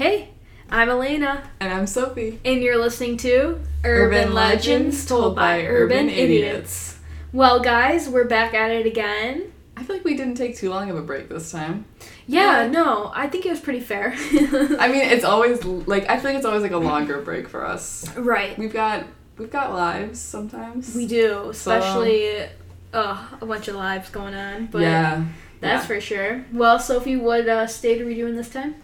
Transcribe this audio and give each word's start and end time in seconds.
Hey, 0.00 0.30
I'm 0.70 0.88
Elena, 0.88 1.50
And 1.60 1.70
I'm 1.70 1.86
Sophie. 1.86 2.40
and 2.42 2.62
you're 2.62 2.78
listening 2.78 3.18
to 3.18 3.60
Urban, 3.84 4.32
Legends 4.32 5.04
Told 5.04 5.36
by 5.36 5.66
Urban 5.66 6.08
Idiots. 6.08 6.98
Well, 7.34 7.60
guys, 7.60 8.08
we're 8.08 8.24
back 8.24 8.54
at 8.54 8.70
it 8.70 8.86
again. 8.86 9.52
I 9.76 9.82
feel 9.82 9.96
like 9.96 10.04
we 10.06 10.16
didn't 10.16 10.36
take 10.36 10.56
too 10.56 10.70
long 10.70 10.88
of 10.88 10.96
a 10.96 11.02
break 11.02 11.28
this 11.28 11.52
time. 11.52 11.84
Yeah, 12.26 12.62
Yeah. 12.62 12.70
no, 12.70 13.12
I 13.14 13.26
think 13.26 13.44
it 13.44 13.50
was 13.50 13.60
pretty 13.60 13.80
fair. 13.80 14.14
I 14.16 14.88
mean, 14.88 15.02
it's 15.02 15.26
always 15.26 15.62
like 15.66 16.08
I 16.08 16.16
feel 16.16 16.30
like 16.30 16.36
it's 16.38 16.46
always 16.46 16.62
like 16.62 16.72
a 16.72 16.78
longer 16.78 17.20
break 17.20 17.46
for 17.46 17.66
us. 17.66 18.08
right. 18.16 18.56
We've 18.56 18.72
got 18.72 19.04
we've 19.36 19.50
got 19.50 19.74
lives 19.74 20.18
sometimes. 20.18 20.94
We 20.94 21.06
do, 21.08 21.50
especially 21.50 22.48
uh, 22.94 23.26
a 23.38 23.44
bunch 23.44 23.68
of 23.68 23.74
lives 23.76 24.08
going 24.08 24.32
on, 24.32 24.68
but 24.68 24.80
yeah, 24.80 25.26
that's 25.60 25.82
yeah. 25.82 25.86
for 25.86 26.00
sure. 26.00 26.44
Well, 26.54 26.78
Sophie, 26.78 27.18
what 27.18 27.46
uh, 27.46 27.66
state 27.66 28.00
are 28.00 28.06
we 28.06 28.14
doing 28.14 28.34
this 28.34 28.48
time? 28.48 28.76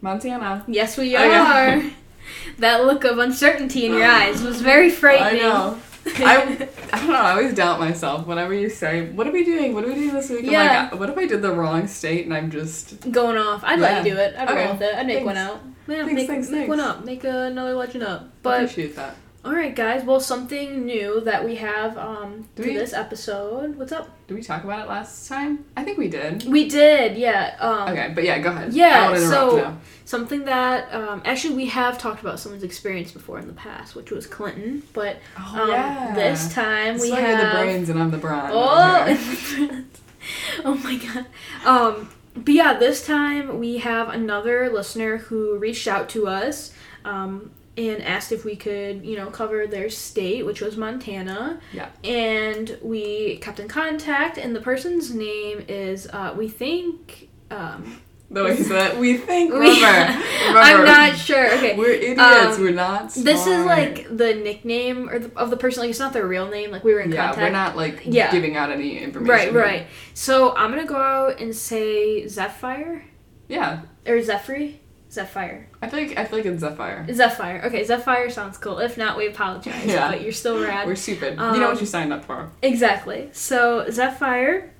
Montana. 0.00 0.64
Yes, 0.66 0.96
we 0.96 1.14
are. 1.16 1.26
yeah. 1.26 1.90
that 2.58 2.84
look 2.84 3.04
of 3.04 3.18
uncertainty 3.18 3.86
in 3.86 3.92
your 3.92 4.04
eyes 4.20 4.42
was 4.42 4.60
very 4.60 4.90
frightening. 4.90 5.42
I 5.42 5.48
know. 5.48 5.78
I 6.06 6.68
I 6.92 6.98
don't 6.98 7.08
know. 7.08 7.14
I 7.20 7.32
always 7.32 7.54
doubt 7.54 7.78
myself 7.78 8.26
whenever 8.26 8.54
you 8.54 8.70
say, 8.70 9.10
"What 9.10 9.26
are 9.26 9.32
we 9.32 9.44
doing? 9.44 9.74
What 9.74 9.84
are 9.84 9.88
we 9.88 9.94
doing 9.94 10.14
this 10.14 10.30
week?" 10.30 10.44
Yeah. 10.44 10.62
I'm 10.62 10.90
like, 10.92 11.00
"What 11.00 11.10
if 11.10 11.18
I 11.18 11.26
did 11.26 11.42
the 11.42 11.52
wrong 11.52 11.86
state 11.86 12.24
and 12.24 12.32
I'm 12.32 12.50
just 12.50 13.10
Going 13.10 13.36
off. 13.36 13.62
I'd 13.64 13.78
let 13.80 14.04
you 14.04 14.12
do 14.12 14.18
it. 14.18 14.34
I'd 14.36 14.48
Okay. 14.48 14.64
roll 14.64 14.72
with 14.72 14.82
it. 14.82 14.94
I'd 14.94 15.06
make 15.06 15.16
Thanks. 15.16 15.26
one 15.26 15.36
out. 15.36 15.60
Yeah, 15.86 15.96
Thanks, 16.04 16.12
make, 16.14 16.26
thanks, 16.28 16.48
make 16.48 16.56
thanks. 16.60 16.68
one 16.70 16.80
up. 16.80 17.04
Make 17.04 17.24
another 17.24 17.74
legend 17.74 18.04
up. 18.04 18.30
But 18.42 18.64
appreciate 18.64 18.96
that." 18.96 19.14
All 19.42 19.52
right, 19.52 19.74
guys. 19.74 20.04
Well, 20.04 20.20
something 20.20 20.84
new 20.84 21.20
that 21.22 21.44
we 21.44 21.56
have 21.56 21.96
um 21.96 22.46
Do 22.56 22.62
for 22.62 22.68
we- 22.68 22.74
this 22.76 22.92
episode. 22.92 23.76
What's 23.76 23.92
up? 23.92 24.08
Did 24.26 24.34
we 24.34 24.42
talk 24.42 24.62
about 24.64 24.84
it 24.84 24.88
last 24.88 25.28
time? 25.28 25.64
I 25.76 25.82
think 25.82 25.98
we 25.98 26.08
did. 26.08 26.44
We 26.46 26.68
did. 26.68 27.16
Yeah. 27.16 27.56
Um, 27.58 27.88
Okay, 27.88 28.12
but 28.14 28.22
yeah, 28.24 28.38
go 28.38 28.50
ahead. 28.50 28.72
Yeah, 28.72 29.16
so- 29.16 29.56
now. 29.56 29.78
Something 30.04 30.44
that 30.46 30.92
um, 30.92 31.22
actually 31.24 31.54
we 31.54 31.66
have 31.66 31.96
talked 31.96 32.20
about 32.20 32.40
someone's 32.40 32.64
experience 32.64 33.12
before 33.12 33.38
in 33.38 33.46
the 33.46 33.52
past, 33.52 33.94
which 33.94 34.10
was 34.10 34.26
Clinton. 34.26 34.82
But 34.92 35.18
Oh 35.38 35.62
um, 35.62 35.70
yeah. 35.70 36.12
this 36.14 36.52
time 36.52 36.96
It's 36.96 37.04
we 37.04 37.10
like 37.12 37.20
you're 37.20 37.36
have 37.36 37.52
the 37.54 37.58
brains 37.60 37.88
and 37.88 37.98
I'm 38.02 38.10
the 38.10 38.18
brawn. 38.18 38.50
Oh, 38.52 39.84
oh 40.64 40.74
my 40.74 40.96
god. 40.96 41.26
Um, 41.64 42.10
but 42.34 42.52
yeah, 42.54 42.74
this 42.78 43.06
time 43.06 43.58
we 43.58 43.78
have 43.78 44.08
another 44.08 44.68
listener 44.68 45.16
who 45.18 45.56
reached 45.58 45.86
out 45.88 46.08
to 46.10 46.26
us 46.26 46.72
um, 47.04 47.50
and 47.76 48.02
asked 48.02 48.32
if 48.32 48.44
we 48.44 48.56
could, 48.56 49.04
you 49.04 49.16
know, 49.16 49.30
cover 49.30 49.66
their 49.66 49.88
state, 49.90 50.44
which 50.44 50.60
was 50.60 50.76
Montana. 50.76 51.60
Yeah. 51.72 51.88
And 52.04 52.76
we 52.82 53.36
kept 53.38 53.60
in 53.60 53.68
contact, 53.68 54.38
and 54.38 54.54
the 54.54 54.60
person's 54.60 55.14
name 55.14 55.64
is, 55.68 56.06
uh, 56.12 56.34
we 56.36 56.48
think. 56.48 57.28
Um, 57.50 58.00
the 58.32 58.44
way 58.44 58.54
that 58.54 58.96
we 58.96 59.16
think. 59.16 59.50
we- 59.54 59.58
Remember, 59.58 59.76
remember. 59.82 60.58
I'm 60.60 60.84
not 60.84 61.16
sure. 61.18 61.52
Okay. 61.56 61.76
We're 61.76 61.90
idiots. 61.90 62.20
Um, 62.56 62.60
we're 62.62 62.70
not. 62.70 63.10
Smart. 63.10 63.24
This 63.24 63.46
is 63.48 63.64
like 63.66 64.06
the 64.16 64.34
nickname 64.34 65.08
or 65.08 65.18
the, 65.18 65.36
of 65.36 65.50
the 65.50 65.56
person. 65.56 65.80
Like 65.80 65.90
it's 65.90 65.98
not 65.98 66.12
their 66.12 66.26
real 66.28 66.48
name. 66.48 66.70
Like 66.70 66.84
we 66.84 66.94
were 66.94 67.00
in 67.00 67.10
Yeah, 67.10 67.26
contact. 67.26 67.38
we're 67.44 67.50
not 67.50 67.76
like 67.76 68.02
Yeah. 68.04 68.30
giving 68.30 68.56
out 68.56 68.70
any 68.70 68.98
information. 68.98 69.52
Right, 69.52 69.52
right. 69.52 69.86
So 70.14 70.54
I'm 70.54 70.70
gonna 70.70 70.84
go 70.86 70.94
out 70.96 71.40
and 71.40 71.52
say 71.54 72.28
Zephyr 72.28 73.02
Yeah, 73.48 73.80
or 74.06 74.22
Zephyr. 74.22 74.74
Zephyr. 75.10 75.66
I 75.82 75.88
feel 75.88 76.00
like 76.06 76.16
I 76.18 76.24
feel 76.24 76.38
like 76.38 76.46
it's 76.46 76.60
Zephyr. 76.60 77.06
Zephyr. 77.12 77.62
Okay, 77.64 77.84
Zephyr 77.84 78.30
sounds 78.30 78.56
cool. 78.58 78.78
If 78.78 78.96
not, 78.96 79.16
we 79.16 79.26
apologize. 79.26 79.84
Yeah. 79.84 80.10
But 80.10 80.22
you're 80.22 80.32
still 80.32 80.62
rad. 80.62 80.86
We're 80.86 80.94
stupid. 80.96 81.38
Um, 81.38 81.54
you 81.54 81.60
know 81.60 81.70
what 81.70 81.80
you 81.80 81.86
signed 81.86 82.12
up 82.12 82.24
for. 82.24 82.50
Exactly. 82.62 83.28
So 83.32 83.90
Zephyr 83.90 84.70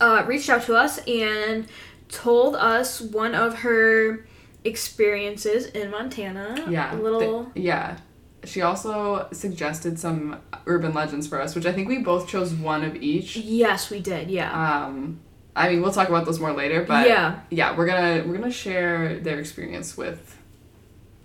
uh, 0.00 0.24
reached 0.26 0.48
out 0.48 0.62
to 0.64 0.76
us 0.76 0.98
and 1.06 1.66
told 2.08 2.54
us 2.54 3.00
one 3.00 3.34
of 3.34 3.60
her 3.60 4.26
experiences 4.64 5.66
in 5.66 5.90
Montana. 5.90 6.66
Yeah. 6.68 6.94
A 6.94 6.96
little. 6.96 7.44
th- 7.46 7.64
yeah. 7.64 7.98
She 8.44 8.62
also 8.62 9.28
suggested 9.32 9.98
some 9.98 10.40
urban 10.66 10.94
legends 10.94 11.26
for 11.26 11.40
us, 11.40 11.54
which 11.54 11.66
I 11.66 11.72
think 11.72 11.88
we 11.88 11.98
both 11.98 12.26
chose 12.26 12.54
one 12.54 12.84
of 12.84 12.96
each. 12.96 13.36
yes, 13.36 13.90
we 13.90 14.00
did. 14.00 14.30
Yeah. 14.30 14.50
Um, 14.86 15.20
I 15.60 15.70
mean, 15.70 15.82
we'll 15.82 15.92
talk 15.92 16.08
about 16.08 16.24
those 16.24 16.40
more 16.40 16.52
later, 16.52 16.82
but 16.84 17.06
yeah. 17.08 17.40
yeah, 17.50 17.76
we're 17.76 17.86
gonna 17.86 18.24
we're 18.26 18.36
gonna 18.38 18.50
share 18.50 19.18
their 19.18 19.38
experience 19.38 19.96
with 19.96 20.36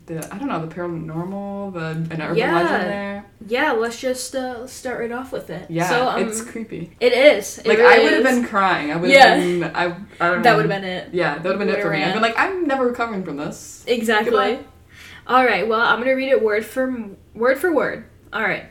the 0.06 0.18
I 0.34 0.38
don't 0.38 0.48
know 0.48 0.64
the 0.66 0.74
paranormal, 0.74 1.74
the 1.74 2.14
an 2.14 2.22
urban 2.22 2.38
Yeah. 2.38 2.54
legend 2.54 2.84
there. 2.92 3.26
Yeah. 3.48 3.72
Let's 3.72 4.00
just 4.00 4.36
uh, 4.36 4.68
start 4.68 5.00
right 5.00 5.12
off 5.12 5.32
with 5.32 5.50
it. 5.50 5.70
Yeah, 5.70 5.90
So 5.90 6.08
um, 6.10 6.28
it's 6.28 6.42
creepy. 6.42 6.96
it 7.00 7.12
is. 7.14 7.58
It 7.60 7.66
Like 7.66 7.78
really 7.80 8.02
I 8.02 8.04
would 8.04 8.14
have 8.14 8.24
been 8.24 8.46
crying. 8.46 8.92
I 8.92 8.98
would 8.98 9.10
Yeah. 9.10 9.36
have 9.36 9.44
been. 9.44 9.64
I, 9.76 9.86
I 9.86 10.30
don't 10.30 10.38
know. 10.38 10.44
That 10.44 10.56
would 10.58 10.70
have 10.70 10.82
been 10.82 10.90
it. 10.90 11.10
Yeah, 11.14 11.36
that 11.36 11.44
would 11.44 11.58
have 11.58 11.60
been 11.60 11.70
it 11.70 11.82
for 11.82 11.90
me. 11.90 12.04
I've 12.04 12.14
been 12.14 12.22
like, 12.22 12.38
I'm 12.38 12.68
never 12.68 12.86
recovering 12.86 13.24
from 13.24 13.38
this. 13.38 13.84
Exactly. 13.88 14.32
Goodbye. 14.32 14.60
All 15.28 15.44
right. 15.44 15.68
Well, 15.68 15.82
I'm 15.82 15.98
gonna 16.00 16.16
read 16.16 16.30
it 16.30 16.44
word 16.44 16.64
for 16.66 17.10
word 17.34 17.58
for 17.58 17.74
word. 17.74 18.06
All 18.32 18.44
right. 18.44 18.66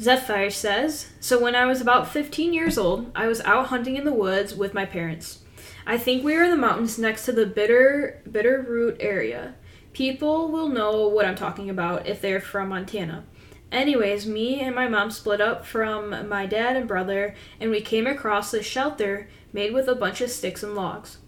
Zephyr 0.00 0.50
says, 0.50 1.08
"So 1.20 1.38
when 1.38 1.54
I 1.54 1.66
was 1.66 1.80
about 1.80 2.10
15 2.10 2.52
years 2.52 2.78
old, 2.78 3.10
I 3.14 3.26
was 3.26 3.40
out 3.42 3.66
hunting 3.66 3.96
in 3.96 4.04
the 4.04 4.12
woods 4.12 4.54
with 4.54 4.74
my 4.74 4.86
parents. 4.86 5.40
I 5.86 5.98
think 5.98 6.24
we 6.24 6.34
were 6.36 6.44
in 6.44 6.50
the 6.50 6.56
mountains 6.56 6.98
next 6.98 7.24
to 7.26 7.32
the 7.32 7.46
Bitter 7.46 8.22
Bitterroot 8.28 8.96
area. 9.00 9.54
People 9.92 10.48
will 10.48 10.68
know 10.68 11.06
what 11.08 11.26
I'm 11.26 11.34
talking 11.34 11.68
about 11.68 12.06
if 12.06 12.20
they're 12.20 12.40
from 12.40 12.70
Montana." 12.70 13.24
Anyways, 13.70 14.26
me 14.26 14.60
and 14.60 14.74
my 14.74 14.86
mom 14.86 15.10
split 15.10 15.40
up 15.40 15.64
from 15.64 16.28
my 16.28 16.46
dad 16.46 16.76
and 16.76 16.86
brother, 16.86 17.34
and 17.58 17.70
we 17.70 17.80
came 17.80 18.06
across 18.06 18.50
this 18.50 18.66
shelter 18.66 19.28
made 19.52 19.72
with 19.72 19.88
a 19.88 19.94
bunch 19.94 20.20
of 20.20 20.30
sticks 20.30 20.62
and 20.62 20.74
logs. 20.74 21.18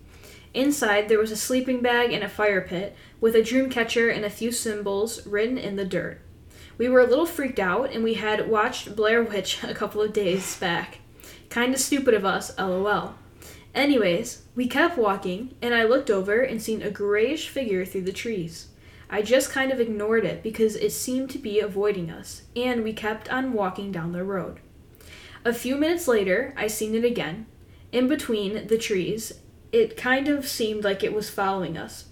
Inside, 0.53 1.09
there 1.09 1.19
was 1.19 1.31
a 1.31 1.37
sleeping 1.37 1.81
bag 1.81 2.13
and 2.13 2.23
a 2.23 2.29
fire 2.29 2.61
pit, 2.61 2.95
with 3.21 3.35
a 3.35 3.43
dream 3.43 3.71
catcher 3.71 4.09
and 4.09 4.25
a 4.25 4.31
few 4.31 4.53
symbols 4.53 5.27
written 5.27 5.59
in 5.59 5.77
the 5.77 5.85
dirt. 5.85 6.21
We 6.77 6.89
were 6.89 7.01
a 7.01 7.07
little 7.07 7.27
freaked 7.27 7.59
out, 7.59 7.93
and 7.93 8.03
we 8.03 8.15
had 8.15 8.49
watched 8.49 8.97
Blair 8.97 9.23
Witch 9.23 9.63
a 9.65 9.75
couple 9.75 10.03
of 10.03 10.13
days 10.13 10.57
back. 10.59 10.99
Kinda 11.51 11.79
stupid 11.79 12.15
of 12.15 12.25
us, 12.25 12.57
lol. 12.59 13.15
Anyways, 13.75 14.43
we 14.55 14.67
kept 14.67 14.97
walking, 14.97 15.55
and 15.61 15.75
I 15.75 15.85
looked 15.85 16.11
over 16.11 16.41
and 16.41 16.63
seen 16.63 16.83
a 16.83 16.91
grayish 16.91 17.49
figure 17.49 17.85
through 17.85 18.03
the 18.03 18.13
trees. 18.13 18.69
I 19.11 19.23
just 19.23 19.51
kind 19.51 19.71
of 19.71 19.81
ignored 19.81 20.25
it 20.25 20.43
because 20.43 20.77
it 20.77 20.91
seemed 20.91 21.31
to 21.31 21.39
be 21.39 21.61
avoiding 21.61 22.11
us, 22.11 22.43
and 22.57 22.83
we 22.83 22.93
kept 22.93 23.29
on 23.33 23.53
walking 23.53 23.93
down 23.93 24.13
the 24.13 24.25
road. 24.25 24.61
A 25.45 25.53
few 25.53 25.77
minutes 25.77 26.09
later, 26.09 26.55
I 26.57 26.69
seen 26.69 26.95
it 26.95 27.05
again. 27.05 27.47
In 27.93 28.09
between 28.09 28.67
the 28.67 28.79
trees, 28.79 29.41
it 29.73 29.97
kind 29.97 30.29
of 30.29 30.49
seemed 30.49 30.85
like 30.85 31.05
it 31.05 31.13
was 31.13 31.29
following 31.31 31.77
us. 31.77 32.07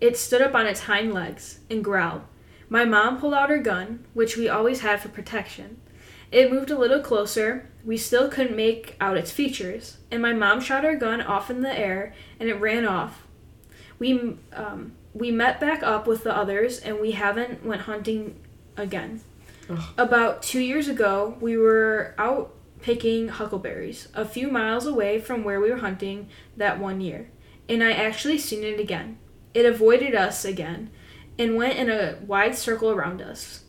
It 0.00 0.16
stood 0.16 0.40
up 0.40 0.54
on 0.54 0.66
its 0.66 0.80
hind 0.80 1.12
legs 1.12 1.60
and 1.68 1.84
growled. 1.84 2.22
My 2.70 2.84
mom 2.84 3.18
pulled 3.20 3.34
out 3.34 3.50
her 3.50 3.58
gun, 3.58 4.06
which 4.14 4.36
we 4.36 4.48
always 4.48 4.80
had 4.80 5.00
for 5.00 5.08
protection. 5.08 5.80
It 6.30 6.52
moved 6.52 6.70
a 6.70 6.78
little 6.78 7.00
closer. 7.00 7.68
We 7.84 7.96
still 7.96 8.28
couldn't 8.28 8.56
make 8.56 8.96
out 9.00 9.16
its 9.16 9.32
features, 9.32 9.98
and 10.10 10.22
my 10.22 10.32
mom 10.32 10.60
shot 10.60 10.84
her 10.84 10.94
gun 10.94 11.20
off 11.20 11.50
in 11.50 11.62
the 11.62 11.76
air 11.76 12.14
and 12.38 12.48
it 12.48 12.54
ran 12.54 12.86
off. 12.86 13.26
We 13.98 14.36
um, 14.52 14.92
we 15.12 15.32
met 15.32 15.58
back 15.58 15.82
up 15.82 16.06
with 16.06 16.22
the 16.22 16.34
others, 16.34 16.78
and 16.78 17.00
we 17.00 17.10
haven't 17.10 17.66
went 17.66 17.82
hunting 17.82 18.36
again. 18.76 19.20
Ugh. 19.68 19.82
About 19.98 20.42
two 20.42 20.60
years 20.60 20.86
ago, 20.86 21.36
we 21.40 21.56
were 21.56 22.14
out 22.16 22.54
picking 22.80 23.28
huckleberries 23.28 24.08
a 24.14 24.24
few 24.24 24.48
miles 24.48 24.86
away 24.86 25.20
from 25.20 25.42
where 25.42 25.60
we 25.60 25.70
were 25.70 25.78
hunting 25.78 26.28
that 26.56 26.78
one 26.78 27.00
year, 27.00 27.30
and 27.68 27.82
I 27.82 27.90
actually 27.90 28.38
seen 28.38 28.62
it 28.62 28.78
again. 28.78 29.18
It 29.52 29.66
avoided 29.66 30.14
us 30.14 30.44
again 30.44 30.90
and 31.40 31.56
went 31.56 31.78
in 31.78 31.88
a 31.90 32.16
wide 32.26 32.54
circle 32.54 32.90
around 32.90 33.22
us. 33.22 33.64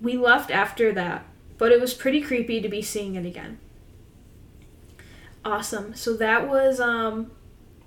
We 0.00 0.16
left 0.16 0.50
after 0.50 0.92
that, 0.92 1.24
but 1.56 1.70
it 1.72 1.80
was 1.80 1.94
pretty 1.94 2.20
creepy 2.20 2.60
to 2.60 2.68
be 2.68 2.82
seeing 2.82 3.14
it 3.14 3.24
again. 3.24 3.58
Awesome. 5.44 5.94
So 5.94 6.16
that 6.16 6.48
was 6.48 6.80
um 6.80 7.30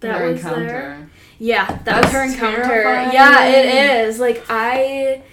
that 0.02 0.20
Their 0.20 0.28
was 0.32 0.40
encounter. 0.42 1.10
yeah, 1.40 1.66
that 1.68 1.86
That's 1.86 2.06
was 2.08 2.14
her 2.14 2.24
encounter. 2.24 2.64
terrifying. 2.64 3.12
Yeah, 3.14 3.46
it 3.46 3.66
is. 4.08 4.20
Like 4.20 4.44
I 4.50 5.24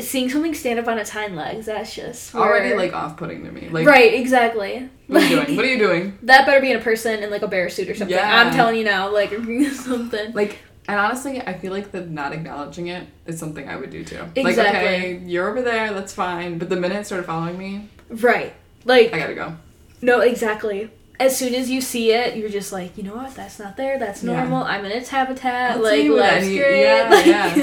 seeing 0.00 0.28
something 0.30 0.54
stand 0.54 0.78
up 0.78 0.88
on 0.88 0.98
its 0.98 1.10
hind 1.10 1.36
legs, 1.36 1.66
that's 1.66 1.94
just 1.94 2.34
Already 2.34 2.74
like 2.74 2.92
off 2.94 3.16
putting 3.16 3.44
to 3.44 3.52
me. 3.52 3.68
Like 3.68 3.86
right, 3.86 4.14
exactly. 4.14 4.88
What 5.06 5.22
are 5.22 5.26
you 5.26 5.36
doing? 5.44 5.56
What 5.56 5.64
are 5.64 5.68
you 5.68 5.78
doing? 5.86 6.18
That 6.22 6.46
better 6.46 6.60
be 6.60 6.70
in 6.72 6.78
a 6.78 6.82
person 6.82 7.22
in 7.22 7.30
like 7.30 7.42
a 7.42 7.48
bear 7.48 7.68
suit 7.68 7.88
or 7.88 7.94
something. 7.94 8.16
Yeah. 8.16 8.40
I'm 8.44 8.52
telling 8.54 8.76
you 8.76 8.84
now, 8.84 9.12
like 9.12 9.30
something. 9.72 10.32
Like, 10.32 10.58
and 10.88 10.98
honestly, 10.98 11.40
I 11.40 11.54
feel 11.58 11.72
like 11.72 11.92
the 11.92 12.00
not 12.00 12.32
acknowledging 12.32 12.88
it 12.88 13.06
is 13.26 13.38
something 13.38 13.68
I 13.68 13.76
would 13.76 13.90
do 13.90 14.04
too. 14.04 14.18
Like, 14.36 14.58
okay, 14.58 15.18
you're 15.24 15.48
over 15.48 15.62
there, 15.62 15.92
that's 15.92 16.12
fine. 16.12 16.58
But 16.58 16.68
the 16.68 16.76
minute 16.76 16.98
it 16.98 17.06
started 17.06 17.24
following 17.26 17.58
me, 17.58 17.88
Right. 18.08 18.52
Like 18.84 19.12
I 19.14 19.18
gotta 19.18 19.34
go. 19.34 19.56
no, 20.00 20.20
exactly. 20.20 20.90
As 21.22 21.36
soon 21.36 21.54
as 21.54 21.70
you 21.70 21.80
see 21.80 22.12
it, 22.12 22.36
you're 22.36 22.48
just 22.48 22.72
like, 22.72 22.96
you 22.96 23.02
know 23.04 23.14
what? 23.16 23.34
That's 23.34 23.58
not 23.58 23.76
there. 23.76 23.98
That's 23.98 24.22
Yeah. 24.22 24.34
normal. 24.40 24.62
I'm 24.64 24.84
in 24.84 24.92
its 24.92 25.08
habitat. 25.08 25.74
That's 25.74 25.82
like 25.82 26.08
life's 26.08 26.46
any- 26.46 26.58
great. 26.58 26.82
yeah, 26.82 27.08
like, 27.10 27.26
yeah. 27.26 27.54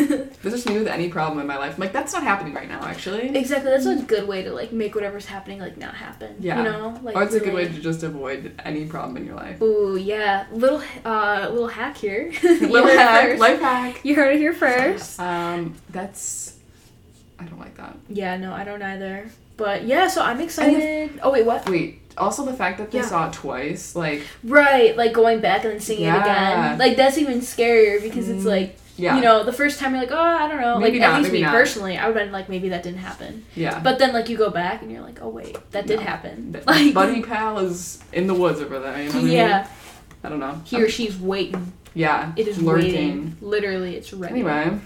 This 0.42 0.54
is 0.54 0.66
me 0.68 0.80
with 0.80 0.88
any 0.88 1.10
problem 1.10 1.40
in 1.40 1.48
my 1.48 1.58
life. 1.58 1.74
I'm 1.76 1.80
like, 1.82 1.94
that's 1.94 2.14
not 2.14 2.24
happening 2.24 2.54
right 2.54 2.68
now, 2.68 2.82
actually. 2.84 3.36
exactly. 3.36 3.72
That's 3.72 3.86
a 3.86 3.96
good 4.04 4.28
way 4.28 4.44
to 4.44 4.52
like 4.54 4.72
make 4.72 4.96
whatever's 4.96 5.26
happening 5.26 5.60
like 5.60 5.78
not 5.78 5.96
happen. 5.96 6.36
Yeah. 6.40 6.58
You 6.58 6.64
know, 6.64 7.00
like 7.04 7.16
or 7.16 7.24
it's 7.24 7.36
a 7.36 7.40
good 7.40 7.54
way 7.54 7.68
to 7.68 7.80
just 7.80 8.04
avoid 8.04 8.54
any 8.66 8.86
problem 8.86 9.18
in 9.18 9.26
your 9.26 9.36
life. 9.36 9.62
Ooh, 9.62 9.96
yeah. 9.98 10.46
Little 10.52 10.82
uh 11.06 11.48
little 11.52 11.68
hack 11.68 11.98
here. 11.98 12.32
Little 12.44 12.70
you 12.70 12.84
heard 12.84 12.90
it 12.94 12.98
hack, 13.00 13.28
first. 13.30 13.40
life 13.42 13.60
hack. 13.60 14.06
You 14.06 14.16
heard 14.16 14.36
it 14.36 14.40
here 14.40 14.54
first. 14.54 15.20
Um, 15.20 15.76
that's. 15.90 16.56
I 17.40 17.46
don't 17.46 17.60
like 17.60 17.76
that. 17.78 17.96
Yeah, 18.10 18.36
no, 18.38 18.52
I 18.54 18.64
don't 18.66 18.82
either. 18.82 19.30
But 19.58 19.86
yeah, 19.86 20.08
so 20.08 20.22
I'm 20.24 20.40
excited. 20.42 21.20
oh 21.24 21.32
wait, 21.32 21.46
what? 21.46 21.70
Wait. 21.70 22.02
Also, 22.18 22.44
the 22.46 22.54
fact 22.54 22.78
that 22.80 22.92
they 22.92 22.98
Yeah. 23.00 23.06
saw 23.06 23.28
it 23.28 23.34
twice, 23.34 23.96
like, 23.96 24.24
Right, 24.44 24.96
like 24.98 25.14
going 25.14 25.40
back 25.40 25.64
and 25.64 25.74
then 25.74 25.80
seeing 25.80 26.02
it 26.04 26.10
again. 26.18 26.78
Like 26.78 26.98
that's 26.98 27.18
even 27.18 27.40
scarier 27.42 28.02
because 28.02 28.28
it's 28.30 28.44
Mm, 28.44 28.48
like 28.48 28.76
yeah, 28.98 29.16
you 29.16 29.22
know, 29.22 29.44
the 29.46 29.54
first 29.54 29.80
time 29.80 29.92
you're 29.94 30.02
like, 30.02 30.12
oh, 30.12 30.18
I 30.20 30.50
don't 30.50 30.60
know. 30.60 30.78
Maybe 30.78 31.00
like 31.00 31.08
at 31.08 31.18
least 31.20 31.32
maybe 31.32 31.38
me 31.44 31.46
not. 31.46 31.54
personally, 31.54 31.98
I 31.98 32.08
would 32.08 32.18
have 32.18 32.26
been 32.26 32.34
like, 32.34 32.50
maybe 32.50 32.68
that 32.70 32.84
didn't 32.84 33.00
happen. 33.00 33.46
yeah. 33.56 33.80
But 33.80 33.98
then 34.00 34.12
like 34.12 34.28
you 34.28 34.36
go 34.38 34.50
back 34.50 34.82
and 34.82 34.92
you're 34.92 35.02
like, 35.02 35.20
oh 35.22 35.30
wait, 35.30 35.58
that 35.72 35.88
did 35.88 36.00
happen. 36.02 36.52
Th- 36.54 36.66
Like 36.68 36.94
Buddy 36.94 37.22
pal 37.22 37.60
is 37.60 38.04
in 38.12 38.28
the 38.28 38.34
woods 38.34 38.60
over 38.60 38.80
there. 38.80 38.98
You 39.02 39.06
know 39.10 39.14
what 39.16 39.20
I 39.22 39.24
mean? 39.24 39.32
yeah, 39.34 39.68
I 40.24 40.28
don't 40.30 40.40
know. 40.40 40.60
he 40.66 40.82
or 40.84 40.90
she's 40.90 41.16
waiting. 41.18 41.72
yeah. 41.94 42.34
It 42.36 42.48
is 42.50 42.62
lurking. 42.62 42.84
waiting. 42.94 43.38
Literally, 43.40 43.96
it's 43.96 44.12
ready. 44.12 44.34
Anyway, 44.34 44.78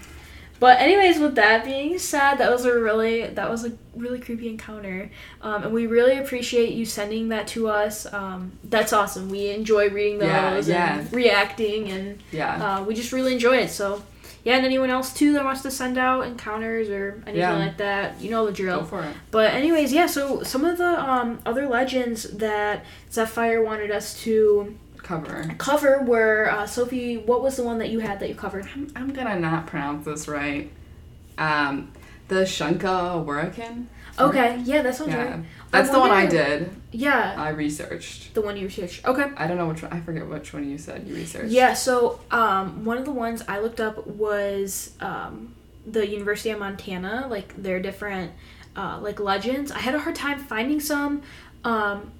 But 0.60 0.80
anyways, 0.80 1.18
with 1.18 1.34
that 1.34 1.64
being 1.64 1.98
said, 1.98 2.36
that 2.36 2.50
was 2.50 2.64
a 2.64 2.72
really 2.78 3.26
that 3.26 3.50
was 3.50 3.64
a 3.64 3.72
really 3.94 4.18
creepy 4.20 4.48
encounter, 4.48 5.10
um, 5.42 5.64
and 5.64 5.72
we 5.74 5.86
really 5.86 6.16
appreciate 6.18 6.72
you 6.72 6.86
sending 6.86 7.28
that 7.30 7.46
to 7.48 7.68
us. 7.68 8.10
Um, 8.12 8.52
that's 8.64 8.92
awesome. 8.92 9.28
We 9.30 9.50
enjoy 9.50 9.90
reading 9.90 10.18
those 10.20 10.68
Yeah, 10.68 10.98
and 11.00 11.12
reacting, 11.12 11.90
and 11.90 12.22
yeah. 12.32 12.78
uh, 12.78 12.84
we 12.84 12.94
just 12.94 13.12
really 13.12 13.32
enjoy 13.32 13.56
it. 13.58 13.68
So. 13.70 14.02
Yeah, 14.46 14.56
and 14.56 14.66
anyone 14.66 14.90
else 14.90 15.14
too 15.14 15.32
that 15.32 15.42
wants 15.42 15.62
to 15.62 15.70
send 15.70 15.96
out 15.96 16.26
encounters 16.26 16.90
or 16.90 17.14
anything 17.26 17.36
Yeah. 17.36 17.56
like 17.56 17.78
that, 17.78 18.20
you 18.20 18.30
know 18.30 18.44
the 18.44 18.52
drill. 18.52 18.80
Go 18.80 18.84
for 18.84 19.02
it. 19.02 19.16
But 19.30 19.54
anyways, 19.54 19.90
yeah. 19.90 20.04
So 20.04 20.42
some 20.42 20.66
of 20.66 20.76
the 20.76 21.02
um, 21.02 21.38
other 21.46 21.66
legends 21.66 22.24
that 22.24 22.84
Zephyr 23.10 23.62
wanted 23.64 23.90
us 23.90 24.20
to 24.24 24.76
Cover. 25.04 25.54
cover 25.58 26.02
were 26.02 26.50
uh, 26.50 26.66
Sophie. 26.66 27.18
What 27.18 27.42
was 27.42 27.56
the 27.56 27.62
one 27.62 27.78
that 27.78 27.90
you 27.90 28.00
had 28.00 28.18
that 28.20 28.28
you 28.28 28.34
covered? 28.34 28.66
I'm, 28.74 28.90
I'm 28.96 29.12
gonna 29.12 29.38
not 29.38 29.66
pronounce 29.66 30.04
this 30.06 30.26
right. 30.26 30.70
Um, 31.38 31.92
the 32.28 32.42
Shunka 32.42 33.24
Wurakin. 33.24 33.86
Okay, 34.18 34.60
yeah, 34.64 34.80
that 34.82 34.94
sounds 34.94 35.10
Yeah, 35.10 35.24
right. 35.24 35.40
that's 35.70 35.90
the 35.90 35.98
one 35.98 36.10
I 36.10 36.26
did. 36.26 36.70
Yeah, 36.92 37.34
I 37.36 37.48
researched. 37.50 38.32
the 38.34 38.40
one 38.40 38.56
you 38.56 38.66
researched. 38.66 39.04
Okay. 39.04 39.24
I 39.36 39.46
don't 39.46 39.56
know 39.58 39.66
which 39.66 39.82
one. 39.82 39.92
I 39.92 40.00
forget 40.00 40.26
which 40.28 40.52
one 40.54 40.70
you 40.70 40.78
said 40.78 41.06
you 41.06 41.14
researched. 41.16 41.50
Yeah. 41.50 41.74
So 41.74 42.20
um, 42.30 42.84
one 42.84 42.96
of 42.96 43.04
the 43.04 43.10
ones 43.12 43.42
I 43.48 43.58
looked 43.58 43.80
up 43.80 44.06
was 44.06 44.92
um, 45.00 45.54
the 45.86 46.08
University 46.08 46.50
of 46.50 46.60
Montana, 46.60 47.26
like 47.28 47.60
their 47.60 47.80
different 47.80 48.32
uh, 48.76 49.00
like 49.02 49.18
legends. 49.20 49.72
I 49.72 49.80
had 49.80 49.94
a 49.94 49.98
hard 49.98 50.14
time 50.14 50.38
finding 50.38 50.80
some. 50.80 51.22
Um, 51.64 52.12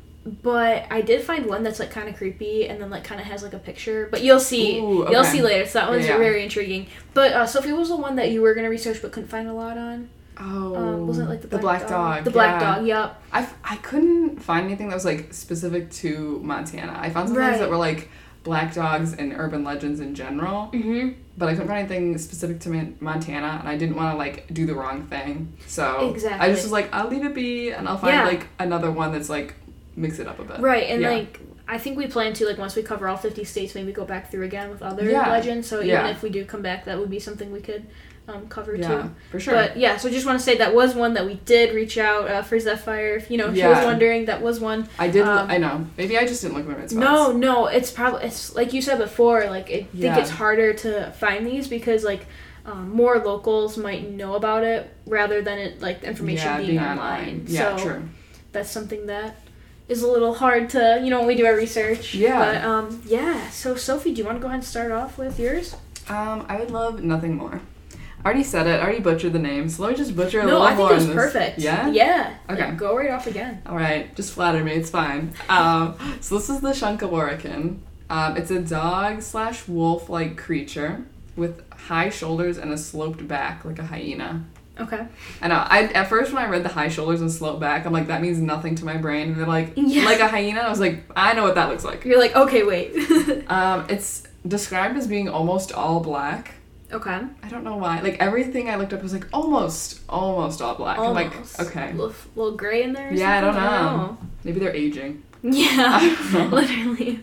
but 0.42 0.86
I 0.90 1.00
did 1.02 1.22
find 1.22 1.46
one 1.46 1.62
that's 1.62 1.78
like 1.80 1.90
kind 1.90 2.08
of 2.08 2.16
creepy 2.16 2.66
and 2.68 2.80
then 2.80 2.90
like 2.90 3.04
kind 3.04 3.20
of 3.20 3.26
has 3.26 3.42
like 3.42 3.52
a 3.52 3.58
picture. 3.58 4.08
But 4.10 4.22
you'll 4.22 4.40
see, 4.40 4.78
Ooh, 4.78 5.08
you'll 5.10 5.24
see 5.24 5.42
later. 5.42 5.66
So 5.66 5.78
that 5.80 5.90
one's 5.90 6.06
Yeah, 6.06 6.16
very 6.18 6.42
intriguing. 6.42 6.86
But 7.12 7.32
uh, 7.32 7.46
Sophie 7.46 7.72
was 7.72 7.88
the 7.90 7.96
one 7.96 8.16
that 8.16 8.30
you 8.30 8.40
were 8.42 8.54
gonna 8.54 8.70
research 8.70 9.02
but 9.02 9.12
couldn't 9.12 9.28
find 9.28 9.48
a 9.48 9.52
lot 9.52 9.76
on. 9.76 10.08
Oh, 10.40 10.74
Um, 10.74 11.06
wasn't 11.06 11.28
like 11.28 11.42
the 11.42 11.48
black, 11.48 11.60
black 11.60 11.88
dog? 11.88 12.24
The 12.24 12.30
black 12.30 12.60
yeah. 12.60 12.74
dog. 12.74 12.86
Yep. 12.86 13.22
I, 13.32 13.42
f- 13.42 13.56
I 13.62 13.76
couldn't 13.76 14.42
find 14.42 14.66
anything 14.66 14.88
that 14.88 14.94
was 14.94 15.04
like 15.04 15.32
specific 15.32 15.90
to 15.92 16.40
Montana. 16.42 16.96
I 17.00 17.10
found 17.10 17.28
some 17.28 17.36
things 17.36 17.58
that 17.60 17.70
were 17.70 17.76
like 17.76 18.08
black 18.42 18.74
dogs 18.74 19.14
and 19.14 19.32
urban 19.36 19.62
legends 19.62 20.00
in 20.00 20.14
general, 20.14 20.70
Mm-hmm. 20.72 21.10
but 21.38 21.48
I 21.48 21.52
couldn't 21.52 21.68
find 21.68 21.78
anything 21.80 22.18
specific 22.18 22.60
to 22.60 22.68
Man- 22.68 22.96
Montana, 23.00 23.58
and 23.60 23.68
I 23.68 23.76
didn't 23.76 23.94
want 23.96 24.12
to 24.12 24.18
like 24.18 24.52
do 24.52 24.66
the 24.66 24.74
wrong 24.74 25.04
thing. 25.06 25.52
So 25.66 26.10
exactly. 26.10 26.40
I 26.46 26.50
just 26.50 26.64
was 26.64 26.72
like, 26.72 26.92
I'll 26.92 27.08
leave 27.08 27.24
it 27.24 27.32
be, 27.34 27.70
and 27.70 27.88
I'll 27.88 27.96
find 27.98 28.14
Yeah. 28.14 28.24
like 28.26 28.48
another 28.58 28.90
one 28.90 29.12
that's 29.12 29.28
like 29.30 29.54
mix 29.96 30.18
it 30.18 30.26
up 30.26 30.38
a 30.38 30.44
bit. 30.44 30.60
Right, 30.60 30.84
and 30.90 31.00
Yeah. 31.02 31.10
like 31.10 31.40
I 31.66 31.78
think 31.78 31.96
we 31.96 32.06
plan 32.06 32.34
to 32.34 32.46
like 32.46 32.58
once 32.58 32.76
we 32.76 32.82
cover 32.82 33.08
all 33.08 33.16
fifty 33.16 33.42
states, 33.44 33.74
maybe 33.74 33.90
go 33.92 34.04
back 34.04 34.30
through 34.30 34.44
again 34.44 34.68
with 34.70 34.82
other 34.82 35.04
Yeah. 35.08 35.30
legends. 35.30 35.66
So 35.66 35.76
even 35.78 35.88
Yeah. 35.88 36.08
if 36.08 36.22
we 36.22 36.28
do 36.30 36.44
come 36.44 36.60
back, 36.62 36.84
that 36.84 36.98
would 36.98 37.08
be 37.10 37.18
something 37.18 37.50
we 37.52 37.60
could 37.60 37.84
um, 38.26 38.46
cover 38.48 38.74
Yeah, 38.74 39.02
too. 39.02 39.10
for 39.30 39.38
sure. 39.38 39.52
But 39.54 39.76
yeah, 39.76 39.98
so 39.98 40.08
I 40.08 40.12
just 40.12 40.24
want 40.24 40.38
to 40.38 40.44
say 40.44 40.56
that 40.56 40.74
was 40.74 40.94
one 40.94 41.12
that 41.12 41.26
we 41.26 41.34
did 41.44 41.74
reach 41.74 41.98
out 41.98 42.26
uh, 42.30 42.40
for 42.42 42.58
Zephyr. 42.58 43.16
If 43.16 43.30
you 43.30 43.36
know, 43.36 43.52
she 43.52 43.58
Yeah. 43.60 43.68
was 43.76 43.84
wondering, 43.84 44.24
that 44.26 44.40
was 44.40 44.60
one. 44.60 44.88
I 44.98 45.08
did. 45.08 45.22
um, 45.22 45.50
I 45.50 45.58
know. 45.58 45.86
Maybe 45.98 46.16
I 46.16 46.26
just 46.26 46.40
didn't 46.42 46.54
look 46.56 46.64
at 46.64 46.70
my 46.70 46.76
red 46.78 46.90
spots. 46.90 47.00
No, 47.04 47.32
no, 47.32 47.66
it's 47.66 47.90
probably 47.90 48.24
it's 48.24 48.54
like 48.54 48.72
you 48.72 48.80
said 48.82 48.98
before. 48.98 49.44
Like 49.46 49.70
I 49.70 49.86
Yeah. 49.92 50.14
think 50.14 50.22
it's 50.22 50.30
harder 50.30 50.72
to 50.74 51.12
find 51.12 51.46
these 51.46 51.68
because 51.68 52.02
like 52.04 52.26
um, 52.66 52.90
more 52.90 53.18
locals 53.18 53.76
might 53.76 54.10
know 54.10 54.34
about 54.36 54.64
it 54.64 54.90
rather 55.06 55.42
than 55.42 55.58
it 55.58 55.82
like 55.82 56.00
the 56.00 56.06
information 56.08 56.46
yeah, 56.46 56.56
being, 56.58 56.68
being 56.70 56.80
online. 56.82 57.44
Yeah, 57.46 57.76
so 57.76 57.84
true. 57.84 58.02
that's 58.52 58.70
something 58.70 59.04
that 59.06 59.36
is 59.88 60.02
a 60.02 60.08
little 60.08 60.34
hard 60.34 60.70
to 60.70 61.00
you 61.02 61.10
know 61.10 61.18
when 61.18 61.26
we 61.28 61.34
do 61.34 61.46
our 61.46 61.56
research. 61.56 62.14
Yeah. 62.14 62.38
But 62.38 62.64
um 62.64 63.02
yeah. 63.06 63.50
So 63.50 63.76
Sophie, 63.76 64.12
do 64.14 64.18
you 64.20 64.24
want 64.24 64.38
to 64.38 64.40
go 64.40 64.46
ahead 64.48 64.60
and 64.60 64.64
start 64.64 64.90
off 64.92 65.18
with 65.18 65.38
yours? 65.38 65.76
Um, 66.08 66.44
I 66.48 66.56
would 66.58 66.70
love 66.70 67.02
nothing 67.02 67.34
more. 67.36 67.60
I 68.22 68.28
already 68.28 68.42
said 68.44 68.66
it. 68.66 68.80
I 68.80 68.82
already 68.82 69.00
butchered 69.00 69.34
the 69.34 69.38
name, 69.38 69.68
so 69.68 69.82
let 69.82 69.92
me 69.92 69.96
just 69.98 70.16
butcher 70.16 70.40
a 70.40 70.44
no, 70.44 70.52
little 70.52 70.62
I 70.62 70.68
think 70.68 70.78
more. 70.78 70.92
it 70.92 70.94
was 70.94 71.04
in 71.04 71.10
this. 71.10 71.16
perfect. 71.16 71.58
Yeah. 71.58 71.88
Yeah. 71.90 72.36
Okay. 72.48 72.68
Like, 72.68 72.76
go 72.78 72.96
right 72.96 73.10
off 73.10 73.26
again. 73.26 73.60
All 73.66 73.76
right, 73.76 74.14
just 74.16 74.32
flatter 74.32 74.64
me. 74.64 74.72
It's 74.72 74.88
fine. 74.88 75.34
Um, 75.50 75.96
so 76.20 76.36
this 76.38 76.48
is 76.48 76.60
the 76.62 76.70
Shunkawarakin. 76.70 77.78
Um, 78.08 78.36
it's 78.36 78.50
a 78.50 78.60
dog 78.60 79.20
slash 79.22 79.68
wolf 79.68 80.08
like 80.08 80.38
creature 80.38 81.04
with 81.36 81.70
high 81.72 82.08
shoulders 82.08 82.56
and 82.58 82.72
a 82.72 82.78
sloped 82.78 83.26
back 83.28 83.64
like 83.64 83.78
a 83.78 83.84
hyena. 83.84 84.44
Okay. 84.80 85.06
I 85.40 85.48
know. 85.48 85.54
I 85.56 85.84
at 85.84 86.08
first 86.08 86.32
when 86.32 86.42
I 86.42 86.48
read 86.48 86.64
the 86.64 86.68
high 86.68 86.88
shoulders 86.88 87.20
and 87.20 87.30
sloped 87.30 87.60
back, 87.60 87.86
I'm 87.86 87.92
like 87.92 88.08
that 88.08 88.20
means 88.20 88.38
nothing 88.40 88.74
to 88.76 88.84
my 88.84 88.96
brain. 88.96 89.28
And 89.28 89.36
they're 89.38 89.46
like 89.46 89.72
Yeah. 89.76 90.04
like 90.04 90.20
a 90.20 90.26
hyena. 90.28 90.60
I 90.60 90.68
was 90.70 90.80
like 90.80 91.04
I 91.16 91.32
know 91.34 91.42
what 91.44 91.54
that 91.54 91.68
looks 91.68 91.84
like. 91.84 92.04
You're 92.04 92.18
like 92.18 92.34
okay, 92.34 92.62
wait. 92.64 92.92
Um, 93.48 93.86
it's 93.88 94.24
described 94.46 94.96
as 94.96 95.06
being 95.06 95.28
almost 95.28 95.72
all 95.72 96.00
black. 96.00 96.54
okay. 96.90 97.20
I 97.42 97.48
don't 97.48 97.62
know 97.62 97.76
why. 97.76 98.00
Like 98.00 98.16
everything 98.20 98.68
I 98.70 98.76
looked 98.76 98.92
up 98.92 99.02
was 99.02 99.12
like 99.12 99.26
almost, 99.32 100.00
almost 100.08 100.60
all 100.62 100.74
black. 100.74 100.98
I'm 100.98 101.12
like, 101.14 101.32
Almost. 101.32 101.60
okay, 101.60 101.92
little, 101.92 102.14
little 102.34 102.56
gray 102.56 102.82
in 102.82 102.92
there. 102.94 103.10
Or 103.10 103.12
Yeah, 103.12 103.38
I 103.38 103.40
don't 103.42 103.54
something? 103.54 103.70
know. 103.70 104.18
maybe 104.44 104.60
they're 104.60 104.74
aging. 104.74 105.22
Yeah. 105.42 106.16
Literally. 106.50 107.20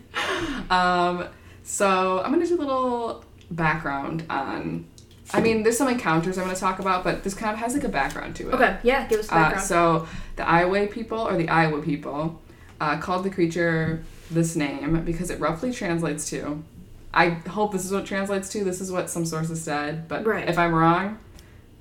Um, 0.69 1.27
so 1.63 2.21
I'm 2.23 2.31
gonna 2.31 2.45
do 2.47 2.55
a 2.55 2.61
little 2.61 3.25
background 3.49 4.23
on. 4.29 4.85
I 5.33 5.41
mean, 5.41 5.63
there's 5.63 5.77
some 5.77 5.87
encounters 5.87 6.37
I'm 6.37 6.45
gonna 6.45 6.55
talk 6.57 6.79
about, 6.79 7.03
but 7.03 7.23
this 7.23 7.33
kind 7.33 7.53
of 7.53 7.59
has 7.59 7.73
like 7.73 7.83
a 7.83 7.89
background 7.89 8.35
to 8.37 8.49
it. 8.49 8.53
Okay. 8.53 8.77
Yeah. 8.83 9.07
Give 9.07 9.19
us 9.19 9.27
the 9.27 9.35
Uh, 9.35 9.37
background. 9.39 9.67
so 9.67 10.07
the 10.35 10.47
Iowa 10.47 10.87
people 10.87 11.19
or 11.19 11.37
the 11.37 11.49
Iowa 11.49 11.81
people 11.81 12.41
uh, 12.79 12.97
called 12.97 13.23
the 13.23 13.29
creature 13.29 14.03
this 14.29 14.55
name 14.55 15.03
because 15.05 15.29
it 15.29 15.39
roughly 15.39 15.71
translates 15.71 16.29
to. 16.31 16.63
I 17.13 17.29
hope 17.29 17.71
this 17.73 17.83
is 17.85 17.91
what 17.91 18.03
it 18.03 18.07
translates 18.07 18.49
to. 18.49 18.63
This 18.63 18.79
is 18.81 18.91
what 18.91 19.09
some 19.09 19.25
sources 19.25 19.61
said, 19.61 20.07
but 20.07 20.25
Right. 20.25 20.47
if 20.47 20.57
I'm 20.57 20.73
wrong, 20.73 21.17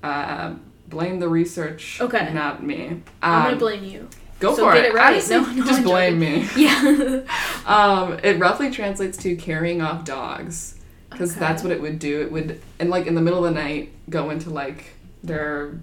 uh, 0.03 0.53
blame 0.87 1.19
the 1.19 1.29
research. 1.29 1.99
Okay. 2.01 2.33
Not 2.33 2.63
me. 2.63 2.87
Um, 2.87 3.01
I'm 3.21 3.43
gonna 3.45 3.55
blame 3.57 3.83
you. 3.83 4.07
Go 4.39 4.55
so 4.55 4.65
for 4.67 4.73
get 4.73 4.85
it. 4.85 4.87
it 4.89 4.93
right. 4.95 5.13
Honestly, 5.13 5.35
No, 5.37 5.45
no, 5.51 5.65
just 5.65 5.83
blame 5.83 6.19
me. 6.19 6.47
Yeah. 6.55 7.21
Um, 7.65 8.17
it 8.23 8.39
roughly 8.39 8.71
translates 8.71 9.15
to 9.19 9.35
carrying 9.35 9.81
off 9.83 10.03
dogs 10.03 10.75
because 11.11 11.31
Okay. 11.31 11.39
that's 11.39 11.61
what 11.63 11.71
it 11.71 11.81
would 11.81 11.99
do. 11.99 12.21
It 12.21 12.31
would, 12.31 12.61
and 12.79 12.89
like 12.89 13.05
in 13.07 13.15
the 13.15 13.21
middle 13.21 13.45
of 13.45 13.53
the 13.53 13.59
night, 13.59 13.91
go 14.09 14.29
into 14.29 14.49
like 14.49 14.85
their 15.23 15.73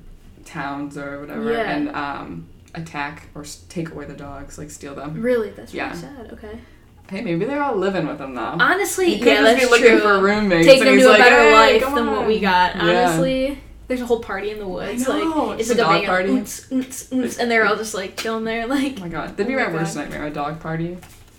towns 0.45 0.97
or 0.99 1.21
whatever 1.21 1.53
Yeah. 1.53 1.71
and 1.71 1.89
um, 1.95 2.49
attack 2.75 3.29
or 3.35 3.45
take 3.69 3.91
away 3.91 4.07
the 4.07 4.15
dogs, 4.15 4.59
like 4.59 4.71
steal 4.71 4.95
them. 4.95 5.21
really, 5.23 5.51
that's 5.51 5.73
Yeah. 5.75 5.89
really 5.91 6.01
sad. 6.01 6.31
Okay. 6.33 6.59
Hey, 7.11 7.23
maybe 7.23 7.45
they're 7.47 7.63
all 7.63 7.77
living 7.77 8.07
with 8.07 8.19
them 8.19 8.35
though. 8.35 8.57
Honestly, 8.61 9.15
he 9.15 9.19
could 9.19 9.29
yeah, 9.29 9.35
just 9.43 9.45
that's 9.45 9.65
be 9.65 9.71
looking 9.71 9.99
true. 9.99 10.01
for 10.01 10.19
roommates. 10.21 10.67
Take 10.67 10.83
them 10.83 10.99
to 10.99 11.07
a 11.07 11.09
like, 11.09 11.19
better 11.21 11.37
"Hey, 11.37 11.53
life 11.81 11.95
than 11.95 12.07
what 12.11 12.27
we 12.27 12.37
on." 12.37 12.43
got. 12.43 12.77
Yeah. 12.77 12.83
Honestly, 12.83 13.59
there's 13.87 14.03
a 14.03 14.07
whole 14.07 14.21
party 14.21 14.51
in 14.51 14.59
the 14.59 14.69
woods. 14.69 15.09
Like 15.09 15.23
it's 15.61 15.71
it's 15.71 15.81
a 15.81 15.83
like 15.85 16.03
a 16.03 16.07
dog 16.07 16.07
party. 16.07 16.33
and 17.41 17.51
they're 17.51 17.65
all 17.65 17.77
just 17.77 17.95
like 17.95 18.17
chilling 18.19 18.45
there. 18.45 18.67
Like 18.67 18.97
Oh 18.99 19.01
my 19.01 19.09
god, 19.09 19.31
that'd 19.39 19.47
be 19.47 19.55
Oh 19.55 19.59
my 19.59 19.69
my 19.69 19.73
worst 19.73 19.97
nightmare. 19.97 20.27
A 20.27 20.31
dog 20.31 20.61
party. 20.61 20.99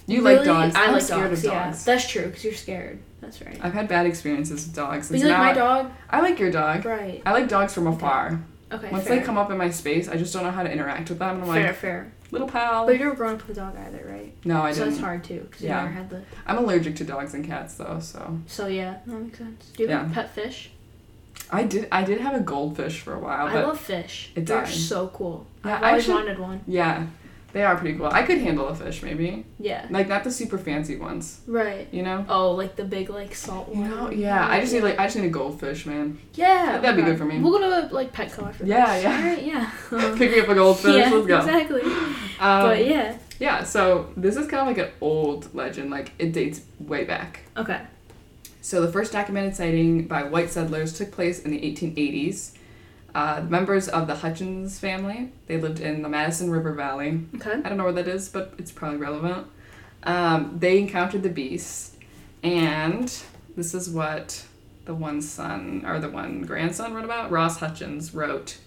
You 0.10 0.24
Really? 0.24 0.38
like 0.38 0.46
dogs? 0.46 0.76
I 0.76 0.86
I'm 0.86 0.94
like 0.94 1.02
scared 1.02 1.30
dogs. 1.30 1.46
of 1.46 1.52
Yeah, 1.54 1.66
dogs. 1.66 1.86
that's 1.86 2.08
true 2.10 2.26
because 2.28 2.44
you're 2.44 2.54
scared. 2.54 3.00
That's 3.22 3.42
right. 3.42 3.58
I've 3.62 3.74
had 3.74 3.88
bad 3.88 4.06
experiences 4.06 4.66
with 4.66 4.76
dogs. 4.76 5.10
But 5.10 5.20
you 5.20 5.24
so 5.26 5.30
like 5.30 5.38
my 5.38 5.54
dog, 5.54 5.92
I 6.10 6.22
like 6.22 6.40
your 6.40 6.52
dog. 6.52 6.86
right? 6.86 7.22
I 7.26 7.32
like 7.34 7.48
dogs 7.48 7.74
from 7.74 7.88
afar. 7.88 8.40
Okay. 8.72 8.90
Once 8.92 9.06
fair. 9.08 9.20
they 9.20 9.26
come 9.26 9.38
up 9.38 9.50
in 9.52 9.58
my 9.58 9.70
space, 9.72 10.08
I 10.08 10.16
just 10.16 10.32
don't 10.34 10.44
know 10.44 10.52
how 10.52 10.64
to 10.64 10.72
interact 10.72 11.10
with 11.10 11.20
them. 11.20 11.42
And 11.42 11.44
I'm 11.50 11.54
fair, 11.56 11.68
like, 11.68 11.76
fair. 11.76 12.12
little 12.32 12.48
pal. 12.48 12.86
But 12.86 12.94
you 12.94 13.00
never 13.00 13.16
grown 13.16 13.34
up 13.36 13.48
with 13.48 13.58
a 13.58 13.62
dog 13.62 13.76
either, 13.78 14.06
right? 14.08 14.34
no, 14.46 14.62
I 14.62 14.72
so 14.72 14.80
didn't. 14.80 14.90
that's 14.94 15.04
hard 15.04 15.24
too 15.24 15.40
because 15.50 15.62
Yeah. 15.62 15.80
you 15.80 15.86
never 15.90 15.94
had 16.00 16.10
the. 16.10 16.22
I'm 16.48 16.58
allergic 16.60 16.96
to 16.98 17.04
dogs 17.04 17.34
and 17.34 17.44
cats 17.46 17.74
though, 17.76 18.00
so 18.00 18.40
So 18.48 18.68
yeah, 18.68 18.98
that 19.06 19.20
makes 19.20 19.38
sense. 19.40 19.72
Do 19.76 19.84
you 19.84 19.90
have 19.90 20.12
a 20.12 20.14
pet 20.14 20.34
fish? 20.34 20.70
I 21.52 21.64
did. 21.64 21.88
I 21.92 22.04
did 22.04 22.22
have 22.22 22.36
a 22.36 22.40
goldfish 22.42 23.00
for 23.02 23.14
a 23.16 23.20
while, 23.20 23.48
I 23.48 23.54
love 23.64 23.80
fish. 23.80 24.32
it 24.36 24.46
They're 24.46 24.62
died. 24.62 24.68
so 24.74 25.08
cool. 25.08 25.48
Yeah, 25.66 25.78
I've 25.78 25.84
I 25.84 25.88
always 25.90 26.04
should- 26.06 26.14
wanted 26.14 26.38
one. 26.40 26.62
yeah, 26.68 27.06
They 27.52 27.64
are 27.64 27.76
pretty 27.76 27.98
cool. 27.98 28.06
I 28.08 28.22
could 28.24 28.38
handle 28.38 28.68
a 28.68 28.76
fish, 28.76 29.02
maybe. 29.02 29.44
Yeah. 29.60 29.88
Like, 29.90 30.08
not 30.08 30.24
the 30.24 30.32
super 30.32 30.58
fancy 30.60 30.98
ones, 30.98 31.42
Right. 31.48 31.88
you 31.92 32.04
know? 32.04 32.24
Oh, 32.30 32.52
like 32.52 32.76
the 32.76 32.84
big 32.86 33.10
like 33.10 33.34
salt 33.34 33.70
You 33.74 33.82
one. 33.82 33.90
know? 33.90 34.10
Yeah, 34.12 34.48
I 34.48 34.60
just 34.62 34.72
need, 34.72 34.84
like, 34.84 35.00
I 35.00 35.06
just 35.06 35.16
need 35.16 35.26
a 35.26 35.30
goldfish, 35.30 35.86
man. 35.88 36.20
Yeah. 36.36 36.78
That'd 36.80 36.96
be 36.98 37.02
good 37.02 37.18
for 37.18 37.26
me. 37.26 37.40
We'll 37.40 37.58
go 37.60 37.88
to 37.88 37.94
like 37.94 38.14
Petco 38.14 38.48
after 38.48 38.66
Yeah, 38.66 38.94
this. 38.94 39.04
yeah. 39.04 39.18
Alright, 39.18 39.44
yeah. 39.92 40.16
Pick 40.18 40.32
me 40.32 40.40
up 40.42 40.48
a 40.50 40.56
goldfish, 40.56 40.96
yeah, 40.96 41.10
let's 41.10 41.28
go. 41.28 41.38
exactly. 41.40 41.82
Um, 41.82 42.64
but 42.68 42.86
yeah. 42.86 43.18
Yeah, 43.40 43.64
so 43.64 44.12
this 44.18 44.36
is 44.36 44.48
kind 44.48 44.62
of 44.70 44.78
like 44.78 44.86
an 44.88 44.94
old 45.02 45.54
legend, 45.56 45.90
like 45.90 46.12
it 46.20 46.34
dates 46.34 46.62
way 46.80 47.04
back. 47.06 47.42
Okay. 47.58 47.82
So 48.62 48.82
the 48.86 48.92
first 48.92 49.12
documented 49.14 49.56
sighting 49.56 50.06
by 50.08 50.24
white 50.24 50.50
settlers 50.52 50.94
took 50.96 51.12
place 51.12 51.40
in 51.40 51.50
the 51.52 51.60
1880s. 51.60 52.52
Uh, 53.20 53.42
members 53.50 53.90
of 53.90 54.08
the 54.08 54.16
Hutchins 54.16 54.80
family, 54.80 55.30
they 55.48 55.58
lived 55.58 55.82
in 55.82 56.04
the 56.04 56.08
Madison 56.08 56.50
River 56.50 56.72
Valley. 56.72 57.20
Okay. 57.36 57.52
I 57.52 57.68
don't 57.68 57.78
know 57.78 57.84
where 57.84 57.92
that 57.92 58.08
is, 58.08 58.30
but 58.30 58.54
it's 58.58 58.72
probably 58.72 58.98
relevant. 58.98 59.46
Um, 60.04 60.56
they 60.58 60.80
encountered 60.80 61.24
the 61.24 61.30
beast, 61.30 61.98
and 62.44 63.14
this 63.58 63.74
is 63.74 63.90
what 63.90 64.46
the 64.86 64.94
one 64.94 65.22
son 65.22 65.84
or 65.86 66.00
the 66.00 66.08
one 66.08 66.44
grandson 66.44 66.94
wrote 66.94 67.04
about. 67.04 67.30
Ross 67.30 67.60
Hutchins 67.60 68.14
wrote, 68.14 68.58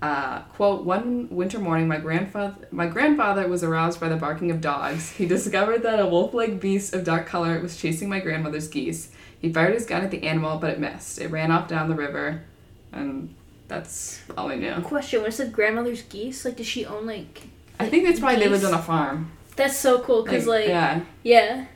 uh, 0.00 0.40
"quote 0.54 0.86
One 0.86 1.28
winter 1.28 1.58
morning, 1.58 1.86
my 1.86 1.98
grandfather 1.98 2.56
my 2.70 2.86
grandfather 2.86 3.46
was 3.46 3.62
aroused 3.62 4.00
by 4.00 4.08
the 4.08 4.16
barking 4.16 4.50
of 4.50 4.62
dogs. 4.62 5.10
He 5.18 5.26
discovered 5.26 5.82
that 5.82 6.00
a 6.00 6.06
wolf-like 6.06 6.60
beast 6.60 6.94
of 6.94 7.04
dark 7.04 7.26
color 7.26 7.60
was 7.60 7.76
chasing 7.76 8.08
my 8.08 8.20
grandmother's 8.20 8.68
geese. 8.68 9.12
He 9.38 9.52
fired 9.52 9.74
his 9.74 9.84
gun 9.84 10.02
at 10.02 10.10
the 10.10 10.22
animal, 10.22 10.56
but 10.58 10.70
it 10.70 10.80
missed. 10.80 11.20
It 11.20 11.30
ran 11.30 11.50
off 11.50 11.68
down 11.68 11.90
the 11.90 11.94
river, 11.94 12.44
and 12.90 13.34
that's 13.68 14.22
all 14.36 14.48
I 14.50 14.56
knew. 14.56 14.74
Question: 14.82 15.22
When 15.22 15.30
it 15.30 15.34
said 15.34 15.52
grandmother's 15.52 16.02
geese, 16.02 16.44
like, 16.44 16.56
does 16.56 16.66
she 16.66 16.86
own 16.86 17.06
like? 17.06 17.48
I 17.78 17.88
think 17.88 18.08
it's 18.08 18.20
probably 18.20 18.40
they 18.40 18.48
lived 18.48 18.64
on 18.64 18.74
a 18.74 18.82
farm. 18.82 19.32
That's 19.56 19.76
so 19.76 20.00
cool 20.00 20.22
because 20.22 20.46
like, 20.46 20.68
yeah." 20.68 21.00
yeah. 21.22 21.66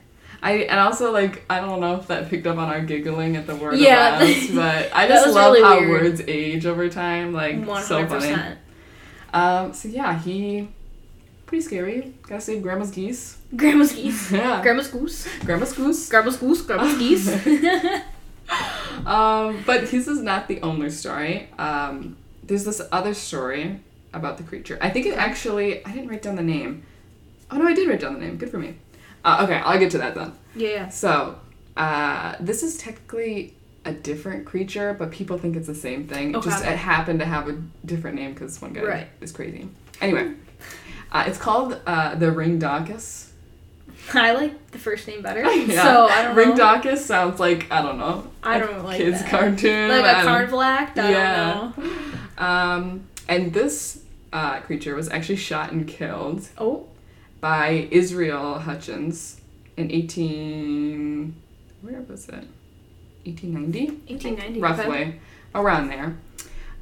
I 0.43 0.53
and 0.53 0.79
also 0.79 1.11
like 1.11 1.45
I 1.49 1.59
don't 1.59 1.79
know 1.79 1.97
if 1.97 2.07
that 2.07 2.29
picked 2.29 2.47
up 2.47 2.57
on 2.57 2.67
our 2.69 2.81
giggling 2.81 3.35
at 3.35 3.45
the 3.45 3.55
word 3.55 3.77
Yeah. 3.77 4.19
but 4.55 4.89
I 4.93 5.07
just 5.07 5.33
love 5.35 5.53
really 5.53 5.61
how 5.61 5.79
weird. 5.79 6.03
words 6.03 6.21
age 6.27 6.65
over 6.65 6.89
time. 6.89 7.33
Like 7.33 7.63
One 7.63 7.83
so 7.83 8.07
funny. 8.07 8.35
Um. 9.33 9.73
So 9.73 9.87
yeah, 9.87 10.17
he 10.17 10.67
pretty 11.45 11.61
scary. 11.63 12.13
Gotta 12.23 12.41
save 12.41 12.63
grandma's 12.63 12.91
geese. 12.91 13.37
Grandma's 13.55 13.93
geese. 13.93 14.31
Yeah. 14.31 14.61
Grandma's 14.61 14.87
goose. 14.87 15.27
grandma's 15.45 15.73
goose. 15.73 16.09
Grandma's 16.09 16.37
goose. 16.37 16.61
Grandma's 16.61 16.97
geese. 16.97 17.27
Um. 19.05 19.63
But 19.65 19.89
this 19.91 20.07
is 20.07 20.21
not 20.21 20.47
the 20.47 20.61
only 20.61 20.89
story. 20.89 21.49
Um. 21.57 22.17
There's 22.43 22.65
this 22.65 22.81
other 22.91 23.13
story 23.13 23.79
about 24.13 24.37
the 24.37 24.43
creature. 24.43 24.77
I 24.81 24.89
think 24.89 25.05
it 25.05 25.17
actually. 25.17 25.85
I 25.85 25.91
didn't 25.91 26.09
write 26.09 26.21
down 26.21 26.35
the 26.35 26.43
name. 26.43 26.83
Oh 27.49 27.57
no, 27.57 27.65
I 27.67 27.73
did 27.73 27.87
write 27.89 27.99
down 28.01 28.13
the 28.13 28.19
name. 28.19 28.37
Good 28.37 28.49
for 28.49 28.57
me. 28.57 28.75
Uh, 29.23 29.41
okay, 29.43 29.55
I'll 29.55 29.77
get 29.79 29.91
to 29.91 29.99
that 29.99 30.15
then. 30.15 30.33
yeah. 30.55 30.89
So, 30.89 31.37
uh, 31.77 32.35
this 32.39 32.63
is 32.63 32.77
technically 32.77 33.53
a 33.85 33.93
different 33.93 34.45
creature, 34.45 34.95
but 34.97 35.11
people 35.11 35.37
think 35.37 35.55
it's 35.55 35.67
the 35.67 35.75
same 35.75 36.07
thing. 36.07 36.35
Okay. 36.35 36.49
just 36.49 36.63
it 36.65 36.75
happened 36.77 37.19
to 37.19 37.25
have 37.25 37.47
a 37.47 37.61
different 37.85 38.15
name 38.15 38.33
because 38.33 38.59
one 38.61 38.73
guy 38.73 38.81
Right. 38.83 39.07
is 39.21 39.31
crazy. 39.31 39.67
Anyway, 40.01 40.33
uh, 41.11 41.23
it's 41.27 41.37
called 41.37 41.79
uh, 41.85 42.15
the 42.15 42.31
Ringdocus. 42.31 43.30
I 44.13 44.33
like 44.33 44.71
the 44.71 44.77
first 44.79 45.07
name 45.07 45.21
better. 45.21 45.41
Yeah. 45.55 45.83
So 45.83 46.07
I 46.07 46.23
don't 46.23 46.35
know. 46.35 46.43
Ringdocus 46.43 47.05
sounds 47.05 47.39
like 47.39 47.71
I 47.71 47.81
don't 47.81 47.97
know. 47.97 48.27
I 48.43 48.59
don't 48.59 48.83
like 48.83 48.97
kids 48.97 49.19
that. 49.21 49.29
cartoon. 49.29 49.89
Like 49.89 50.03
a 50.03 50.61
act. 50.61 50.97
I 50.99 51.11
Yeah. 51.11 51.71
don't 51.75 51.77
know. 51.77 52.45
Um, 52.45 53.03
and 53.29 53.53
this 53.53 54.03
uh, 54.33 54.59
creature 54.61 54.95
was 54.95 55.09
actually 55.09 55.35
shot 55.37 55.71
and 55.71 55.87
killed 55.87 56.47
Oh. 56.57 56.87
by 57.39 57.87
Israel 57.91 58.59
Hutchins 58.59 59.39
in 59.77 59.91
18 59.91 61.35
where 61.81 62.01
was 62.01 62.27
it 62.29 62.45
1890 63.25 63.85
1890. 64.11 64.59
roughly 64.59 65.19
around 65.55 65.87
there 65.87 66.17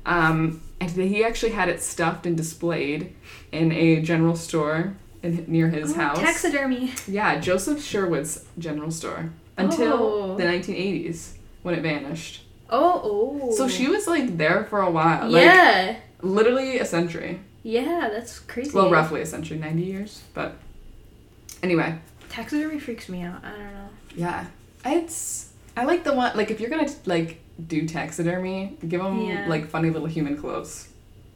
um, 0.05 0.61
and 0.81 0.89
he 0.91 1.23
actually 1.23 1.51
had 1.51 1.69
it 1.69 1.81
stuffed 1.81 2.25
and 2.25 2.35
displayed 2.35 3.13
in 3.51 3.71
a 3.71 4.01
general 4.01 4.35
store 4.35 4.95
in, 5.23 5.45
near 5.47 5.69
his 5.69 5.91
Oh, 5.91 5.95
house 5.95 6.19
Taxidermy. 6.19 6.93
yeah 7.07 7.39
Joseph 7.39 7.83
Sherwood's 7.83 8.45
general 8.57 8.91
store 8.91 9.31
until 9.57 9.93
Oh. 9.93 10.37
the 10.37 10.43
1980s 10.43 11.33
when 11.63 11.75
it 11.75 11.81
vanished 11.81 12.43
Oh, 12.69 13.01
oh. 13.03 13.51
so 13.51 13.67
she 13.67 13.87
was 13.87 14.07
like 14.07 14.37
there 14.37 14.63
for 14.65 14.81
a 14.81 14.89
while 14.91 15.29
like 15.29 15.43
Yeah. 15.43 15.97
literally 16.21 16.79
a 16.79 16.85
century 16.85 17.39
yeah, 17.63 18.09
that's 18.11 18.39
crazy. 18.39 18.71
well 18.73 18.89
roughly 18.89 19.21
a 19.21 19.25
century 19.25 19.57
90 19.57 19.81
years 19.83 20.21
but 20.33 20.55
anyway 21.63 21.97
Taxidermy 22.29 22.79
freaks 22.79 23.09
me 23.09 23.23
out. 23.23 23.43
I 23.43 23.49
don't 23.49 23.73
know. 23.73 23.89
Yeah, 24.15 24.45
it's. 24.85 25.51
I 25.75 25.85
like 25.85 26.03
the 26.03 26.13
one 26.13 26.37
like 26.37 26.51
if 26.51 26.59
you're 26.59 26.69
gonna 26.69 26.87
like 27.07 27.39
do 27.67 27.87
taxidermy, 27.87 28.77
give 28.87 29.01
them 29.01 29.19
Yeah. 29.21 29.47
like 29.47 29.67
funny 29.67 29.89
little 29.89 30.07
human 30.07 30.37
clothes. 30.37 30.88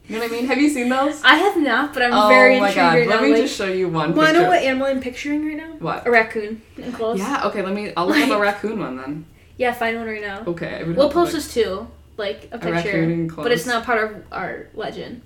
You 0.08 0.18
know 0.18 0.22
what 0.24 0.32
I 0.32 0.36
mean? 0.36 0.46
Have 0.48 0.58
you 0.58 0.70
seen 0.70 0.90
those? 0.90 1.22
I 1.24 1.36
have 1.36 1.56
not, 1.58 1.94
but 1.94 2.04
I'm 2.04 2.14
oh 2.14 2.28
very 2.28 2.60
my 2.60 2.68
intrigued 2.68 2.76
god! 2.76 2.94
right 2.98 3.08
Let 3.08 3.16
now. 3.22 3.26
me 3.28 3.34
like, 3.34 3.42
just 3.44 3.56
show 3.58 3.68
you 3.68 3.88
one 3.88 4.14
well, 4.14 4.26
I 4.26 4.32
picture. 4.32 4.42
know 4.44 4.50
what 4.50 4.62
animal 4.64 4.88
I'm 4.88 5.00
picturing 5.02 5.48
right 5.48 5.56
now. 5.58 5.72
What? 5.80 6.06
A 6.06 6.12
raccoon 6.12 6.62
in 6.78 6.92
clothes. 6.92 7.20
Yeah. 7.20 7.44
Okay. 7.48 7.62
Let 7.62 7.74
me. 7.74 7.94
I'll 7.96 8.08
look 8.08 8.18
up 8.18 8.30
a 8.32 8.40
raccoon 8.40 8.80
one 8.80 8.98
then. 8.98 9.26
Yeah, 9.58 9.72
find 9.74 9.98
one 9.98 10.08
right 10.08 10.22
now. 10.22 10.44
Okay. 10.46 10.80
I 10.82 10.84
We'll 10.84 11.10
post 11.10 11.34
like, 11.34 11.44
this 11.44 11.54
too, 11.54 11.88
like 12.18 12.50
a 12.52 12.56
a 12.56 12.60
raccoon 12.60 12.74
picture, 12.84 13.04
in 13.04 13.30
clothes. 13.30 13.44
but 13.46 13.52
it's 13.54 13.66
not 13.66 13.86
part 13.86 14.04
of 14.04 14.24
our 14.32 14.68
legend. 14.74 15.22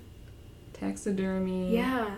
taxidermy. 0.74 1.74
Yeah. 1.74 2.10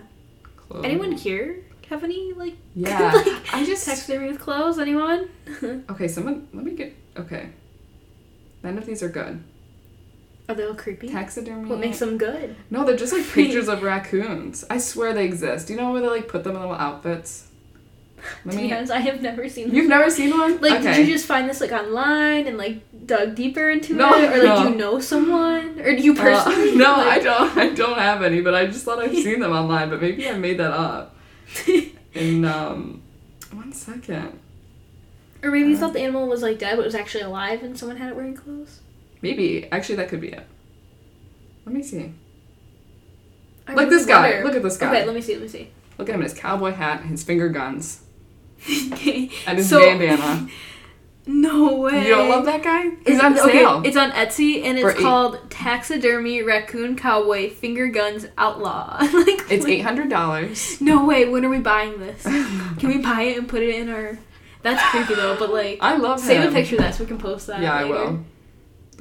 Clothes. 0.69 0.85
Anyone 0.85 1.13
here 1.13 1.65
have 1.89 2.05
any 2.05 2.33
like 2.35 2.55
Yeah. 2.75 3.11
like 3.15 3.55
I 3.55 3.65
just. 3.65 3.87
taxidermy 3.87 4.29
with 4.29 4.39
clothes? 4.39 4.79
Anyone? 4.79 5.29
Okay. 5.91 6.09
Someone. 6.09 6.47
Let 6.53 6.65
me 6.65 6.73
get. 6.75 6.95
Okay. 7.17 7.49
None 8.63 8.77
of 8.77 8.85
these 8.87 9.03
are 9.03 9.09
good. 9.09 9.43
Are 10.51 10.55
they 10.55 10.67
all 10.67 10.75
creepy? 10.75 11.09
Taxidermy. 11.09 11.69
What 11.71 11.79
makes 11.79 12.01
them 12.01 12.19
good? 12.19 12.57
No, 12.71 12.85
they're 12.85 12.97
just 12.97 13.13
like 13.13 13.25
pictures 13.33 13.69
of 13.69 13.85
raccoons. 13.85 14.65
I 14.69 14.79
swear 14.79 15.13
they 15.15 15.25
exist. 15.25 15.69
Do 15.69 15.75
you 15.75 15.79
know 15.81 15.93
where 15.93 16.01
they 16.03 16.09
like 16.09 16.27
put 16.27 16.43
them 16.43 16.57
in 16.57 16.61
little 16.61 16.75
outfits? 16.75 17.47
Let 18.45 18.57
be 18.57 18.73
I 18.73 18.99
have 18.99 19.23
never 19.23 19.49
seen. 19.49 19.73
You've 19.73 19.89
never 19.89 20.11
seen 20.11 20.37
one? 20.37 20.61
Like, 20.61 20.81
okay. 20.81 20.97
did 20.97 21.07
you 21.07 21.15
just 21.15 21.25
find 21.27 21.49
this 21.49 21.61
like 21.61 21.71
online 21.71 22.49
and 22.49 22.59
like 22.59 22.81
dug 23.07 23.37
deeper 23.37 23.71
into 23.71 23.95
No, 23.95 24.13
it, 24.15 24.25
or 24.25 24.43
like 24.43 24.59
no. 24.59 24.63
do 24.65 24.71
you 24.71 24.75
know 24.77 24.99
someone, 24.99 25.79
or 25.81 25.95
do 25.97 26.03
you 26.03 26.13
Uh, 26.15 26.17
personally? 26.17 26.77
no, 26.77 26.97
like, 26.97 27.07
I 27.07 27.19
don't. 27.21 27.57
I 27.57 27.69
don't 27.71 27.99
have 27.99 28.23
any, 28.23 28.41
but 28.41 28.55
I 28.55 28.67
just 28.67 28.85
thought 28.85 28.99
I've 28.99 29.15
seen 29.15 29.39
them 29.39 29.53
online. 29.53 29.89
But 29.89 30.03
maybe 30.03 30.29
I 30.29 30.37
made 30.37 30.59
that 30.59 30.73
up. 30.73 31.17
In 32.13 32.45
um, 32.45 33.03
one 33.53 33.73
second, 33.73 34.39
or 35.45 35.51
maybe 35.53 35.71
you 35.71 35.77
Uh. 35.77 35.79
thought 35.79 35.93
the 35.93 36.01
animal 36.01 36.27
was 36.27 36.43
like 36.43 36.59
dead, 36.59 36.75
but 36.77 36.83
it 36.83 36.87
was 36.87 36.95
actually 36.97 37.23
alive, 37.23 37.63
and 37.63 37.79
someone 37.79 37.97
had 37.99 38.11
it 38.11 38.17
wearing 38.17 38.35
clothes. 38.35 38.81
Maybe 39.23 39.69
actually 39.71 39.97
that 39.97 40.09
could 40.09 40.21
be 40.21 40.29
it. 40.29 40.47
Let 41.67 41.75
me 41.75 41.83
see. 41.83 42.13
I 43.67 43.75
Like 43.75 43.87
really 43.87 43.91
this 43.99 44.07
guy. 44.07 44.31
wonder. 44.31 44.45
Look 44.47 44.57
at 44.57 44.63
this 44.63 44.77
guy. 44.77 44.89
Okay, 44.97 45.07
let 45.07 45.15
me 45.15 45.21
see. 45.21 45.35
Let 45.35 45.43
me 45.43 45.49
see. 45.49 45.69
Look 45.99 46.09
at 46.09 46.15
him 46.15 46.21
in 46.23 46.29
his 46.29 46.35
cowboy 46.39 46.73
hat, 46.73 47.03
and 47.03 47.11
his 47.11 47.23
finger 47.23 47.49
guns, 47.51 48.01
and 48.69 48.99
his 49.59 49.69
So- 49.69 49.81
bandana. 49.81 50.49
No 51.27 51.77
way. 51.77 52.09
You 52.09 52.15
don't 52.15 52.29
love 52.31 52.47
that 52.47 52.63
guy? 52.65 52.83
He's 53.07 53.17
It's 53.17 53.23
on 53.23 53.39
okay, 53.39 53.53
sale. 53.53 53.83
It's 53.85 53.97
on 53.97 54.11
Etsy 54.13 54.65
and 54.65 54.81
For 54.81 54.91
it's 54.91 54.99
eight- 54.99 55.03
called 55.03 55.39
Taxidermy 55.51 56.43
Raccoon 56.43 56.97
Cowboy 56.97 57.51
Finger 57.51 57.87
Guns 57.89 58.27
Outlaw. 58.39 58.97
like 59.01 59.13
It's 59.51 59.61
what- 59.63 59.71
eight 59.71 59.81
hundred 59.83 60.09
dollars. 60.09 60.81
No 60.81 61.05
way. 61.05 61.29
When 61.29 61.45
are 61.45 61.49
we 61.51 61.59
buying 61.61 62.01
this? 62.01 62.23
Can 62.25 62.89
we 62.89 62.99
buy 62.99 63.23
it 63.25 63.39
and 63.39 63.47
put 63.49 63.63
it 63.63 63.69
in 63.77 63.91
our? 63.91 64.19
That's 64.63 64.83
creepy 64.91 65.15
though. 65.15 65.37
But 65.39 65.53
like, 65.53 65.79
I 65.83 65.99
love 65.99 66.19
save 66.19 66.41
him. 66.41 66.49
a 66.49 66.53
picture 66.53 66.77
of 66.77 66.81
that 66.83 66.95
so 66.97 67.05
we 67.05 67.09
can 67.09 67.19
post 67.19 67.47
that. 67.49 67.61
Yeah, 67.61 67.75
I 67.75 67.83
later. 67.85 67.95
will. 67.95 68.25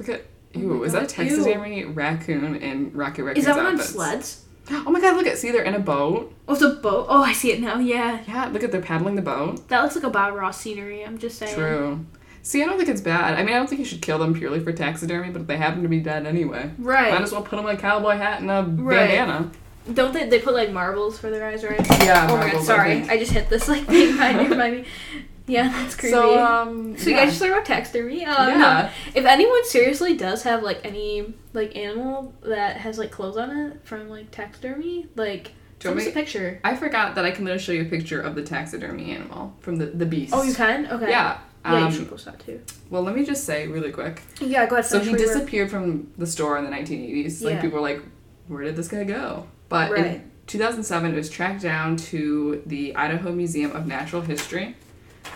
Look 0.00 0.08
at. 0.08 0.22
Oh 0.56 0.58
Ew, 0.58 0.66
my 0.68 0.84
is 0.86 0.92
that 0.94 1.08
God, 1.14 1.18
ew. 1.18 1.28
taxidermy 1.28 1.84
raccoon 1.84 2.56
in 2.56 2.92
Rocket 2.92 3.22
Raccoon's 3.22 3.38
Is 3.38 3.44
that 3.46 3.56
one 3.56 3.66
on 3.66 3.72
outfits? 3.74 3.90
sleds? 3.90 4.44
Oh 4.72 4.90
my 4.90 5.00
god, 5.00 5.16
look 5.16 5.26
at 5.26 5.36
see 5.38 5.50
they're 5.52 5.62
in 5.62 5.74
a 5.74 5.78
boat. 5.80 6.32
Oh, 6.48 6.52
it's 6.54 6.62
a 6.62 6.70
boat. 6.70 7.06
Oh, 7.08 7.22
I 7.22 7.32
see 7.32 7.52
it 7.52 7.60
now. 7.60 7.78
Yeah, 7.78 8.20
Yeah, 8.26 8.46
look 8.46 8.62
at 8.64 8.72
they're 8.72 8.80
paddling 8.80 9.14
the 9.16 9.22
boat. 9.22 9.68
that 9.68 9.82
looks 9.82 9.94
like 9.96 10.04
a 10.04 10.10
Bob 10.10 10.34
Ross 10.34 10.60
scenery. 10.60 11.04
I'm 11.04 11.18
just 11.18 11.38
saying. 11.38 11.54
True. 11.54 12.04
See, 12.42 12.62
I 12.62 12.66
don't 12.66 12.78
think 12.78 12.88
it's 12.88 13.00
bad. 13.00 13.34
I 13.34 13.42
mean, 13.44 13.54
I 13.54 13.58
don't 13.58 13.68
think 13.68 13.80
you 13.80 13.84
should 13.84 14.00
kill 14.00 14.18
them 14.18 14.32
purely 14.32 14.60
for 14.60 14.72
taxidermy, 14.72 15.30
but 15.30 15.42
if 15.42 15.46
they 15.46 15.56
happen 15.58 15.82
to 15.82 15.88
be 15.88 16.00
dead 16.00 16.24
anyway, 16.26 16.70
Right. 16.78 17.12
might 17.12 17.20
as 17.22 17.32
well 17.32 17.42
put 17.42 17.56
them 17.56 17.66
in 17.66 17.76
a 17.76 17.78
cowboy 17.78 18.16
hat 18.16 18.40
and 18.40 18.50
a 18.50 18.62
Right. 18.82 19.08
bandana. 19.10 19.50
Don't 19.92 20.12
they? 20.14 20.28
They 20.28 20.38
put 20.40 20.54
like 20.54 20.70
marbles 20.72 21.18
for 21.18 21.30
their 21.30 21.46
eyes, 21.48 21.64
right? 21.64 21.80
Yeah, 22.02 22.28
oh 22.30 22.36
my 22.36 22.42
god, 22.44 22.46
marbles, 22.52 22.68
I 22.70 22.76
sorry. 22.76 23.02
I, 23.10 23.18
just 23.18 23.32
hit 23.32 23.48
this 23.50 23.68
like 23.68 23.84
thing 23.86 24.12
behind 24.12 24.50
me. 24.50 24.84
Yeah, 25.50 25.68
that's 25.82 25.94
creepy. 25.96 26.12
So, 26.14 26.38
um, 26.44 26.96
So 26.96 27.10
you 27.10 27.16
yeah. 27.16 27.22
guys 27.24 27.30
just 27.30 27.40
learned 27.42 27.54
about 27.54 27.66
taxidermy. 27.66 28.24
Um, 28.24 28.48
yeah. 28.60 28.90
If 29.14 29.24
anyone 29.24 29.64
seriously 29.66 30.16
does 30.16 30.42
have 30.44 30.62
like 30.62 30.80
any 30.84 31.34
like 31.52 31.76
animal 31.76 32.34
that 32.42 32.76
has 32.78 32.98
like 32.98 33.10
clothes 33.10 33.36
on 33.36 33.50
it 33.56 33.84
from 33.84 34.08
like 34.08 34.30
taxidermy, 34.30 35.06
like 35.16 35.44
Do 35.44 35.88
you 35.88 35.94
send 35.94 35.96
want 35.96 36.00
us 36.06 36.06
a 36.08 36.12
picture. 36.14 36.60
I 36.64 36.76
forgot 36.76 37.14
that 37.16 37.24
I 37.24 37.30
can 37.30 37.44
literally 37.44 37.62
show 37.62 37.72
you 37.72 37.82
a 37.82 37.84
picture 37.86 38.20
of 38.20 38.34
the 38.34 38.42
taxidermy 38.42 39.10
animal 39.12 39.54
from 39.60 39.76
the 39.76 39.86
the 39.86 40.06
beast. 40.06 40.32
Oh, 40.34 40.42
you 40.42 40.54
can. 40.54 40.86
Okay. 40.86 41.10
Yeah. 41.10 41.38
Yeah, 41.64 41.74
Um, 41.74 41.86
you 41.92 41.98
should 41.98 42.08
post 42.08 42.24
that 42.24 42.40
too. 42.40 42.58
well, 42.88 43.02
let 43.02 43.14
me 43.14 43.22
just 43.22 43.44
say 43.44 43.66
really 43.68 43.90
quick. 43.92 44.22
Yeah, 44.40 44.64
go 44.66 44.76
ahead. 44.76 44.86
So 44.86 44.98
he 44.98 45.06
you 45.06 45.12
were. 45.12 45.18
disappeared 45.18 45.70
from 45.70 46.10
the 46.16 46.26
store 46.26 46.56
in 46.56 46.64
the 46.64 46.70
1980s. 46.70 47.42
Like 47.42 47.54
Yeah. 47.56 47.60
people 47.60 47.76
were 47.80 47.82
like, 47.82 48.00
"Where 48.48 48.62
did 48.64 48.76
this 48.76 48.88
guy 48.88 49.04
go?" 49.04 49.46
But 49.68 49.90
Right. 49.90 50.06
in 50.06 50.30
2007, 50.46 51.12
it 51.12 51.16
was 51.16 51.28
tracked 51.28 51.60
down 51.62 51.96
to 51.96 52.62
the 52.64 52.96
Idaho 52.96 53.30
Museum 53.32 53.72
of 53.72 53.86
Natural 53.86 54.22
History, 54.22 54.74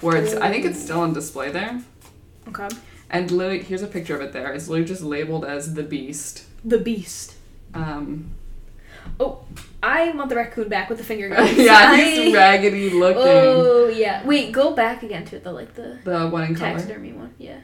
where 0.01 0.17
it's, 0.17 0.35
I 0.35 0.51
think 0.51 0.65
it's 0.65 0.81
still 0.83 1.01
on 1.01 1.13
display 1.13 1.51
there. 1.51 1.81
Okay. 2.49 2.69
And 3.11 3.31
literally, 3.31 3.63
here's 3.63 3.83
a 3.83 3.87
picture 3.87 4.15
of 4.17 4.23
it 4.23 4.33
there. 4.33 4.53
It's 4.53 4.69
literally 4.69 4.89
just 4.89 5.03
labeled 5.03 5.45
as 5.45 5.75
the 5.75 5.83
beast. 5.83 6.45
The 6.65 6.79
beast. 6.79 7.35
Um, 7.75 8.31
Oh, 9.21 9.45
I 9.83 10.11
want 10.13 10.31
the 10.31 10.37
raccoon 10.37 10.69
back 10.71 10.89
with 10.89 10.97
the 10.97 11.05
finger 11.05 11.29
guns. 11.35 11.53
yeah, 11.59 11.95
he's 11.95 12.35
raggedy 12.35 12.89
looking. 12.91 13.23
Oh 13.23 13.87
yeah. 13.89 14.25
Wait, 14.27 14.51
go 14.51 14.75
back 14.75 15.03
again 15.03 15.27
to 15.27 15.39
the 15.39 15.53
like 15.53 15.75
the 15.75 15.99
The 16.05 16.27
one 16.29 16.43
in 16.45 16.55
color. 16.55 16.71
taxidermy 16.73 17.13
one. 17.13 17.35
Yeah. 17.39 17.59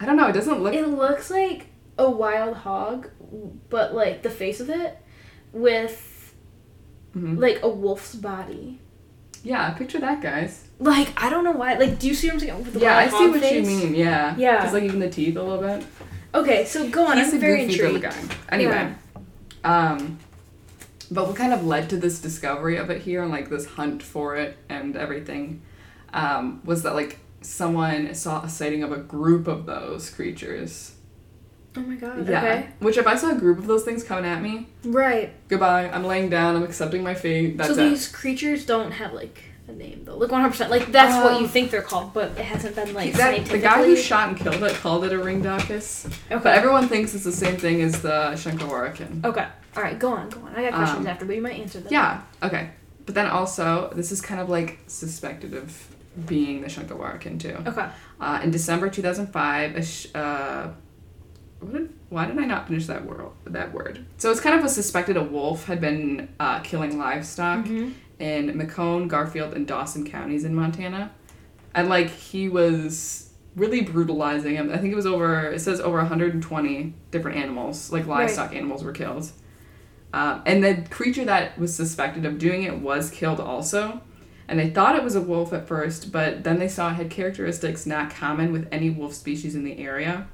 I 0.00 0.04
don't 0.06 0.16
know. 0.16 0.28
It 0.28 0.32
doesn't 0.32 0.62
look. 0.62 0.74
It 0.74 0.86
looks 0.86 1.30
like 1.30 1.66
a 1.98 2.08
wild 2.10 2.56
hog, 2.58 3.08
but 3.70 3.94
like 3.94 4.22
the 4.22 4.30
face 4.30 4.60
of 4.60 4.70
it 4.70 4.98
with 5.52 6.34
Mhm. 7.16 7.38
like 7.38 7.60
a 7.62 7.68
wolf's 7.68 8.14
body. 8.14 8.80
Yeah, 9.44 9.70
picture 9.70 9.98
that, 10.00 10.20
guys. 10.20 10.64
Like 10.78 11.12
I 11.20 11.30
don't 11.30 11.44
know 11.44 11.52
why. 11.52 11.74
Like, 11.74 11.98
do 11.98 12.06
you 12.06 12.14
see 12.14 12.28
what 12.28 12.34
I'm 12.34 12.40
saying? 12.40 12.64
With 12.64 12.74
the 12.74 12.80
yeah, 12.80 12.96
I 12.96 13.08
see 13.08 13.28
what 13.28 13.40
face? 13.40 13.54
you 13.54 13.62
mean. 13.62 13.94
Yeah. 13.94 14.34
Yeah. 14.36 14.62
Just 14.62 14.74
like 14.74 14.84
even 14.84 15.00
the 15.00 15.10
teeth 15.10 15.36
a 15.36 15.42
little 15.42 15.60
bit. 15.60 15.86
Okay, 16.34 16.64
so 16.66 16.88
go 16.88 17.06
on. 17.06 17.16
He's 17.16 17.30
I'm 17.30 17.36
a 17.36 17.40
very 17.40 17.66
goofy 17.66 17.82
intrigued. 17.84 18.02
guy. 18.02 18.36
Anyway, 18.50 18.94
um, 19.64 20.18
but 21.10 21.26
what 21.26 21.36
kind 21.36 21.52
of 21.52 21.64
led 21.64 21.88
to 21.90 21.96
this 21.96 22.20
discovery 22.20 22.76
of 22.76 22.90
it 22.90 23.02
here 23.02 23.22
and 23.22 23.30
like 23.32 23.48
this 23.48 23.66
hunt 23.66 24.02
for 24.02 24.36
it 24.36 24.56
and 24.68 24.94
everything, 24.94 25.62
um, 26.12 26.60
was 26.64 26.82
that 26.82 26.94
like 26.94 27.18
someone 27.40 28.14
saw 28.14 28.42
a 28.42 28.48
sighting 28.48 28.82
of 28.82 28.92
a 28.92 28.98
group 28.98 29.46
of 29.48 29.66
those 29.66 30.10
creatures. 30.10 30.92
Oh 31.78 31.82
my 31.82 31.94
god. 31.96 32.28
Yeah. 32.28 32.38
Okay. 32.38 32.68
Which 32.80 32.96
if 32.96 33.06
I 33.06 33.14
saw 33.16 33.30
a 33.30 33.34
group 33.38 33.58
of 33.58 33.66
those 33.66 33.84
things 33.84 34.02
coming 34.04 34.24
at 34.24 34.42
me, 34.42 34.68
Right. 34.84 35.32
goodbye. 35.48 35.88
I'm 35.90 36.04
laying 36.04 36.28
down. 36.28 36.56
I'm 36.56 36.62
accepting 36.64 37.02
my 37.02 37.14
fate. 37.14 37.56
That's 37.56 37.74
so 37.74 37.80
it. 37.84 37.90
these 37.90 38.08
creatures 38.08 38.66
don't 38.66 38.90
have 38.92 39.12
like 39.12 39.42
a 39.68 39.72
name 39.72 40.02
though. 40.04 40.16
Like 40.16 40.30
100. 40.32 40.50
percent 40.50 40.70
Like 40.70 40.90
that's 40.90 41.14
what 41.22 41.34
Um, 41.34 41.42
you 41.42 41.48
think 41.48 41.70
they're 41.70 41.82
called, 41.82 42.12
but 42.14 42.30
it 42.32 42.38
hasn't 42.44 42.74
been 42.74 42.92
like 42.94 43.12
That- 43.14 43.44
the 43.46 43.58
guy 43.58 43.84
who 43.84 43.94
shot 43.96 44.28
and 44.28 44.36
killed 44.36 44.62
it 44.62 44.74
called 44.76 45.04
it 45.04 45.12
a 45.12 45.18
ringdocus, 45.18 46.06
Okay. 46.30 46.40
but 46.42 46.54
everyone 46.54 46.88
thinks 46.88 47.14
it's 47.14 47.24
the 47.24 47.32
same 47.32 47.56
thing 47.56 47.80
as 47.82 48.00
the 48.02 48.32
Shankawarakan. 48.34 49.24
Okay. 49.24 49.46
All 49.76 49.82
right. 49.82 49.98
Go 49.98 50.08
on. 50.12 50.28
Go 50.30 50.40
on. 50.40 50.54
I 50.56 50.62
got 50.64 50.74
questions 50.74 51.00
Um, 51.00 51.06
after, 51.06 51.24
but 51.24 51.36
you 51.36 51.42
might 51.42 51.60
answer 51.60 51.78
them. 51.80 51.92
Yeah, 51.92 52.20
okay. 52.42 52.70
But 53.06 53.14
then 53.14 53.26
also, 53.26 53.92
this 53.94 54.10
is 54.12 54.20
kind 54.20 54.40
of 54.40 54.48
like 54.48 54.78
suspected 54.86 55.54
of 55.54 55.86
being 56.26 56.62
the 56.62 56.66
Shankawarakan 56.68 57.38
too. 57.40 57.56
Okay. 57.66 57.86
Uh, 58.20 58.40
in 58.42 58.50
December 58.50 58.88
2005, 58.88 59.76
a 59.76 59.82
sh- 59.84 60.06
uh, 60.14 60.68
did, 61.66 61.92
why 62.08 62.26
did 62.26 62.38
I 62.38 62.44
not 62.44 62.68
finish 62.68 62.86
that 62.86 63.04
word? 63.04 63.26
That 63.44 63.72
word. 63.72 64.04
So 64.16 64.30
it's 64.30 64.40
kind 64.40 64.58
of 64.58 64.64
a 64.64 64.68
suspected 64.68 65.16
a 65.16 65.22
wolf 65.22 65.64
had 65.66 65.80
been 65.80 66.28
uh, 66.38 66.60
killing 66.60 66.98
livestock 66.98 67.64
Mhm. 67.66 67.92
in 68.18 68.52
McCone, 68.58 69.08
Garfield, 69.08 69.54
and 69.54 69.66
Dawson 69.66 70.04
counties 70.04 70.44
in 70.44 70.54
Montana, 70.54 71.10
and 71.74 71.88
like 71.88 72.08
he 72.10 72.48
was 72.48 73.30
really 73.56 73.80
brutalizing 73.80 74.54
him. 74.54 74.70
I 74.72 74.78
think 74.78 74.92
it 74.92 74.96
was 74.96 75.06
over. 75.06 75.50
It 75.50 75.60
says 75.60 75.80
over 75.80 75.98
120 75.98 76.94
different 77.10 77.36
animals, 77.38 77.90
like 77.92 78.06
Right. 78.06 78.20
livestock 78.20 78.54
animals, 78.54 78.84
were 78.84 78.92
killed. 78.92 79.30
Um, 80.12 80.42
and 80.46 80.62
the 80.64 80.84
creature 80.90 81.24
that 81.24 81.58
was 81.58 81.74
suspected 81.74 82.24
of 82.24 82.38
doing 82.38 82.62
it 82.62 82.78
was 82.80 83.10
killed 83.10 83.40
also. 83.40 84.00
And 84.46 84.58
they 84.58 84.70
thought 84.70 84.96
it 84.96 85.02
was 85.04 85.14
a 85.16 85.20
wolf 85.20 85.52
at 85.52 85.66
first, 85.68 86.10
but 86.12 86.44
then 86.44 86.58
they 86.58 86.68
saw 86.68 86.88
it 86.90 86.94
had 86.94 87.10
characteristics 87.10 87.84
not 87.84 88.08
common 88.14 88.50
with 88.52 88.66
any 88.72 88.88
wolf 88.88 89.12
species 89.12 89.54
in 89.54 89.64
the 89.64 89.78
area. 89.78 90.28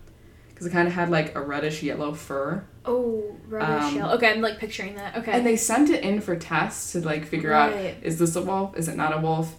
Because 0.55 0.67
it 0.69 0.71
kind 0.71 0.87
of 0.87 0.95
had 0.95 1.11
like 1.11 1.35
a 1.35 1.41
reddish 1.41 1.83
yellow 1.83 2.13
fur. 2.15 2.65
Oh, 2.85 3.37
reddish 3.49 3.85
Um, 3.93 3.97
yellow. 3.97 4.15
Okay, 4.15 4.31
I'm 4.31 4.41
like 4.41 4.59
picturing 4.59 4.95
that. 4.97 5.17
Okay. 5.17 5.33
And 5.33 5.45
they 5.45 5.57
sent 5.57 5.91
it 5.91 6.03
in 6.05 6.21
for 6.21 6.37
tests 6.37 6.93
to 6.93 7.01
like 7.01 7.27
figure 7.27 7.53
out 7.53 7.73
is 8.03 8.19
this 8.19 8.37
a 8.37 8.43
wolf? 8.43 8.77
Is 8.77 8.89
it 8.89 8.97
not 8.97 9.17
a 9.17 9.21
wolf? 9.21 9.57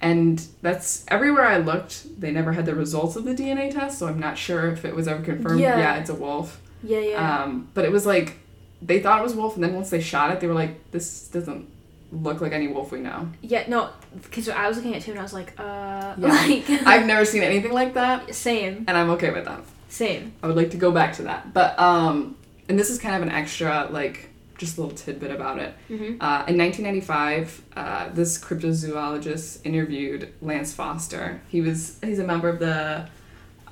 And 0.00 0.44
that's 0.60 1.04
everywhere 1.08 1.46
I 1.46 1.56
looked, 1.58 2.20
they 2.20 2.30
never 2.30 2.52
had 2.52 2.66
the 2.66 2.74
results 2.74 3.16
of 3.16 3.24
the 3.24 3.32
DNA 3.34 3.72
test, 3.72 3.98
so 3.98 4.06
I'm 4.06 4.18
not 4.20 4.36
sure 4.36 4.68
if 4.70 4.84
it 4.84 4.94
was 4.94 5.08
ever 5.08 5.22
confirmed. 5.22 5.60
Yeah. 5.60 5.78
Yeah, 5.78 5.96
it's 5.96 6.10
a 6.10 6.14
wolf. 6.14 6.60
yeah, 6.82 6.98
yeah. 6.98 7.42
Um, 7.44 7.68
but 7.72 7.86
it 7.86 7.92
was 7.92 8.04
like 8.04 8.36
they 8.82 9.00
thought 9.00 9.20
it 9.20 9.22
was 9.22 9.34
wolf, 9.34 9.54
and 9.54 9.64
then 9.64 9.72
once 9.74 9.88
they 9.88 10.00
shot 10.00 10.30
it, 10.30 10.40
they 10.40 10.46
were 10.46 10.52
like, 10.52 10.90
"This 10.90 11.28
doesn't 11.28 11.66
look 12.12 12.42
like 12.42 12.52
any 12.52 12.68
wolf 12.68 12.92
we 12.92 13.00
know." 13.00 13.30
yeah, 13.40 13.64
no, 13.66 13.88
because 14.22 14.48
I 14.50 14.68
was 14.68 14.76
looking 14.76 14.92
at 14.94 15.00
it 15.00 15.04
too, 15.04 15.12
and 15.12 15.20
I 15.20 15.22
was 15.22 15.32
like, 15.32 15.58
uh, 15.58 16.14
Yeah. 16.18 16.28
like, 16.28 16.68
I've 16.86 17.06
never 17.06 17.24
seen 17.24 17.42
anything 17.42 17.72
like 17.72 17.94
that, 17.94 18.34
same, 18.34 18.84
and 18.86 18.98
I'm 18.98 19.08
okay 19.10 19.30
with 19.30 19.46
that. 19.46 19.62
Same. 19.94 20.32
I 20.42 20.48
would 20.48 20.56
like 20.56 20.70
to 20.72 20.76
go 20.76 20.90
back 20.90 21.14
to 21.14 21.22
that, 21.22 21.54
but 21.54 21.78
um, 21.78 22.36
and 22.68 22.78
this 22.78 22.90
is 22.90 22.98
kind 22.98 23.14
of 23.14 23.22
an 23.22 23.30
extra 23.30 23.88
like 23.90 24.30
just 24.58 24.78
a 24.78 24.82
little 24.82 24.96
tidbit 24.96 25.30
about 25.30 25.58
it. 25.58 25.74
Mm-hmm. 25.88 26.20
Uh, 26.20 26.44
in 26.46 26.58
1995, 26.58 27.62
uh, 27.76 28.08
this 28.10 28.38
cryptozoologist 28.38 29.64
interviewed 29.64 30.32
Lance 30.40 30.72
Foster. 30.72 31.40
He 31.48 31.60
was 31.60 31.98
he's 32.02 32.18
a 32.18 32.24
member 32.24 32.48
of 32.48 32.58
the 32.58 33.08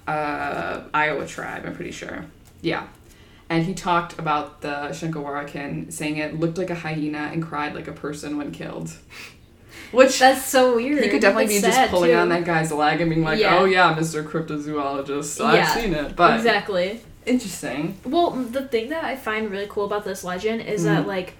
uh, 0.06 0.82
Iowa 0.92 1.26
tribe, 1.26 1.64
I'm 1.66 1.74
pretty 1.74 1.92
sure. 1.92 2.24
Yeah. 2.60 2.86
And 3.48 3.64
he 3.64 3.74
talked 3.74 4.18
about 4.18 4.62
the 4.62 4.88
Shankawarakan, 4.90 5.92
saying 5.92 6.16
it 6.16 6.40
looked 6.40 6.56
like 6.56 6.70
a 6.70 6.74
hyena 6.74 7.30
and 7.32 7.42
cried 7.42 7.74
like 7.74 7.86
a 7.86 7.92
person 7.92 8.38
when 8.38 8.50
killed. 8.50 8.96
Which 9.92 10.18
That's 10.18 10.44
so 10.44 10.76
weird. 10.76 11.02
he 11.04 11.08
could 11.10 11.20
definitely 11.20 11.58
That's 11.60 11.76
be 11.76 11.80
just 11.82 11.90
pulling 11.90 12.10
too. 12.10 12.16
on 12.16 12.28
that 12.30 12.44
guy's 12.44 12.72
leg 12.72 13.00
and 13.00 13.10
being 13.10 13.22
like, 13.22 13.38
Yeah. 13.38 13.58
"Oh 13.58 13.64
yeah, 13.66 13.94
Mr. 13.94 14.24
Cryptozoologist, 14.24 15.38
Yeah. 15.38 15.46
I've 15.46 15.68
seen 15.68 15.94
it." 15.94 16.16
But 16.16 16.36
exactly. 16.36 17.00
interesting. 17.26 17.98
Well, 18.04 18.30
the 18.30 18.62
thing 18.62 18.88
that 18.90 19.04
I 19.04 19.16
find 19.16 19.50
really 19.50 19.66
cool 19.68 19.84
about 19.84 20.04
this 20.04 20.24
legend 20.24 20.62
is 20.62 20.82
Mhm. 20.82 20.84
that 20.86 21.06
like, 21.06 21.34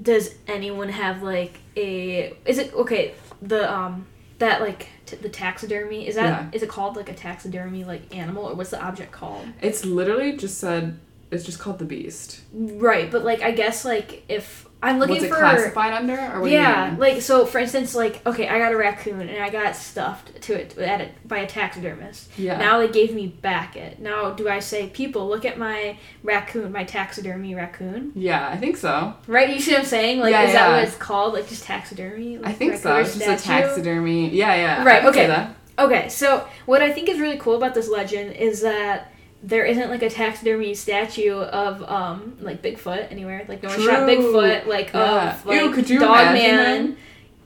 does 0.00 0.34
anyone 0.48 0.88
have 0.88 1.22
like 1.22 1.58
a? 1.76 2.34
Is 2.46 2.58
it 2.58 2.72
okay? 2.74 3.12
The 3.42 3.72
um 3.72 4.06
that 4.38 4.60
like 4.60 4.88
t- 5.06 5.16
the 5.16 5.28
taxidermy 5.28 6.08
is 6.08 6.14
that 6.16 6.52
is 6.54 6.62
Yeah. 6.62 6.66
it 6.66 6.70
called 6.70 6.96
like 6.96 7.08
a 7.08 7.14
taxidermy 7.14 7.84
like 7.84 8.14
animal 8.14 8.44
or 8.46 8.54
what's 8.54 8.70
the 8.70 8.82
object 8.82 9.12
called? 9.12 9.46
It's 9.60 9.84
literally 9.84 10.32
just 10.36 10.58
said 10.58 10.98
it's 11.30 11.44
just 11.44 11.58
called 11.58 11.78
the 11.78 11.84
beast. 11.84 12.40
Right, 12.52 13.10
but 13.10 13.24
like 13.24 13.42
I 13.42 13.50
guess 13.52 13.84
like 13.84 14.24
if 14.28 14.66
I'm 14.84 14.98
looking 14.98 15.14
What's 15.14 15.24
it 15.24 15.28
for 15.30 15.36
classified 15.36 15.94
under, 15.94 16.14
or 16.14 16.42
what 16.42 16.50
yeah, 16.50 16.92
you 16.92 16.98
like 16.98 17.22
so 17.22 17.46
for 17.46 17.58
instance, 17.58 17.94
like 17.94 18.24
okay, 18.26 18.48
I 18.48 18.58
got 18.58 18.72
a 18.72 18.76
raccoon 18.76 19.28
and 19.30 19.42
I 19.42 19.48
got 19.48 19.74
stuffed 19.74 20.42
to 20.42 20.60
it 20.60 20.76
at 20.76 21.00
it 21.00 21.26
by 21.26 21.38
a 21.38 21.46
taxidermist. 21.46 22.30
Yeah. 22.38 22.58
Now 22.58 22.78
they 22.78 22.88
gave 22.88 23.14
me 23.14 23.28
back 23.28 23.76
it. 23.76 23.98
Now 23.98 24.32
do 24.32 24.46
I 24.46 24.58
say 24.58 24.88
people 24.88 25.26
look 25.26 25.46
at 25.46 25.58
my 25.58 25.96
raccoon, 26.22 26.70
my 26.70 26.84
taxidermy 26.84 27.54
raccoon? 27.54 28.12
yeah, 28.14 28.46
I 28.46 28.58
think 28.58 28.76
so. 28.76 29.14
Right? 29.26 29.48
You 29.48 29.58
see 29.58 29.72
what 29.72 29.80
I'm 29.80 29.86
saying? 29.86 30.20
Like 30.20 30.32
Yeah, 30.32 30.42
is 30.42 30.52
that 30.52 30.68
what 30.70 30.84
it's 30.84 30.96
called? 30.96 31.32
Like 31.32 31.48
just 31.48 31.64
taxidermy? 31.64 32.40
I 32.44 32.52
think 32.52 32.76
so. 32.76 32.96
It's 32.98 33.16
just 33.16 33.42
a 33.42 33.42
taxidermy. 33.42 34.28
Yeah, 34.28 34.54
yeah. 34.54 34.84
Right, 34.84 34.98
I 34.98 35.00
can 35.00 35.14
say 35.14 35.30
okay. 35.30 35.48
Okay, 35.76 36.08
so 36.08 36.46
what 36.66 36.82
I 36.82 36.92
think 36.92 37.08
is 37.08 37.18
really 37.18 37.38
cool 37.38 37.56
about 37.56 37.74
this 37.74 37.88
legend 37.88 38.36
is 38.36 38.60
that 38.60 39.12
there 39.44 39.66
isn't 39.66 39.90
like 39.90 40.02
a 40.02 40.08
taxidermy 40.08 40.74
statue 40.74 41.34
of 41.36 41.82
um 41.82 42.36
like 42.40 42.62
Bigfoot 42.62 43.12
anywhere. 43.12 43.44
Like 43.46 43.62
no 43.62 43.68
one 43.68 43.78
shot 43.78 44.06
True. 44.06 44.16
Bigfoot 44.16 44.66
like 44.66 44.92
Yeah. 44.94 45.34
of 45.34 45.46
like 45.46 45.60
Ew, 45.60 45.72
could 45.72 45.90
you 45.90 46.00
Dog 46.00 46.32
Man. 46.32 46.96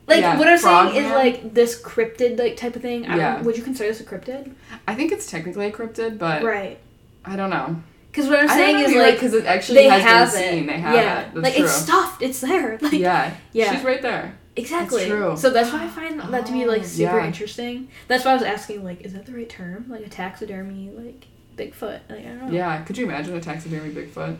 Like 0.07 0.21
Yeah, 0.21 0.39
what 0.39 0.47
I'm 0.47 0.57
saying 0.57 0.95
is 0.95 1.11
like 1.11 1.53
this 1.53 1.79
cryptid 1.79 2.39
like 2.39 2.55
type 2.55 2.75
of 2.77 2.81
thing. 2.81 3.03
Yeah. 3.03 3.41
would 3.41 3.57
you 3.57 3.63
consider 3.63 3.89
this 3.89 3.99
a 3.99 4.05
cryptid? 4.05 4.53
I 4.87 4.95
think 4.95 5.11
it's 5.11 5.29
technically 5.29 5.67
a 5.67 5.71
cryptid, 5.71 6.17
but 6.17 6.41
right. 6.41 6.79
I 7.25 7.35
don't 7.35 7.49
know. 7.49 7.83
Because 8.11 8.27
what 8.27 8.39
I'm 8.39 8.47
saying 8.47 8.79
is 8.79 8.95
right, 8.95 9.01
like 9.01 9.13
because 9.15 9.33
it 9.33 9.45
actually 9.45 9.79
they 9.79 9.89
has 9.89 10.01
have 10.01 10.31
been 10.31 10.41
it. 10.41 10.51
seen. 10.51 10.67
They 10.67 10.79
have 10.79 10.95
yeah, 10.95 11.19
it. 11.19 11.33
That's 11.33 11.43
like 11.43 11.55
true. 11.55 11.65
it's 11.65 11.73
stuffed. 11.73 12.21
It's 12.21 12.39
there. 12.39 12.79
Like 12.81 12.93
yeah. 12.93 13.35
yeah. 13.51 13.75
She's 13.75 13.83
right 13.83 14.01
there. 14.01 14.37
Exactly. 14.55 15.05
true. 15.07 15.35
So 15.37 15.49
that's 15.49 15.71
why 15.71 15.83
I 15.83 15.87
find 15.89 16.19
that 16.19 16.45
to 16.45 16.51
be 16.53 16.65
like 16.65 16.85
super 16.85 17.19
yeah. 17.19 17.27
interesting. 17.27 17.89
That's 18.07 18.23
why 18.23 18.31
I 18.31 18.33
was 18.35 18.43
asking 18.43 18.85
like, 18.85 19.01
is 19.01 19.13
that 19.13 19.25
the 19.25 19.33
right 19.33 19.49
term? 19.49 19.85
Like 19.89 20.05
a 20.05 20.09
taxidermy, 20.09 20.91
like 20.91 21.27
Bigfoot. 21.59 21.99
Like 22.09 22.19
I 22.19 22.29
don't 22.29 22.45
know. 22.47 22.51
Yeah. 22.51 22.81
Could 22.83 22.97
you 22.97 23.05
imagine 23.05 23.35
a 23.35 23.41
taxidermy 23.41 23.91
Bigfoot? 23.93 24.37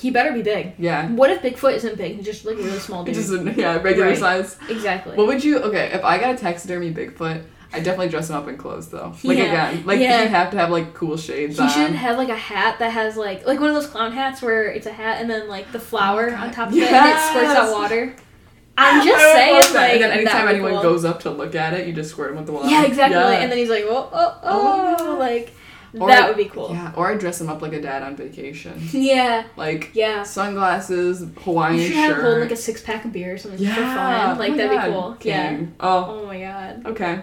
He 0.00 0.10
better 0.10 0.32
be 0.32 0.42
big. 0.42 0.72
Yeah. 0.78 1.08
What 1.10 1.30
if 1.30 1.40
Bigfoot 1.42 1.74
isn't 1.74 1.96
big? 1.96 2.16
He's 2.16 2.24
just 2.24 2.44
like 2.44 2.56
a 2.56 2.62
really 2.62 2.78
small 2.78 3.04
dude. 3.04 3.14
Just 3.14 3.30
a, 3.32 3.52
yeah, 3.56 3.80
regular 3.80 4.08
Right. 4.08 4.18
size. 4.18 4.56
exactly. 4.68 5.16
What 5.16 5.26
would 5.28 5.44
you? 5.44 5.58
Okay, 5.60 5.90
if 5.92 6.04
I 6.04 6.18
got 6.18 6.34
a 6.34 6.38
taxidermy 6.38 6.92
Bigfoot, 6.92 7.44
I'd 7.72 7.82
definitely 7.84 8.08
dress 8.08 8.28
him 8.30 8.36
up 8.36 8.48
in 8.48 8.56
clothes 8.56 8.88
though. 8.88 9.14
Like 9.22 9.38
Yeah. 9.38 9.44
again, 9.70 9.86
like 9.86 10.00
Yeah. 10.00 10.22
he'd 10.22 10.28
have 10.30 10.50
to 10.50 10.56
have 10.58 10.70
like 10.70 10.94
cool 10.94 11.16
shades 11.16 11.56
he 11.58 11.62
on. 11.62 11.68
should 11.70 11.92
have 11.92 12.18
like 12.18 12.28
a 12.28 12.36
hat 12.36 12.78
that 12.80 12.90
has 12.92 13.16
like 13.16 13.46
like 13.46 13.60
one 13.60 13.68
of 13.68 13.74
those 13.74 13.86
clown 13.86 14.12
hats 14.12 14.42
where 14.42 14.64
it's 14.66 14.86
a 14.86 14.92
hat 14.92 15.20
and 15.20 15.28
then 15.30 15.48
like 15.48 15.70
the 15.72 15.80
flower 15.80 16.30
Oh, 16.30 16.42
on 16.42 16.50
top 16.50 16.68
of 16.68 16.76
it 16.76 16.82
and 16.92 17.08
it 17.10 17.20
squirts 17.20 17.50
out 17.58 17.72
water. 17.72 18.14
I'm 18.76 19.06
just 19.06 19.24
I 19.24 19.32
saying 19.32 19.60
that. 19.60 19.74
like 19.74 19.92
and 19.92 20.02
then 20.02 20.10
anytime 20.10 20.34
that 20.34 20.44
would 20.46 20.48
be 20.50 20.54
anyone 20.56 20.72
cool. 20.72 20.82
goes 20.82 21.04
up 21.04 21.20
to 21.20 21.30
look 21.30 21.54
at 21.54 21.74
it, 21.74 21.86
you 21.86 21.92
just 21.92 22.10
squirt 22.10 22.30
him 22.32 22.36
with 22.38 22.46
the 22.46 22.52
water. 22.52 22.68
Yeah, 22.68 22.84
exactly. 22.84 23.16
Yeah. 23.16 23.30
And 23.38 23.50
then 23.50 23.58
he's 23.58 23.70
like, 23.70 23.84
oh, 23.86 24.08
oh, 24.12 24.38
Oh, 24.42 24.96
oh, 24.98 25.16
like 25.18 25.54
Or- 26.00 26.08
that 26.08 26.26
would 26.28 26.36
be 26.36 26.46
cool. 26.46 26.70
Yeah, 26.72 26.92
or 26.96 27.10
I 27.10 27.16
dress 27.16 27.40
him 27.40 27.48
up 27.48 27.62
like 27.62 27.72
a 27.72 27.80
dad 27.80 28.02
on 28.02 28.16
vacation. 28.16 28.74
Yeah, 28.92 29.44
Like 29.56 29.90
yeah. 29.94 30.22
sunglasses, 30.22 31.24
Hawaiian 31.42 31.76
You 31.80 31.86
should 31.86 31.96
have 31.96 32.16
shirt. 32.16 32.24
hold 32.24 32.40
like 32.40 32.50
a 32.50 32.56
six 32.56 32.82
pack 32.82 33.04
of 33.04 33.12
beer 33.12 33.34
or 33.34 33.38
something 33.38 33.60
yeah, 33.60 33.74
for 33.74 33.80
fun. 33.82 34.38
Like 34.38 34.52
oh 34.52 34.56
that'd 34.56 34.70
God, 34.72 34.86
be 34.86 34.92
cool. 34.92 35.16
Yeah. 35.22 35.60
Oh, 35.80 36.20
Oh 36.22 36.26
my 36.26 36.40
god. 36.40 36.82
okay. 36.86 37.20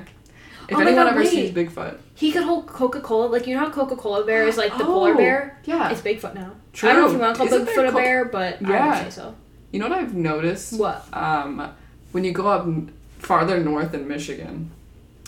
If 0.69 0.77
Oh 0.77 0.79
anyone 0.81 0.95
God, 1.03 1.07
ever 1.11 1.19
wait. 1.19 1.29
sees 1.29 1.51
Bigfoot, 1.51 1.97
He 2.15 2.31
could 2.31 2.43
hold 2.43 2.67
Coca 2.67 3.01
Cola. 3.01 3.25
Like 3.27 3.45
you 3.47 3.55
know 3.55 3.61
how 3.61 3.69
Coca 3.71 3.95
Cola 3.97 4.23
bear 4.25 4.47
is 4.47 4.55
like 4.57 4.77
the 4.77 4.85
polar 4.85 5.13
Oh, 5.13 5.17
bear. 5.17 5.59
yeah. 5.65 5.89
It's 5.91 6.01
Bigfoot 6.01 6.33
now. 6.33 6.51
True. 6.71 6.89
I 6.89 6.93
don't 6.93 7.01
know 7.01 7.07
if 7.07 7.13
you 7.13 7.19
want 7.19 7.35
to 7.35 7.37
call 7.39 7.47
Isn't 7.47 7.65
Bigfoot 7.67 7.87
a 7.89 7.91
Coca- 7.91 7.95
bear, 8.03 8.25
but 8.25 8.65
I 8.65 8.69
Yeah. 8.69 9.03
would 9.03 9.11
say 9.13 9.21
so. 9.21 9.35
You 9.71 9.79
know 9.79 9.89
what 9.89 9.97
I've 9.97 10.13
noticed? 10.13 10.79
What? 10.79 11.05
Um, 11.13 11.69
when 12.13 12.23
you 12.23 12.31
go 12.31 12.47
up 12.47 12.65
farther 13.19 13.59
north 13.61 13.93
in 13.93 14.07
Michigan, 14.07 14.71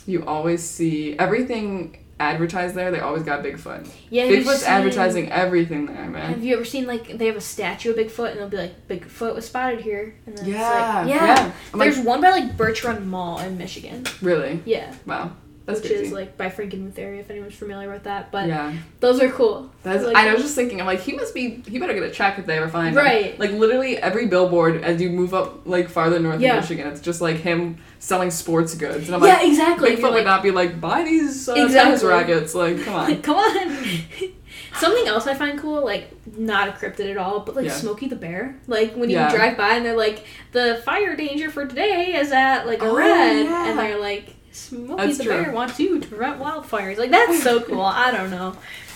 you 0.05 0.23
always 0.25 0.61
see 0.63 1.17
everything 1.17 1.97
advertised 2.19 2.75
there. 2.75 2.91
They 2.91 2.99
always 2.99 3.23
got 3.23 3.43
Bigfoot. 3.43 3.89
Yeah. 4.09 4.25
Bigfoot's 4.27 4.59
seen- 4.61 4.69
advertising 4.69 5.31
everything 5.31 5.87
there, 5.87 6.05
man. 6.05 6.33
Have 6.33 6.43
you 6.43 6.55
ever 6.55 6.65
seen 6.65 6.85
like 6.87 7.17
they 7.17 7.25
have 7.25 7.35
a 7.35 7.41
statue 7.41 7.91
of 7.91 7.97
Bigfoot 7.97 8.31
and 8.31 8.39
they'll 8.39 8.49
be 8.49 8.57
like 8.57 8.87
Bigfoot 8.87 9.35
was 9.35 9.45
spotted 9.45 9.81
here 9.81 10.15
and 10.25 10.37
then 10.37 10.45
Yeah, 10.45 11.01
it's 11.01 11.09
like 11.09 11.15
yeah. 11.15 11.25
yeah. 11.35 11.51
I'm 11.73 11.79
like, 11.79 11.91
There's 11.93 12.05
one 12.05 12.21
by 12.21 12.29
like 12.29 12.55
Birch 12.55 12.83
Run 12.83 13.07
Mall 13.07 13.39
in 13.39 13.57
Michigan. 13.57 14.05
really? 14.21 14.61
Yeah. 14.65 14.93
Wow, 15.05 15.35
that's 15.65 15.81
which 15.81 15.89
crazy. 15.91 16.05
is 16.07 16.11
like 16.11 16.35
by 16.37 16.49
Frankenmuth 16.49 16.97
area 16.99 17.21
if 17.21 17.29
anyone's 17.29 17.55
familiar 17.55 17.89
with 17.89 18.03
that. 18.03 18.31
But 18.31 18.47
yeah, 18.49 18.73
those 18.99 19.21
are 19.21 19.29
cool. 19.31 19.69
that's. 19.83 20.03
like- 20.03 20.15
I 20.15 20.33
was 20.33 20.41
just 20.43 20.55
thinking. 20.55 20.79
I'm 20.81 20.87
like, 20.87 20.99
he 21.01 21.13
must 21.13 21.33
be. 21.33 21.63
He 21.67 21.79
better 21.79 21.93
get 21.93 22.03
a 22.03 22.11
check 22.11 22.37
if 22.39 22.45
they 22.45 22.57
ever 22.57 22.67
find 22.69 22.89
him. 22.89 23.03
Right. 23.03 23.39
Like 23.39 23.51
literally 23.51 23.97
every 23.97 24.27
billboard 24.27 24.83
as 24.83 25.01
you 25.01 25.09
move 25.09 25.33
up 25.33 25.65
like 25.65 25.89
farther 25.89 26.19
north 26.19 26.41
Yeah. 26.41 26.55
in 26.55 26.61
Michigan, 26.61 26.87
it's 26.87 27.01
just 27.01 27.21
like 27.21 27.37
him 27.37 27.77
selling 27.99 28.31
sports 28.31 28.75
goods, 28.75 29.07
and 29.07 29.15
I'm 29.15 29.23
yeah, 29.23 29.35
like, 29.37 29.47
exactly. 29.47 29.91
Bigfoot 29.91 29.99
You're 30.01 30.11
would 30.13 30.25
not 30.25 30.43
be 30.43 30.51
like, 30.51 30.81
buy 30.81 31.03
these 31.03 31.47
uh, 31.47 31.55
tennis 31.55 31.73
Exactly. 31.73 32.09
rackets. 32.09 32.53
Like, 32.55 32.83
come 32.83 32.95
on. 32.95 33.21
Come 33.21 33.35
on. 33.37 33.77
Something 34.79 35.07
else 35.07 35.27
I 35.27 35.35
find 35.35 35.59
cool, 35.59 35.83
like 35.85 36.09
not 36.37 36.67
a 36.67 36.71
cryptid 36.71 37.09
at 37.11 37.17
all, 37.17 37.39
but 37.41 37.55
like 37.55 37.65
Yeah. 37.65 37.71
Smokey 37.73 38.07
the 38.07 38.15
Bear. 38.15 38.55
Like 38.67 38.93
when 38.95 39.09
you 39.09 39.15
Yeah. 39.17 39.33
drive 39.33 39.55
by 39.55 39.75
and 39.75 39.85
they're 39.85 39.95
like, 39.95 40.25
the 40.51 40.81
fire 40.83 41.15
danger 41.15 41.49
for 41.51 41.65
today 41.65 42.15
is 42.15 42.31
at 42.31 42.65
like 42.65 42.81
a 42.81 42.85
Oh, 42.85 42.95
red, 42.95 43.45
and 43.45 43.77
they're 43.79 43.99
like, 43.99 44.35
Smokey 44.53 45.13
the 45.13 45.23
true. 45.23 45.33
Bear 45.43 45.51
wants 45.51 45.79
you 45.79 45.99
to 45.99 46.07
prevent 46.07 46.39
wildfires. 46.39 46.97
Like 46.97 47.11
that's 47.11 47.41
so 47.43 47.59
cool. 47.67 47.81
I 47.81 48.11
don't 48.11 48.29
know, 48.31 48.55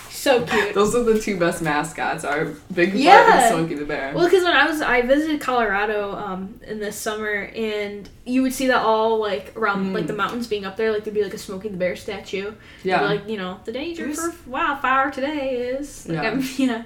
so 0.09 0.45
cute. 0.45 0.73
Those 0.73 0.95
are 0.95 1.03
the 1.03 1.19
two 1.19 1.37
best 1.37 1.61
mascots: 1.61 2.23
are 2.23 2.45
Bigfoot 2.73 2.91
Yeah. 2.95 3.39
and 3.47 3.55
Smokey 3.55 3.75
the 3.75 3.85
Bear. 3.85 4.13
Well, 4.15 4.25
because 4.25 4.43
when 4.43 4.55
I 4.55 4.67
was, 4.67 4.81
I 4.81 5.01
visited 5.01 5.41
Colorado 5.41 6.15
um, 6.15 6.59
in 6.65 6.79
the 6.79 6.91
summer, 6.91 7.51
and 7.55 8.07
you 8.25 8.41
would 8.43 8.53
see 8.53 8.67
that 8.67 8.81
all 8.83 9.19
like 9.19 9.53
around 9.57 9.87
Mm. 9.87 9.93
like 9.93 10.07
the 10.07 10.13
mountains 10.13 10.47
being 10.47 10.65
up 10.65 10.77
there, 10.77 10.91
like 10.91 11.03
there'd 11.03 11.13
be 11.15 11.23
like 11.23 11.33
a 11.33 11.37
Smokey 11.37 11.69
the 11.69 11.77
Bear 11.77 11.95
statue. 11.95 12.53
yeah. 12.83 13.01
Like 13.01 13.27
you 13.27 13.37
know, 13.37 13.59
the 13.65 13.71
danger 13.71 14.03
There's- 14.05 14.19
for 14.33 14.49
wildfire 14.49 15.11
today 15.11 15.57
is 15.57 16.07
like, 16.07 16.21
Yeah. 16.23 16.29
I'm, 16.31 16.43
yeah, 16.57 16.83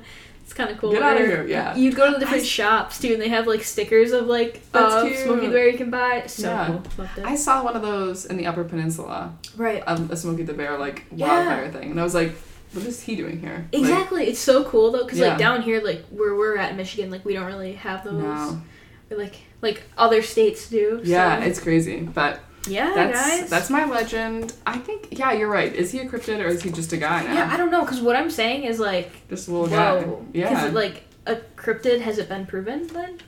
it's 0.52 0.58
kind 0.58 0.70
of 0.70 0.78
cool. 0.80 0.92
Get 0.92 1.02
outta 1.02 1.24
Or 1.24 1.26
here, 1.26 1.48
yeah. 1.48 1.74
You'd 1.78 1.96
go 1.96 2.08
to 2.08 2.14
the 2.14 2.20
different 2.20 2.42
s- 2.44 2.48
shops 2.50 3.00
too, 3.00 3.14
and 3.14 3.22
they 3.22 3.30
have 3.30 3.48
like 3.48 3.64
stickers 3.64 4.12
of 4.12 4.28
like 4.28 4.62
That's 4.74 4.94
uh, 4.96 5.06
cute. 5.06 5.20
Smokey 5.20 5.48
the 5.48 5.54
Bear 5.54 5.70
you 5.70 5.78
can 5.78 5.90
buy. 5.90 6.24
So 6.28 6.48
Yeah. 6.50 6.80
cool. 6.98 7.08
I 7.24 7.36
saw 7.36 7.64
one 7.64 7.78
of 7.78 7.82
those 7.82 8.26
in 8.26 8.36
the 8.36 8.46
Upper 8.48 8.66
Peninsula, 8.66 9.34
right. 9.56 9.82
um, 9.88 10.10
a 10.12 10.18
Smokey 10.18 10.44
the 10.44 10.54
Bear 10.54 10.78
like 10.78 11.06
Yeah. 11.16 11.28
wildfire 11.28 11.72
thing, 11.72 11.92
and 11.92 12.00
I 12.00 12.04
was 12.04 12.14
like, 12.14 12.34
"What 12.74 12.86
is 12.86 13.02
he 13.02 13.16
doing 13.16 13.40
here?" 13.40 13.66
Like, 13.72 13.82
Exactly. 13.82 14.26
it's 14.28 14.40
so 14.40 14.66
cool 14.66 14.92
though, 14.92 15.06
because 15.06 15.20
Yeah. 15.20 15.30
like 15.30 15.38
down 15.38 15.62
here, 15.62 15.82
like 15.82 16.04
where 16.10 16.36
we're 16.36 16.58
at 16.58 16.72
in 16.72 16.78
Michigan, 16.78 17.10
like 17.12 17.24
we 17.24 17.34
don't 17.34 17.46
really 17.46 17.74
have 17.74 18.04
those. 18.04 18.22
no. 18.22 18.62
Or, 19.10 19.18
like 19.18 19.36
like 19.62 19.84
other 19.98 20.22
states 20.22 20.70
do. 20.70 21.00
Yeah, 21.04 21.40
so. 21.40 21.46
it's 21.48 21.60
crazy, 21.62 22.02
but 22.02 22.40
yeah, 22.68 22.94
that's 22.94 23.20
guys. 23.42 23.50
that's 23.50 23.70
my 23.70 23.86
legend. 23.86 24.54
I 24.66 24.78
think 24.78 25.08
yeah, 25.18 25.32
you're 25.34 25.50
right. 25.50 25.74
Is 25.74 25.92
he 25.92 26.00
a 26.00 26.06
cryptid 26.08 26.40
or 26.40 26.48
is 26.48 26.62
he 26.62 26.72
just 26.72 26.94
a 26.94 26.98
guy 26.98 27.24
now? 27.24 27.34
yeah. 27.34 27.50
I 27.52 27.58
don't 27.58 27.72
know, 27.72 27.82
because 27.82 28.02
what 28.02 28.16
I'm 28.16 28.30
saying 28.30 28.64
is 28.64 28.80
like 28.80 29.12
just 29.30 29.48
a 29.48 29.52
little 29.52 29.68
guy. 29.68 30.06
Yeah. 30.34 30.68
It 30.68 30.74
like 30.74 31.04
a 31.26 31.36
cryptid? 31.56 32.02
Has 32.02 32.18
it 32.18 32.30
been 32.30 32.46
proven 32.46 32.88
then? 32.88 33.20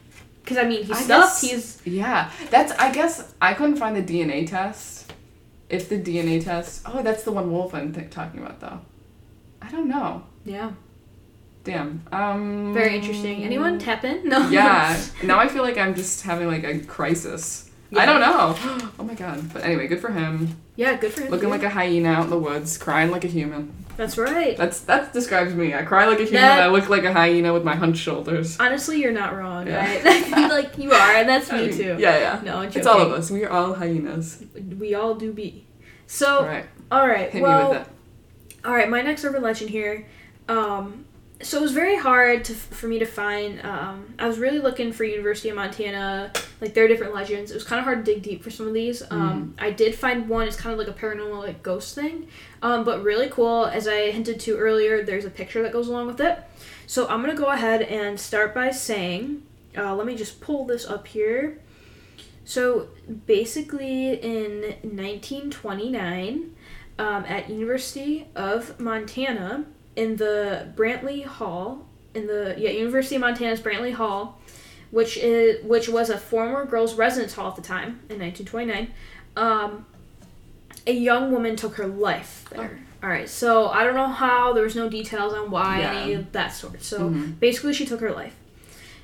Because 0.43 0.57
I 0.57 0.63
mean, 0.63 0.83
he's 0.83 0.97
I 0.97 1.01
stuffed. 1.01 1.41
guess- 1.41 1.79
He's 1.81 1.93
Yeah, 1.93 2.29
that's. 2.49 2.71
I 2.73 2.91
guess 2.91 3.33
I 3.41 3.53
couldn't 3.53 3.77
find 3.77 3.95
the 3.95 4.01
DNA 4.03 4.47
test. 4.47 5.11
If 5.69 5.89
the 5.89 5.97
DNA 5.99 6.43
test, 6.43 6.81
oh, 6.85 7.01
that's 7.01 7.23
the 7.23 7.31
one 7.31 7.51
Wolf 7.51 7.73
I'm 7.73 7.93
th- 7.93 8.11
talking 8.11 8.41
about 8.41 8.59
though. 8.59 8.79
I 9.61 9.71
don't 9.71 9.87
know. 9.87 10.23
yeah. 10.45 10.71
Damn. 11.63 12.03
Um. 12.11 12.73
Very 12.73 12.95
interesting. 12.97 13.43
Anyone 13.43 13.79
tap 13.79 14.03
in? 14.03 14.27
No. 14.29 14.49
Yeah. 14.49 15.01
now 15.23 15.39
I 15.39 15.47
feel 15.47 15.63
like 15.63 15.77
I'm 15.77 15.95
just 15.95 16.21
having 16.23 16.47
like 16.47 16.63
a 16.65 16.79
crisis. 16.79 17.69
I 17.95 18.05
don't 18.05 18.19
know. 18.19 18.89
Oh 18.99 19.03
my 19.05 19.15
god. 19.15 19.51
But 19.51 19.63
anyway, 19.65 19.87
good 19.87 19.99
for 19.99 20.11
him. 20.11 20.55
Yeah, 20.75 20.95
good 20.95 21.11
for 21.11 21.21
him. 21.21 21.31
Looking 21.31 21.49
dude. 21.49 21.61
like 21.61 21.63
a 21.63 21.69
hyena 21.69 22.09
out 22.09 22.23
in 22.25 22.29
the 22.29 22.37
woods, 22.39 22.77
crying 22.77 23.11
like 23.11 23.25
a 23.25 23.27
human. 23.27 23.73
That's 23.97 24.17
right. 24.17 24.55
That's 24.55 24.79
that 24.81 25.11
describes 25.13 25.53
me. 25.53 25.73
I 25.73 25.81
cry 25.83 26.05
like 26.07 26.19
a 26.19 26.23
human. 26.23 26.41
That- 26.41 26.63
I 26.63 26.67
look 26.67 26.87
like 26.89 27.03
a 27.03 27.11
hyena 27.11 27.51
with 27.53 27.63
my 27.63 27.75
hunched 27.75 27.99
shoulders. 28.01 28.57
Honestly, 28.59 29.01
you're 29.01 29.11
not 29.11 29.35
wrong, 29.35 29.67
Yeah. 29.67 29.83
right? 29.85 30.49
Like 30.49 30.77
you 30.77 30.91
are, 30.91 31.11
and 31.15 31.27
that's 31.27 31.51
me 31.51 31.71
too. 31.71 31.97
Yeah, 31.99 32.17
yeah. 32.19 32.41
No, 32.43 32.57
I'm 32.57 32.71
It's 32.73 32.87
all 32.87 33.01
of 33.01 33.11
us. 33.11 33.29
We 33.29 33.43
are 33.45 33.49
all 33.49 33.73
hyenas. 33.73 34.43
We 34.79 34.93
all 34.95 35.15
do 35.15 35.33
be. 35.33 35.65
So, 36.07 36.39
All 36.39 36.45
right. 36.45 36.65
all 36.91 37.07
right. 37.07 37.29
Hit 37.31 37.41
well, 37.41 37.71
me 37.73 37.77
with 37.79 37.87
it. 37.87 38.65
All 38.65 38.73
right, 38.73 38.89
my 38.89 39.01
next 39.01 39.25
urban 39.25 39.41
legend 39.41 39.69
here. 39.71 40.07
Um, 40.47 41.05
so 41.41 41.57
it 41.57 41.61
was 41.61 41.73
very 41.73 41.97
hard 41.97 42.45
to 42.45 42.53
for 42.53 42.87
me 42.87 42.99
to 42.99 43.05
find. 43.05 43.63
Um, 43.65 44.13
I 44.19 44.27
was 44.27 44.39
really 44.39 44.59
looking 44.59 44.93
for 44.93 45.03
University 45.03 45.49
of 45.49 45.55
Montana, 45.55 46.31
like 46.61 46.73
their 46.73 46.87
different 46.87 47.13
legends. 47.13 47.51
It 47.51 47.55
was 47.55 47.63
kind 47.63 47.79
of 47.79 47.85
hard 47.85 48.05
to 48.05 48.13
dig 48.13 48.23
deep 48.23 48.43
for 48.43 48.49
some 48.49 48.67
of 48.67 48.73
these. 48.73 49.03
Um, 49.09 49.55
I 49.57 49.71
did 49.71 49.95
find 49.95 50.29
one. 50.29 50.47
It's 50.47 50.55
kind 50.55 50.71
of 50.71 50.79
like 50.79 50.87
a 50.87 50.97
paranormal, 50.97 51.39
like 51.39 51.63
ghost 51.63 51.95
thing, 51.95 52.27
um, 52.61 52.83
but 52.83 53.03
really 53.03 53.29
cool. 53.29 53.65
As 53.65 53.87
I 53.87 54.11
hinted 54.11 54.39
to 54.41 54.57
earlier, 54.57 55.03
there's 55.03 55.25
a 55.25 55.29
picture 55.29 55.61
that 55.63 55.73
goes 55.73 55.87
along 55.87 56.07
with 56.07 56.21
it. 56.21 56.39
So 56.87 57.07
I'm 57.07 57.21
gonna 57.21 57.35
go 57.35 57.47
ahead 57.47 57.81
and 57.81 58.19
start 58.19 58.53
by 58.53 58.71
saying, 58.71 59.43
uh, 59.77 59.95
let 59.95 60.05
me 60.05 60.15
just 60.15 60.39
pull 60.39 60.65
this 60.65 60.85
up 60.85 61.07
here. 61.07 61.59
So 62.45 62.89
basically, 63.25 64.13
in 64.13 64.61
1929 64.81 66.55
um, 66.99 67.25
at 67.25 67.49
University 67.49 68.27
of 68.35 68.79
Montana 68.79 69.65
in 69.95 70.15
the 70.17 70.67
Brantly 70.75 71.23
Hall 71.25 71.85
in 72.13 72.27
the 72.27 72.55
yeah 72.57 72.69
University 72.69 73.15
of 73.15 73.21
Montana's 73.21 73.59
Brantly 73.59 73.93
Hall, 73.93 74.39
which 74.91 75.17
is 75.17 75.63
which 75.65 75.89
was 75.89 76.09
a 76.09 76.17
former 76.17 76.65
girls' 76.65 76.95
residence 76.95 77.33
hall 77.33 77.49
at 77.49 77.55
the 77.55 77.61
time 77.61 77.99
in 78.09 78.19
1929. 78.19 78.91
Um, 79.35 79.85
a 80.85 80.93
young 80.93 81.31
woman 81.31 81.55
took 81.55 81.75
her 81.75 81.87
life 81.87 82.45
there. 82.51 82.79
All 83.01 83.09
right, 83.09 83.27
so 83.27 83.67
I 83.67 83.83
don't 83.83 83.95
know 83.95 84.07
how. 84.07 84.53
There 84.53 84.63
was 84.63 84.75
no 84.75 84.89
details 84.89 85.33
on 85.33 85.51
why 85.51 85.81
any 85.81 86.13
of 86.13 86.31
that 86.31 86.49
sort. 86.53 86.83
So 86.83 87.09
Mhm. 87.09 87.39
basically, 87.39 87.73
she 87.73 87.85
took 87.85 87.99
her 87.99 88.11
life. 88.11 88.35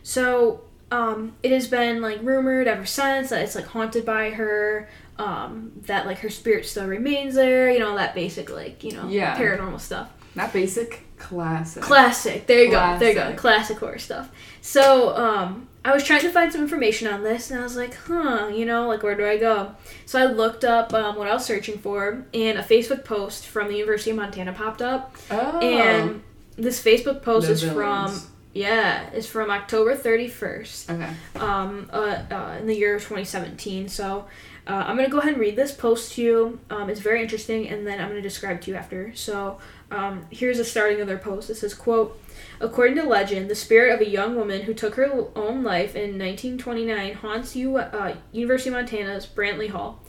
So 0.04 0.62
um, 0.92 1.34
it 1.44 1.52
has 1.52 1.68
been 1.68 2.02
like 2.02 2.20
rumored 2.24 2.68
ever 2.68 2.86
since 2.86 3.30
that 3.30 3.42
it's 3.44 3.56
like 3.56 3.66
haunted 3.66 4.06
by 4.06 4.32
her. 4.32 4.90
Um, 5.18 5.74
that 5.88 6.06
like 6.06 6.20
her 6.20 6.30
spirit 6.30 6.66
still 6.66 6.88
remains 6.88 7.36
there. 7.36 7.70
You 7.72 7.80
know 7.80 7.96
that 7.98 8.16
basic 8.16 8.50
like 8.50 8.84
you 8.84 8.94
know 8.94 9.08
Yeah. 9.10 9.36
paranormal 9.38 9.80
stuff. 9.82 10.10
Not 10.36 10.54
basic, 10.54 11.02
classic. 11.18 11.84
Classic. 11.84 12.46
There 12.46 12.64
you 12.64 12.72
go. 12.72 12.98
There 13.00 13.10
you 13.10 13.16
go. 13.16 13.22
Classic. 13.22 13.38
Classic 13.38 13.78
horror 13.80 14.00
stuff. 14.00 14.32
So, 14.62 15.16
um, 15.16 15.68
I 15.84 15.94
was 15.94 16.04
trying 16.04 16.22
to 16.22 16.32
find 16.32 16.52
some 16.52 16.62
information 16.62 17.08
on 17.08 17.24
this, 17.24 17.52
and 17.52 17.60
I 17.60 17.64
was 17.64 17.78
like, 17.78 17.96
huh, 17.96 18.52
you 18.54 18.66
know, 18.66 18.88
like 18.88 19.02
where 19.02 19.16
do 19.16 19.26
I 19.26 19.38
go? 19.38 19.76
So 20.06 20.20
I 20.20 20.26
looked 20.26 20.66
up 20.66 20.94
um, 20.94 21.16
what 21.16 21.28
I 21.28 21.34
was 21.34 21.46
searching 21.46 21.78
for, 21.78 22.26
and 22.34 22.58
a 22.58 22.64
Facebook 22.64 23.06
post 23.06 23.48
from 23.48 23.70
the 23.70 23.78
University 23.78 24.12
of 24.12 24.18
Montana 24.18 24.52
popped 24.52 24.82
up, 24.82 25.16
oh. 25.32 25.60
and 25.60 26.22
this 26.58 26.84
Facebook 26.84 27.22
post 27.22 27.48
The 27.48 27.54
is 27.54 27.64
from 27.64 28.22
yeah, 28.54 29.10
is 29.12 29.26
from 29.26 29.50
October 29.50 29.96
thirty 29.96 30.28
first, 30.28 30.90
Okay. 30.90 31.10
um, 31.36 31.90
uh, 31.94 32.24
uh, 32.30 32.58
in 32.60 32.68
the 32.68 32.76
year 32.76 32.96
of 32.96 33.04
twenty 33.04 33.26
seventeen. 33.26 33.88
So. 33.90 34.26
Uh, 34.68 34.84
I'm 34.86 34.98
gonna 34.98 35.10
go 35.10 35.18
ahead 35.18 35.32
and 35.32 35.42
read 35.42 35.56
this 35.56 35.72
post 35.72 36.14
to 36.14 36.22
you. 36.22 36.60
Um, 36.70 36.92
it's 36.92 37.00
very 37.00 37.24
interesting, 37.24 37.68
and 37.70 37.88
then 37.88 38.00
I'm 38.00 38.08
gonna 38.08 38.22
describe 38.22 38.62
to 38.62 38.70
you 38.70 38.78
after. 38.78 39.12
So, 39.16 39.58
um, 39.92 40.26
here's 40.30 40.58
the 40.58 40.66
starting 40.66 41.02
of 41.02 41.08
their 41.08 41.18
post. 41.18 41.50
It 41.50 41.56
says, 41.56 41.74
"quote 41.74 42.20
According 42.60 42.96
to 42.98 43.04
legend, 43.04 43.50
the 43.50 43.56
spirit 43.56 43.94
of 43.94 44.02
a 44.02 44.10
young 44.10 44.36
woman 44.36 44.64
who 44.64 44.74
took 44.74 44.96
her 44.96 45.06
own 45.36 45.64
life 45.64 45.96
in 45.96 46.18
1929 46.18 47.14
haunts 47.16 47.56
U- 47.56 47.78
uh, 47.78 48.16
University 48.32 48.70
of 48.70 48.76
Montana's 48.76 49.26
Brantly 49.26 49.70
Hall, 49.70 50.04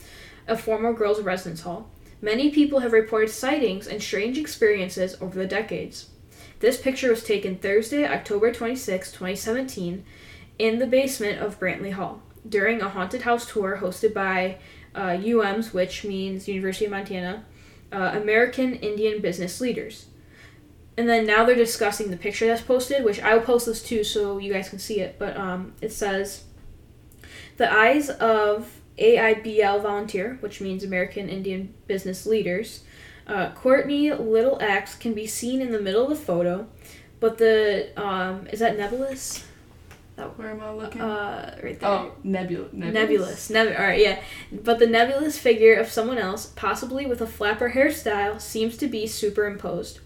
a 0.47 0.57
former 0.57 0.93
girls' 0.93 1.21
residence 1.21 1.61
hall. 1.61 1.89
Many 2.21 2.51
people 2.51 2.79
have 2.79 2.93
reported 2.93 3.29
sightings 3.29 3.87
and 3.87 4.01
strange 4.01 4.37
experiences 4.37 5.15
over 5.21 5.39
the 5.39 5.47
decades. 5.47 6.09
This 6.59 6.79
picture 6.79 7.09
was 7.09 7.23
taken 7.23 7.57
Thursday, 7.57 8.05
October 8.05 8.53
26, 8.53 9.11
2017, 9.11 10.03
in 10.59 10.77
the 10.77 10.85
basement 10.85 11.39
of 11.41 11.59
Brantly 11.59 11.93
Hall 11.93 12.21
during 12.47 12.81
a 12.81 12.89
haunted 12.89 13.23
house 13.23 13.51
tour 13.51 13.79
hosted 13.81 14.13
by 14.13 14.57
uh, 14.93 15.17
UM's, 15.19 15.73
which 15.73 16.03
means 16.03 16.47
University 16.47 16.85
of 16.85 16.91
Montana, 16.91 17.45
uh, 17.91 18.11
American 18.15 18.75
Indian 18.75 19.21
business 19.21 19.61
leaders. 19.61 20.07
And 20.97 21.07
then 21.07 21.25
now 21.25 21.45
they're 21.45 21.55
discussing 21.55 22.11
the 22.11 22.17
picture 22.17 22.47
that's 22.47 22.61
posted, 22.61 23.03
which 23.03 23.21
I 23.21 23.35
will 23.35 23.43
post 23.43 23.65
this 23.65 23.81
too 23.81 24.03
so 24.03 24.37
you 24.37 24.51
guys 24.51 24.69
can 24.69 24.79
see 24.79 24.99
it. 24.99 25.17
But 25.17 25.37
um, 25.37 25.73
it 25.81 25.91
says 25.91 26.43
the 27.57 27.71
eyes 27.71 28.09
of 28.09 28.81
AIBL 28.97 29.81
volunteer, 29.81 30.37
which 30.41 30.61
means 30.61 30.83
American 30.83 31.29
Indian 31.29 31.73
business 31.87 32.25
leaders. 32.25 32.83
Uh, 33.25 33.51
Courtney 33.53 34.11
Little 34.11 34.61
Axe 34.61 34.95
can 34.95 35.13
be 35.13 35.27
seen 35.27 35.61
in 35.61 35.71
the 35.71 35.79
middle 35.79 36.03
of 36.03 36.09
the 36.09 36.15
photo, 36.15 36.67
but 37.19 37.37
the 37.37 37.89
um, 37.95 38.47
is 38.47 38.59
that 38.59 38.77
nebulous? 38.77 39.45
Where 40.29 40.49
am 40.49 40.61
I 40.61 40.71
looking? 40.71 41.01
Uh, 41.01 41.59
right 41.63 41.79
there. 41.79 41.89
oh, 41.89 42.13
nebula. 42.23 42.67
Nebulous. 42.71 43.49
Neb- 43.49 43.75
all 43.77 43.85
right, 43.85 43.99
yeah. 43.99 44.21
But 44.51 44.79
the 44.79 44.87
nebulous 44.87 45.37
figure 45.37 45.75
of 45.75 45.89
someone 45.89 46.17
else, 46.17 46.47
possibly 46.47 47.05
with 47.05 47.21
a 47.21 47.27
flapper 47.27 47.71
hairstyle, 47.71 48.39
seems 48.39 48.77
to 48.77 48.87
be 48.87 49.07
superimposed. 49.07 49.99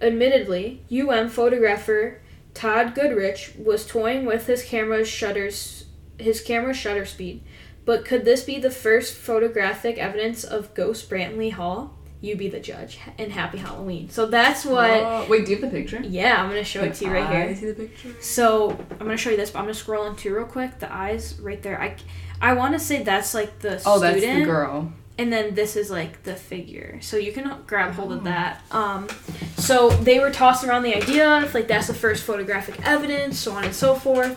Admittedly, 0.00 0.82
UM 0.90 1.28
photographer 1.28 2.20
Todd 2.52 2.94
Goodrich 2.94 3.52
was 3.58 3.86
toying 3.86 4.24
with 4.24 4.46
his 4.46 4.62
camera's 4.62 5.08
shutters, 5.08 5.86
his 6.18 6.40
camera 6.40 6.72
shutter 6.74 7.04
speed. 7.04 7.42
But 7.84 8.04
could 8.04 8.24
this 8.24 8.44
be 8.44 8.58
the 8.58 8.70
first 8.70 9.14
photographic 9.14 9.98
evidence 9.98 10.44
of 10.44 10.72
Ghost 10.74 11.10
Brantly 11.10 11.52
Hall? 11.52 11.96
You 12.24 12.36
be 12.36 12.48
the 12.48 12.60
judge, 12.60 12.98
and 13.18 13.30
happy 13.30 13.58
Halloween. 13.58 14.08
So 14.08 14.26
that's 14.26 14.64
what. 14.64 14.90
Oh, 14.90 15.26
wait, 15.28 15.44
do 15.44 15.52
you 15.52 15.58
have 15.60 15.70
the 15.70 15.76
picture? 15.78 16.00
Yeah, 16.02 16.40
I'm 16.42 16.48
gonna 16.48 16.64
show 16.64 16.82
it 16.82 16.94
to 16.94 17.04
you 17.04 17.10
right 17.12 17.24
I 17.24 17.46
here. 17.48 17.56
see 17.56 17.66
the 17.66 17.74
picture. 17.74 18.14
So 18.22 18.70
I'm 18.92 18.98
gonna 18.98 19.16
show 19.16 19.30
you 19.30 19.36
this, 19.36 19.50
but 19.50 19.58
I'm 19.58 19.64
gonna 19.66 19.74
scroll 19.74 20.06
into 20.06 20.34
real 20.34 20.46
quick. 20.46 20.78
The 20.78 20.90
eyes 20.92 21.38
right 21.40 21.62
there. 21.62 21.80
I, 21.80 21.96
I 22.40 22.54
want 22.54 22.72
to 22.74 22.78
say 22.80 23.02
that's 23.02 23.34
like 23.34 23.58
the 23.60 23.74
Oh, 23.86 23.98
student, 23.98 24.20
that's 24.22 24.38
the 24.38 24.44
girl. 24.44 24.92
and 25.18 25.32
then 25.32 25.54
this 25.54 25.76
is 25.76 25.90
like 25.90 26.22
the 26.22 26.34
figure. 26.34 26.98
So 27.02 27.16
you 27.18 27.32
can 27.32 27.62
grab 27.66 27.92
hold 27.92 28.12
Oh. 28.12 28.16
of 28.16 28.24
that. 28.24 28.62
Um, 28.70 29.06
so 29.56 29.90
they 29.90 30.18
were 30.18 30.30
tossing 30.30 30.70
around 30.70 30.82
the 30.84 30.94
idea 30.94 31.40
if 31.42 31.54
like 31.54 31.68
that's 31.68 31.86
the 31.88 31.94
first 31.94 32.24
photographic 32.24 32.76
evidence, 32.86 33.38
so 33.38 33.52
on 33.52 33.64
and 33.64 33.74
so 33.74 33.94
forth. 33.94 34.34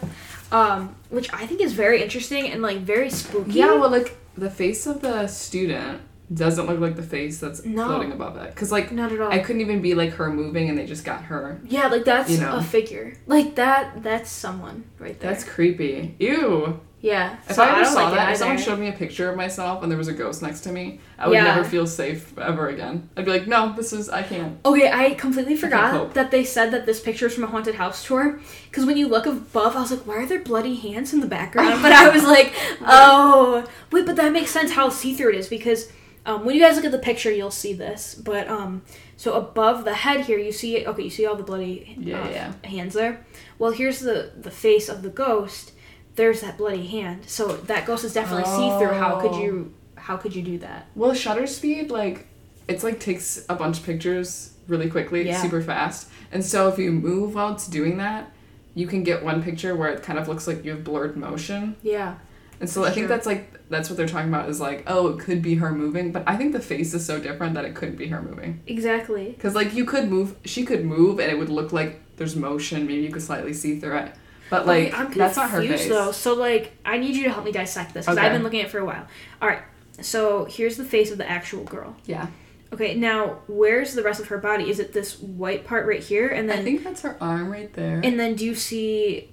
Um, 0.52 0.96
which 1.10 1.32
I 1.34 1.46
think 1.46 1.62
is 1.62 1.74
very 1.74 2.02
interesting 2.04 2.50
and 2.52 2.62
like 2.62 2.80
very 2.80 3.10
spooky. 3.10 3.52
Yeah, 3.54 3.74
well, 3.76 3.90
like 3.90 4.18
the 4.38 4.50
face 4.50 4.86
of 4.88 5.02
the 5.02 5.28
student 5.28 6.02
doesn't 6.34 6.66
look 6.68 6.80
like 6.80 6.96
the 6.98 7.04
face 7.04 7.40
that's 7.40 7.64
No. 7.64 7.86
floating 7.88 8.12
above 8.12 8.36
it. 8.38 8.54
Cause 8.56 8.72
like 8.72 8.92
not 8.92 9.12
at 9.12 9.22
all. 9.22 9.32
I 9.32 9.40
couldn't 9.40 9.62
even 9.62 9.82
be 9.82 9.94
like 9.96 10.12
her 10.14 10.30
moving, 10.32 10.68
and 10.70 10.78
they 10.78 10.86
just 10.86 11.06
got 11.06 11.24
her. 11.24 11.60
yeah, 11.66 11.88
like 11.88 12.04
that's 12.06 12.30
You 12.30 12.40
know. 12.42 12.58
a 12.58 12.62
figure. 12.64 13.14
Like 13.28 13.56
that. 13.56 14.04
That's 14.04 14.30
someone 14.30 14.84
right 15.00 15.18
there. 15.20 15.32
That's 15.32 15.44
creepy. 15.46 16.16
Ew. 16.20 16.82
yeah. 17.00 17.38
If 17.48 17.56
so 17.56 17.64
I 17.64 17.70
ever 17.72 17.82
don't 17.84 17.94
saw 17.94 18.04
like 18.10 18.16
that, 18.16 18.32
if 18.32 18.38
someone 18.40 18.58
showed 18.58 18.80
me 18.80 18.90
a 18.90 18.92
picture 18.92 19.30
of 19.30 19.38
myself 19.38 19.84
and 19.84 19.90
there 19.92 19.98
was 19.98 20.10
a 20.10 20.14
ghost 20.14 20.42
next 20.42 20.62
to 20.62 20.72
me, 20.72 21.00
I 21.18 21.28
would 21.30 21.36
Yeah. 21.36 21.44
never 21.46 21.64
feel 21.64 21.88
safe 21.88 22.38
ever 22.38 22.68
again. 22.68 23.08
I'd 23.16 23.24
be 23.24 23.32
like, 23.32 23.48
no, 23.48 23.74
this 23.78 23.94
is 23.94 24.10
I 24.10 24.24
can't. 24.24 24.58
Okay, 24.66 24.92
I 24.92 25.14
completely 25.14 25.56
forgot 25.56 25.92
cope. 25.92 26.14
that 26.16 26.32
they 26.32 26.44
said 26.44 26.72
that 26.72 26.86
this 26.86 27.00
picture 27.00 27.28
is 27.28 27.36
from 27.36 27.46
a 27.46 27.48
haunted 27.48 27.76
house 27.76 28.04
tour. 28.06 28.40
Because 28.70 28.86
when 28.86 28.98
you 28.98 29.08
look 29.08 29.26
above, 29.28 29.78
I 29.78 29.82
was 29.82 29.92
like, 29.92 30.02
why 30.06 30.16
are 30.16 30.26
there 30.26 30.40
bloody 30.40 30.76
hands 30.76 31.14
in 31.14 31.22
the 31.22 31.28
background? 31.28 31.82
But 31.82 31.94
I 31.94 32.10
was 32.10 32.26
like, 32.26 32.54
oh, 32.82 33.66
wait, 33.92 34.06
but 34.06 34.16
that 34.18 34.32
makes 34.34 34.52
sense 34.52 34.72
how 34.72 34.90
see 34.90 35.14
through 35.14 35.30
it 35.30 35.36
is 35.36 35.48
because 35.48 35.90
um, 36.28 36.46
when 36.46 36.56
you 36.56 36.62
guys 36.62 36.76
look 36.76 36.86
at 36.86 36.92
the 36.92 37.00
picture, 37.00 37.32
you'll 37.32 37.50
see 37.50 37.74
this. 37.74 38.14
But 38.14 38.48
um, 38.48 38.84
so 39.16 39.34
above 39.34 39.84
the 39.86 39.96
head 39.96 40.22
here, 40.26 40.38
you 40.38 40.52
see 40.52 40.86
okay, 40.86 41.04
you 41.04 41.10
see 41.10 41.26
all 41.26 41.36
the 41.36 41.44
bloody 41.44 41.96
Yeah, 42.00 42.22
uh, 42.22 42.30
yeah. 42.30 42.54
hands 42.70 42.94
there. 42.94 43.26
Well, 43.58 43.72
here's 43.72 44.00
the 44.02 44.32
the 44.40 44.52
face 44.52 44.90
of 44.90 45.02
the 45.02 45.10
ghost. 45.10 45.72
There's 46.16 46.42
that 46.42 46.58
bloody 46.58 46.86
hand. 46.86 47.26
So 47.28 47.56
that 47.72 47.86
ghost 47.86 48.04
is 48.04 48.14
definitely 48.14 48.46
see 48.46 48.70
through. 48.78 48.94
How 48.94 49.20
could 49.20 49.32
Oh. 49.32 49.42
you 49.42 49.74
how 49.96 50.18
could 50.18 50.36
you 50.36 50.42
do 50.44 50.58
that? 50.60 50.86
Well, 50.96 51.14
shutter 51.14 51.48
speed, 51.48 51.90
like, 51.92 52.28
it's 52.68 52.84
like 52.84 53.00
takes 53.00 53.46
a 53.50 53.56
bunch 53.56 53.80
of 53.80 53.86
pictures 53.86 54.54
really 54.68 54.90
quickly, 54.90 55.26
Yeah. 55.28 55.42
super 55.42 55.62
fast. 55.62 56.08
And 56.32 56.46
so 56.46 56.68
if 56.70 56.78
you 56.78 56.92
move 56.92 57.36
while 57.36 57.54
it's 57.54 57.68
doing 57.68 57.98
that, 57.98 58.32
you 58.76 58.86
can 58.88 59.04
get 59.04 59.24
one 59.24 59.42
picture 59.44 59.76
where 59.76 59.90
it 59.90 60.04
kind 60.04 60.20
of 60.20 60.28
looks 60.28 60.46
like 60.48 60.64
you 60.64 60.72
have 60.72 60.84
blurred 60.84 61.18
motion. 61.18 61.76
Yeah. 61.82 62.16
And 62.60 62.70
so 62.70 62.84
I 62.84 62.88
think 62.88 63.02
Sure. 63.04 63.08
that's 63.08 63.26
like 63.28 63.54
that's 63.70 63.90
what 63.90 63.98
they're 63.98 64.08
talking 64.08 64.30
about 64.30 64.50
is 64.50 64.60
like, 64.60 64.84
oh, 64.88 65.10
it 65.10 65.20
could 65.20 65.42
be 65.42 65.56
her 65.56 65.72
moving, 65.72 66.12
but 66.12 66.24
I 66.26 66.36
think 66.38 66.54
the 66.54 66.60
face 66.60 66.94
is 66.94 67.06
so 67.06 67.20
different 67.20 67.54
that 67.56 67.66
it 67.66 67.76
couldn't 67.76 67.98
be 67.98 68.08
her 68.08 68.22
moving. 68.22 68.62
Exactly. 68.66 69.36
Cuz 69.40 69.54
like 69.56 69.74
you 69.74 69.86
could 69.86 70.10
move, 70.10 70.36
she 70.46 70.66
could 70.66 70.84
move 70.86 71.20
and 71.20 71.30
it 71.32 71.38
would 71.38 71.50
look 71.50 71.72
like 71.74 72.00
there's 72.16 72.36
motion, 72.36 72.88
maybe 72.88 73.02
you 73.02 73.12
could 73.12 73.22
slightly 73.22 73.54
see 73.54 73.80
through 73.80 73.98
it. 73.98 74.12
But 74.50 74.66
like 74.66 74.88
Okay, 74.88 74.96
I'm 74.98 75.12
that's 75.12 75.36
not 75.38 75.50
her 75.52 75.62
face. 75.62 75.88
though. 75.90 76.12
So 76.12 76.34
like, 76.34 76.72
I 76.86 76.98
need 76.98 77.16
you 77.16 77.24
to 77.26 77.30
help 77.32 77.44
me 77.46 77.52
dissect 77.52 77.94
this 77.94 78.06
because 78.06 78.18
I've 78.18 78.32
been 78.32 78.44
looking 78.44 78.62
at 78.62 78.68
it 78.68 78.70
for 78.72 78.80
a 78.80 78.86
while. 78.86 79.06
All 79.42 79.48
right. 79.50 79.60
So 80.02 80.46
here's 80.46 80.78
the 80.78 80.86
face 80.86 81.12
of 81.12 81.18
the 81.18 81.30
actual 81.30 81.64
girl. 81.66 81.96
Yeah. 82.06 82.28
Okay. 82.74 82.96
Now, 82.96 83.40
where's 83.48 83.94
the 83.94 84.04
rest 84.04 84.20
of 84.20 84.28
her 84.30 84.38
body? 84.38 84.70
Is 84.70 84.80
it 84.80 84.94
this 84.94 85.20
white 85.20 85.66
part 85.66 85.86
right 85.86 86.02
here, 86.02 86.28
and 86.30 86.50
then 86.50 86.60
I 86.60 86.64
think 86.64 86.84
that's 86.84 87.02
her 87.02 87.18
arm 87.22 87.50
right 87.52 87.72
there. 87.74 88.00
and 88.04 88.20
then 88.20 88.36
do 88.36 88.46
you 88.46 88.56
see, 88.56 89.30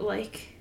like, 0.00 0.51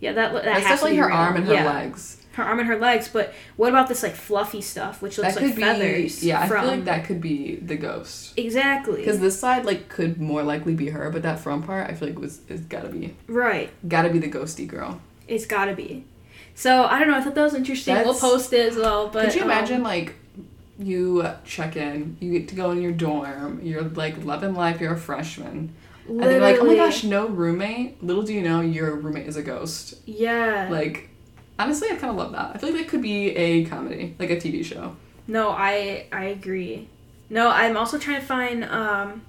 yeah, 0.00 0.12
that 0.12 0.32
that 0.32 0.44
that's 0.44 0.58
has 0.58 0.64
to 0.64 0.68
definitely 0.68 0.90
be 0.92 0.96
her 0.98 1.06
real. 1.08 1.16
arm 1.16 1.36
and 1.36 1.46
her 1.46 1.54
yeah, 1.54 1.66
legs. 1.66 2.22
Her 2.32 2.42
arm 2.42 2.58
and 2.58 2.68
her 2.68 2.78
legs. 2.78 3.08
But 3.10 3.32
what 3.56 3.70
about 3.70 3.88
this 3.88 4.02
like 4.02 4.14
fluffy 4.14 4.60
stuff, 4.60 5.00
which 5.00 5.18
looks 5.18 5.36
like 5.36 5.54
feathers? 5.54 6.20
be 6.20 6.26
Yeah, 6.26 6.42
I 6.42 6.48
from... 6.48 6.62
feel 6.62 6.70
like 6.70 6.84
that 6.84 7.04
could 7.06 7.20
be 7.20 7.56
the 7.56 7.76
ghost. 7.76 8.38
Exactly. 8.38 8.98
Because 8.98 9.20
this 9.20 9.38
side 9.38 9.64
like 9.64 9.88
could 9.88 10.20
more 10.20 10.42
likely 10.42 10.74
be 10.74 10.90
her, 10.90 11.10
but 11.10 11.22
that 11.22 11.38
front 11.38 11.66
part 11.66 11.90
I 11.90 11.94
feel 11.94 12.08
like 12.08 12.18
was 12.18 12.40
it's 12.48 12.62
gotta 12.62 12.88
be 12.88 13.14
right. 13.26 13.70
gotta 13.88 14.10
be 14.10 14.18
the 14.18 14.30
ghosty 14.30 14.66
girl. 14.66 15.00
It's 15.28 15.46
got 15.46 15.66
to 15.66 15.74
be. 15.74 16.04
So 16.54 16.84
I 16.84 16.98
don't 16.98 17.08
know. 17.08 17.16
I 17.16 17.20
thought 17.20 17.34
that 17.34 17.42
was 17.42 17.54
interesting. 17.54 17.94
we'll 17.96 18.14
post 18.14 18.52
it 18.52 18.70
as 18.70 18.76
well. 18.76 19.08
But 19.08 19.26
Could 19.26 19.34
you 19.34 19.42
um, 19.42 19.50
imagine 19.50 19.82
like 19.82 20.14
you 20.78 21.26
check 21.44 21.76
in, 21.76 22.16
you 22.20 22.32
get 22.32 22.48
to 22.48 22.54
go 22.54 22.70
in 22.70 22.80
your 22.80 22.92
dorm, 22.92 23.60
you're 23.62 23.82
like 23.82 24.24
loving 24.24 24.54
life, 24.54 24.80
you're 24.80 24.94
a 24.94 24.98
freshman, 24.98 25.74
and 26.08 26.20
they're 26.22 26.40
like, 26.40 26.58
oh 26.60 26.64
my 26.64 26.76
gosh, 26.76 27.04
no 27.04 27.26
roommate. 27.26 28.02
Little 28.02 28.22
do 28.22 28.32
you 28.32 28.42
know, 28.42 28.60
your 28.60 28.94
roommate 28.96 29.26
is 29.26 29.36
a 29.36 29.42
ghost. 29.42 29.94
Yeah. 30.06 30.68
Like, 30.70 31.10
honestly, 31.58 31.88
I 31.88 31.96
kind 31.96 32.10
of 32.10 32.16
love 32.16 32.32
that. 32.32 32.52
I 32.54 32.58
feel 32.58 32.70
like 32.70 32.78
that 32.80 32.88
could 32.88 33.02
be 33.02 33.30
a 33.36 33.64
comedy, 33.66 34.14
like 34.18 34.30
a 34.30 34.36
TV 34.36 34.64
show. 34.64 34.96
No, 35.26 35.50
I 35.50 36.06
I 36.12 36.26
agree. 36.26 36.88
No, 37.28 37.48
I'm 37.48 37.76
also 37.76 37.98
trying 37.98 38.20
to 38.20 38.26
find 38.26 38.64
um 38.64 39.22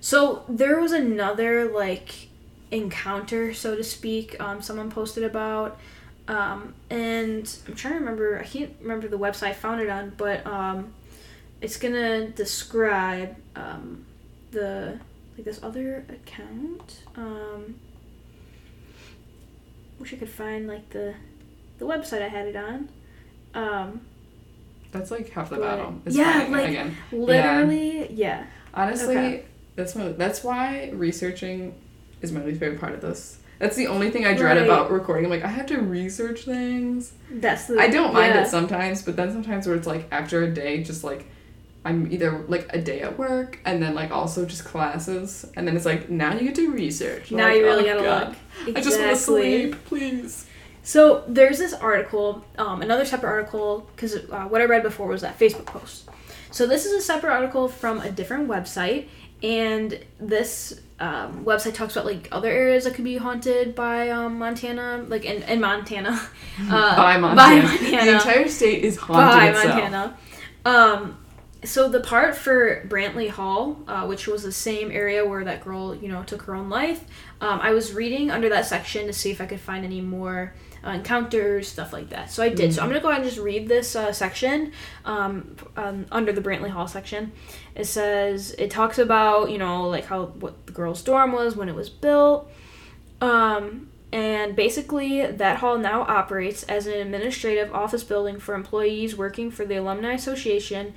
so 0.00 0.44
there 0.48 0.80
was 0.80 0.92
another 0.92 1.70
like 1.70 2.28
encounter, 2.70 3.54
so 3.54 3.74
to 3.74 3.84
speak, 3.84 4.38
um 4.40 4.60
someone 4.62 4.90
posted 4.90 5.24
about 5.24 5.78
um 6.28 6.74
and 6.90 7.56
I'm 7.66 7.74
trying 7.74 7.94
to 7.94 8.00
remember 8.00 8.38
I 8.38 8.44
can't 8.44 8.74
remember 8.80 9.08
the 9.08 9.18
website 9.18 9.48
I 9.48 9.52
found 9.54 9.80
it 9.80 9.88
on, 9.88 10.12
but 10.16 10.46
um 10.46 10.92
it's 11.60 11.76
gonna 11.76 12.28
describe 12.28 13.36
um 13.56 14.04
the 14.50 14.98
like 15.40 15.44
this 15.46 15.62
other 15.62 16.04
account. 16.08 17.02
Um 17.16 17.76
wish 19.98 20.12
I 20.12 20.16
could 20.16 20.30
find 20.30 20.66
like 20.66 20.90
the 20.90 21.14
the 21.78 21.86
website 21.86 22.22
I 22.22 22.28
had 22.28 22.46
it 22.46 22.56
on. 22.56 22.88
Um 23.54 24.00
That's 24.92 25.10
like 25.10 25.30
half 25.30 25.50
the 25.50 25.56
battle. 25.56 26.00
It's 26.04 26.16
yeah, 26.16 26.46
like- 26.50 26.68
again. 26.68 26.96
Literally, 27.12 28.12
yeah. 28.12 28.44
Honestly, 28.72 29.16
Okay. 29.16 29.44
that's 29.76 29.96
my, 29.96 30.08
that's 30.12 30.44
why 30.44 30.90
researching 30.94 31.74
is 32.22 32.30
my 32.32 32.44
least 32.44 32.60
favorite 32.60 32.80
part 32.80 32.92
of 32.92 33.00
this. 33.00 33.38
That's 33.58 33.76
the 33.76 33.88
only 33.88 34.10
thing 34.10 34.24
I 34.24 34.32
dread 34.34 34.56
Right. 34.56 34.64
about 34.64 34.90
recording. 34.90 35.24
I'm 35.26 35.30
like, 35.30 35.44
I 35.44 35.48
have 35.48 35.66
to 35.66 35.78
research 35.78 36.44
things. 36.44 37.12
That's 37.30 37.66
the. 37.66 37.78
I 37.78 37.88
don't 37.88 38.14
mind 38.14 38.34
yeah. 38.34 38.44
it 38.44 38.48
sometimes, 38.48 39.02
but 39.02 39.16
then 39.16 39.32
sometimes 39.32 39.66
where 39.66 39.76
it's 39.76 39.86
like 39.86 40.06
after 40.10 40.42
a 40.44 40.50
day, 40.50 40.82
just 40.82 41.02
like 41.04 41.26
I'm 41.84 42.12
either 42.12 42.44
like 42.46 42.66
a 42.70 42.80
day 42.80 43.00
at 43.00 43.18
work 43.18 43.58
and 43.64 43.82
then 43.82 43.94
like 43.94 44.10
also 44.10 44.44
just 44.44 44.64
classes, 44.64 45.50
and 45.56 45.66
then 45.66 45.76
it's 45.76 45.86
like 45.86 46.10
now 46.10 46.34
you 46.34 46.40
get 46.40 46.54
to 46.56 46.66
do 46.66 46.72
research. 46.72 47.30
Now 47.30 47.44
Like, 47.44 47.56
you 47.56 47.64
really 47.64 47.88
oh, 47.90 47.94
gotta 47.94 48.04
God. 48.04 48.36
look. 48.66 48.76
I 48.76 48.80
just 48.82 48.98
want 48.98 49.12
to 49.12 49.16
sleep, 49.16 49.84
please. 49.86 50.46
So 50.82 51.24
there's 51.28 51.58
this 51.58 51.72
article, 51.72 52.44
um, 52.58 52.82
another 52.82 53.04
separate 53.04 53.30
article, 53.30 53.88
because 53.94 54.16
uh, 54.16 54.44
what 54.48 54.60
I 54.60 54.64
read 54.64 54.82
before 54.82 55.06
was 55.08 55.20
that 55.22 55.38
Facebook 55.38 55.66
post. 55.66 56.08
So 56.50 56.66
this 56.66 56.84
is 56.84 56.92
a 56.92 57.00
separate 57.00 57.32
article 57.32 57.68
from 57.68 58.00
a 58.00 58.10
different 58.10 58.48
website, 58.48 59.08
and 59.42 59.98
this 60.18 60.80
um, 60.98 61.44
website 61.44 61.74
talks 61.74 61.96
about 61.96 62.06
like 62.06 62.28
other 62.32 62.48
areas 62.50 62.84
that 62.84 62.94
could 62.94 63.04
be 63.04 63.16
haunted 63.16 63.74
by 63.74 64.10
um, 64.10 64.38
Montana, 64.38 65.04
like 65.08 65.24
in, 65.24 65.42
in 65.44 65.60
Montana. 65.60 66.20
Uh, 66.60 66.94
by 66.94 67.16
Montana. 67.16 67.62
By 67.62 67.66
Montana. 67.66 68.04
The 68.04 68.12
entire 68.16 68.48
state 68.48 68.84
is 68.84 68.98
haunted 68.98 69.38
by 69.38 69.48
itself. 69.48 69.80
Montana. 69.80 70.18
Um, 70.66 71.16
so 71.64 71.88
the 71.88 72.00
part 72.00 72.36
for 72.36 72.84
Brantly 72.86 73.28
Hall, 73.28 73.78
uh, 73.86 74.06
which 74.06 74.26
was 74.26 74.42
the 74.42 74.52
same 74.52 74.90
area 74.90 75.26
where 75.26 75.44
that 75.44 75.62
girl, 75.62 75.94
you 75.94 76.08
know, 76.08 76.22
took 76.22 76.42
her 76.42 76.54
own 76.54 76.70
life, 76.70 77.04
um, 77.40 77.60
I 77.60 77.72
was 77.72 77.92
reading 77.92 78.30
under 78.30 78.48
that 78.48 78.66
section 78.66 79.06
to 79.06 79.12
see 79.12 79.30
if 79.30 79.40
I 79.40 79.46
could 79.46 79.60
find 79.60 79.84
any 79.84 80.00
more 80.00 80.54
uh, 80.84 80.90
encounters, 80.90 81.68
stuff 81.68 81.92
like 81.92 82.10
that. 82.10 82.30
So 82.30 82.42
I 82.42 82.48
did. 82.48 82.72
So 82.72 82.82
I'm 82.82 82.88
gonna 82.88 83.00
go 83.00 83.10
ahead 83.10 83.20
and 83.20 83.30
just 83.30 83.42
read 83.42 83.68
this 83.68 83.94
uh, 83.94 84.12
section 84.12 84.72
um, 85.04 85.56
um, 85.76 86.06
under 86.10 86.32
the 86.32 86.40
Brantly 86.40 86.70
Hall 86.70 86.88
section. 86.88 87.32
It 87.74 87.84
says 87.84 88.54
it 88.58 88.70
talks 88.70 88.98
about 88.98 89.50
you 89.50 89.58
know 89.58 89.88
like 89.88 90.06
how 90.06 90.26
what 90.26 90.66
the 90.66 90.72
girl's 90.72 91.02
dorm 91.02 91.32
was 91.32 91.56
when 91.56 91.68
it 91.68 91.74
was 91.74 91.90
built. 91.90 92.50
Um, 93.20 93.90
and 94.12 94.56
basically, 94.56 95.24
that 95.24 95.58
hall 95.58 95.78
now 95.78 96.02
operates 96.02 96.64
as 96.64 96.86
an 96.86 96.94
administrative 96.94 97.72
office 97.72 98.02
building 98.02 98.40
for 98.40 98.54
employees 98.54 99.16
working 99.16 99.50
for 99.52 99.64
the 99.64 99.76
Alumni 99.76 100.14
Association 100.14 100.94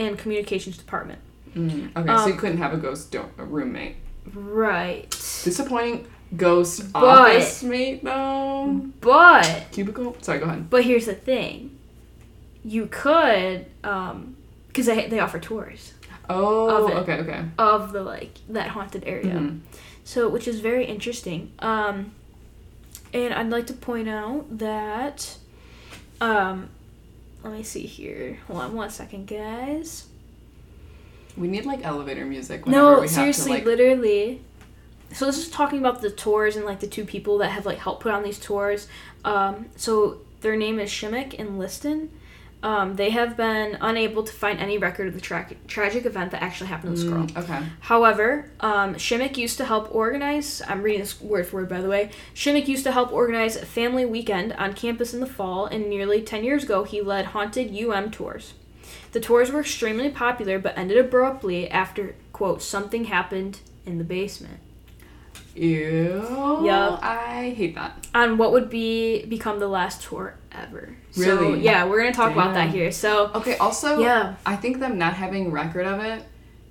and 0.00 0.18
Communications 0.18 0.76
Department. 0.78 1.18
Mm, 1.54 1.90
Okay, 1.96 2.16
so 2.16 2.26
you 2.26 2.32
Um, 2.32 2.38
couldn't 2.38 2.58
have 2.58 2.72
a 2.72 2.76
ghost 2.76 3.10
do- 3.12 3.24
a 3.38 3.44
roommate. 3.44 3.96
Right. 4.34 5.10
Disappointing 5.44 6.06
ghost 6.36 6.92
But- 6.92 7.02
office 7.04 7.62
mate 7.62 8.04
though. 8.04 8.80
But, 9.00 9.66
Cubicle. 9.72 10.16
Sorry, 10.22 10.38
go 10.38 10.46
ahead. 10.46 10.70
but 10.70 10.84
here's 10.84 11.06
the 11.06 11.14
thing. 11.14 11.76
You 12.64 12.86
could, 12.90 13.66
um, 13.84 14.36
because 14.68 14.86
they, 14.86 15.08
they 15.08 15.18
offer 15.18 15.38
tours. 15.38 15.94
Oh, 16.28 16.84
Of 16.86 16.90
it. 16.90 16.96
okay, 16.98 17.14
okay. 17.22 17.44
of 17.58 17.92
the 17.92 18.02
like 18.04 18.34
that 18.48 18.68
haunted 18.68 19.02
area. 19.06 19.34
Mhm. 19.34 19.60
So, 20.04 20.28
which 20.28 20.46
is 20.46 20.60
very 20.60 20.84
interesting. 20.84 21.50
Um, 21.58 22.12
and 23.12 23.34
I'd 23.34 23.50
like 23.50 23.66
to 23.66 23.72
point 23.72 24.08
out 24.08 24.46
that, 24.58 25.36
um, 26.20 26.68
let 27.42 27.52
me 27.52 27.62
see 27.62 27.86
here. 27.86 28.38
Hold 28.46 28.60
on 28.60 28.74
one 28.74 28.90
second, 28.90 29.26
guys. 29.26 30.06
We 31.36 31.48
need 31.48 31.64
like 31.64 31.84
elevator 31.84 32.24
music. 32.24 32.66
No, 32.66 33.00
have 33.00 33.10
seriously, 33.10 33.52
to, 33.52 33.58
like, 33.58 33.64
literally. 33.64 34.42
So 35.12 35.26
this 35.26 35.38
is 35.38 35.48
talking 35.48 35.78
about 35.78 36.02
the 36.02 36.10
tours 36.10 36.56
and 36.56 36.64
like 36.64 36.80
the 36.80 36.86
two 36.86 37.04
people 37.04 37.38
that 37.38 37.50
have 37.50 37.66
like 37.66 37.78
helped 37.78 38.02
put 38.02 38.12
on 38.12 38.22
these 38.22 38.38
tours. 38.38 38.88
Um, 39.24 39.66
so 39.76 40.20
their 40.40 40.56
name 40.56 40.78
is 40.78 40.90
Shimmick 40.90 41.38
and 41.38 41.58
Liston. 41.58 42.10
Um, 42.62 42.96
they 42.96 43.10
have 43.10 43.36
been 43.36 43.78
unable 43.80 44.22
to 44.22 44.32
find 44.32 44.58
any 44.58 44.76
record 44.76 45.08
of 45.08 45.14
the 45.14 45.20
tra- 45.20 45.48
tragic 45.66 46.04
event 46.04 46.32
that 46.32 46.42
actually 46.42 46.66
happened 46.68 46.96
to 46.96 47.02
this 47.02 47.10
girl. 47.10 47.24
Mm, 47.24 47.36
okay. 47.44 47.66
However, 47.80 48.50
um, 48.60 48.98
Shimmick 48.98 49.38
used 49.38 49.56
to 49.58 49.64
help 49.64 49.94
organize. 49.94 50.60
I'm 50.68 50.82
reading 50.82 51.00
this 51.00 51.20
word 51.20 51.46
for 51.46 51.56
word, 51.56 51.68
by 51.68 51.80
the 51.80 51.88
way. 51.88 52.10
Shimmick 52.34 52.68
used 52.68 52.84
to 52.84 52.92
help 52.92 53.12
organize 53.12 53.56
a 53.56 53.64
family 53.64 54.04
weekend 54.04 54.52
on 54.54 54.74
campus 54.74 55.14
in 55.14 55.20
the 55.20 55.26
fall, 55.26 55.66
and 55.66 55.88
nearly 55.88 56.20
10 56.22 56.44
years 56.44 56.64
ago, 56.64 56.84
he 56.84 57.00
led 57.00 57.26
haunted 57.26 57.74
UM 57.74 58.10
tours. 58.10 58.54
The 59.12 59.20
tours 59.20 59.50
were 59.50 59.60
extremely 59.60 60.10
popular, 60.10 60.58
but 60.58 60.76
ended 60.76 60.98
abruptly 60.98 61.70
after, 61.70 62.14
quote, 62.32 62.62
something 62.62 63.04
happened 63.04 63.60
in 63.86 63.98
the 63.98 64.04
basement. 64.04 64.60
Ew. 65.54 66.60
Yeah. 66.64 66.98
I 67.02 67.54
hate 67.56 67.74
that. 67.74 68.06
On 68.14 68.38
what 68.38 68.52
would 68.52 68.70
be 68.70 69.24
become 69.26 69.58
the 69.60 69.68
last 69.68 70.02
tour 70.02 70.34
ever. 70.52 70.96
So, 71.10 71.22
Really? 71.22 71.60
yeah, 71.60 71.84
we're 71.86 72.00
going 72.00 72.12
to 72.12 72.16
talk 72.16 72.32
about 72.32 72.54
that 72.54 72.70
here. 72.70 72.90
So, 72.92 73.30
Okay. 73.34 73.56
Also, 73.56 74.00
yeah, 74.00 74.36
I 74.46 74.56
think 74.56 74.78
them 74.80 74.98
not 74.98 75.14
having 75.14 75.50
record 75.50 75.86
of 75.86 76.00
it 76.00 76.24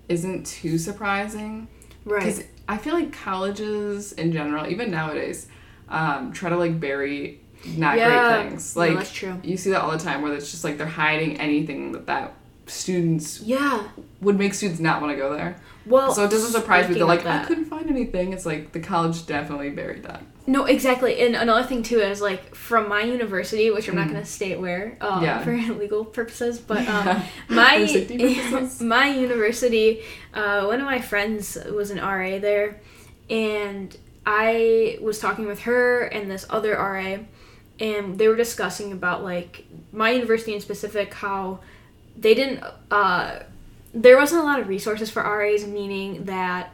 isn't 0.08 0.46
too 0.46 0.78
surprising 0.78 1.68
right. 2.06 2.20
because 2.24 2.44
I 2.68 2.78
feel 2.78 2.94
like 2.94 3.12
colleges 3.14 4.14
in 4.14 4.32
general, 4.32 4.68
even 4.68 4.92
nowadays, 4.92 5.48
um, 5.90 6.32
try 6.34 6.50
to 6.50 6.58
like 6.58 6.80
bury 6.80 7.40
not 7.78 7.98
Yeah. 7.98 8.10
great 8.40 8.50
things. 8.50 8.76
No, 8.76 8.82
Like 8.82 8.98
that's 8.98 9.12
true. 9.14 9.40
you 9.44 9.58
see 9.58 9.70
that 9.72 9.82
all 9.82 9.92
the 9.92 9.98
time, 9.98 10.22
where 10.22 10.34
it's 10.34 10.52
just 10.52 10.64
like 10.64 10.78
they're 10.78 10.88
hiding 10.88 11.40
anything 11.40 11.92
that 11.92 12.06
that 12.08 12.34
students 12.68 13.42
Yeah. 13.42 13.84
would 14.22 14.38
make 14.38 14.54
students 14.54 14.80
not 14.80 15.02
want 15.02 15.12
to 15.14 15.18
go 15.18 15.34
there. 15.34 15.58
Well, 15.86 16.14
so 16.14 16.26
it 16.26 16.32
doesn't 16.32 16.52
surprise 16.52 16.88
me. 16.88 16.96
They're 16.96 17.06
like, 17.06 17.22
of 17.22 17.28
I 17.28 17.46
couldn't 17.46 17.66
find 17.66 17.90
anything. 17.90 18.34
It's 18.34 18.46
like 18.46 18.72
the 18.74 18.80
college 18.80 19.26
definitely 19.26 19.70
buried 19.72 20.04
that. 20.04 20.24
No, 20.46 20.66
exactly. 20.66 21.20
And 21.22 21.36
another 21.36 21.64
thing 21.68 21.84
too 21.84 22.00
is 22.00 22.22
like 22.22 22.56
from 22.56 22.90
my 22.90 23.02
university, 23.04 23.70
which 23.72 23.88
I'm 23.88 23.96
not 23.96 24.08
Mm. 24.08 24.12
going 24.14 24.24
to 24.24 24.30
state 24.30 24.60
where 24.60 24.98
um, 25.02 25.24
Yeah. 25.24 25.44
for 25.44 25.52
legal 25.74 26.04
purposes, 26.06 26.60
but 26.60 26.84
Yeah. 26.84 27.22
um, 27.22 27.24
my 27.56 27.78
purposes. 28.10 28.82
my 28.82 29.10
university, 29.10 30.02
uh, 30.34 30.66
one 30.66 30.80
of 30.80 30.86
my 30.86 31.02
friends 31.02 31.58
was 31.72 31.92
an 31.92 32.00
RA 32.00 32.40
there, 32.40 32.80
and 33.30 33.96
I 34.26 34.98
was 35.02 35.20
talking 35.20 35.46
with 35.48 35.62
her 35.62 36.02
and 36.06 36.30
this 36.30 36.46
other 36.50 36.74
RA, 36.74 37.18
and 37.80 38.18
they 38.18 38.28
were 38.28 38.36
discussing 38.36 38.92
about 38.92 39.24
like 39.24 39.66
my 39.92 40.12
university 40.12 40.54
in 40.54 40.62
specific 40.62 41.14
how 41.14 41.60
they 42.18 42.34
didn't 42.34 42.64
uh, 42.92 43.40
there 43.94 44.18
wasn't 44.18 44.42
a 44.42 44.44
lot 44.46 44.60
of 44.60 44.68
resources 44.68 45.10
for 45.10 45.24
RAs, 45.24 45.66
meaning 45.66 46.26
that 46.26 46.72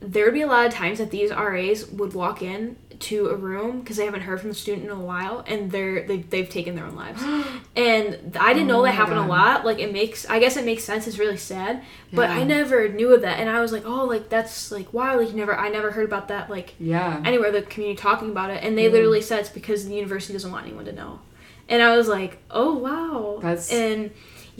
there 0.00 0.24
would 0.24 0.34
be 0.34 0.40
a 0.42 0.46
lot 0.46 0.66
of 0.66 0.72
times 0.72 0.98
that 0.98 1.10
these 1.10 1.30
RAs 1.30 1.86
would 1.88 2.14
walk 2.14 2.40
in 2.42 2.76
to 3.00 3.28
a 3.28 3.34
room 3.36 3.80
because 3.80 3.96
they 3.96 4.04
haven't 4.04 4.20
heard 4.22 4.38
from 4.40 4.50
the 4.50 4.54
student 4.54 4.84
in 4.84 4.90
a 4.90 4.98
while 5.00 5.42
and 5.46 5.70
they're 5.70 6.06
they've, 6.06 6.28
they've 6.28 6.48
taken 6.50 6.74
their 6.74 6.84
own 6.84 6.94
lives. 6.94 7.22
And 7.76 8.36
i 8.38 8.52
didn't 8.52 8.70
Oh 8.70 8.74
know 8.74 8.82
that 8.82 8.88
my 8.90 8.94
happened 8.94 9.18
a 9.18 9.24
lot 9.26 9.64
like 9.64 9.78
it 9.78 9.90
makes 9.92 10.28
i 10.28 10.38
guess 10.38 10.56
it 10.58 10.64
makes 10.66 10.84
sense 10.84 11.06
it's 11.06 11.18
really 11.18 11.36
sad 11.38 11.82
but 12.12 12.28
i 12.28 12.42
never 12.42 12.88
knew 12.88 13.14
of 13.14 13.22
that 13.22 13.38
and 13.40 13.48
i 13.48 13.60
was 13.60 13.72
like 13.72 13.84
oh 13.86 14.04
like 14.04 14.28
that's 14.28 14.70
like 14.70 14.92
wow 14.92 15.18
like 15.18 15.32
never 15.34 15.56
i 15.56 15.68
never 15.70 15.90
heard 15.92 16.04
about 16.04 16.28
that 16.28 16.50
like 16.50 16.74
Yeah. 16.78 17.22
anywhere 17.24 17.50
the 17.52 17.62
community 17.62 17.96
talking 17.96 18.30
about 18.30 18.50
it 18.50 18.62
and 18.62 18.76
they 18.76 18.88
Mhm. 18.88 18.92
literally 18.92 19.22
said 19.22 19.40
it's 19.40 19.48
because 19.48 19.86
the 19.86 19.94
university 19.94 20.32
doesn't 20.34 20.50
want 20.52 20.66
anyone 20.66 20.84
to 20.86 20.92
know. 20.92 21.20
And 21.68 21.80
i 21.82 21.96
was 21.96 22.06
like 22.08 22.38
oh 22.50 22.74
wow. 22.74 23.38
That's 23.40 23.72
and 23.72 24.10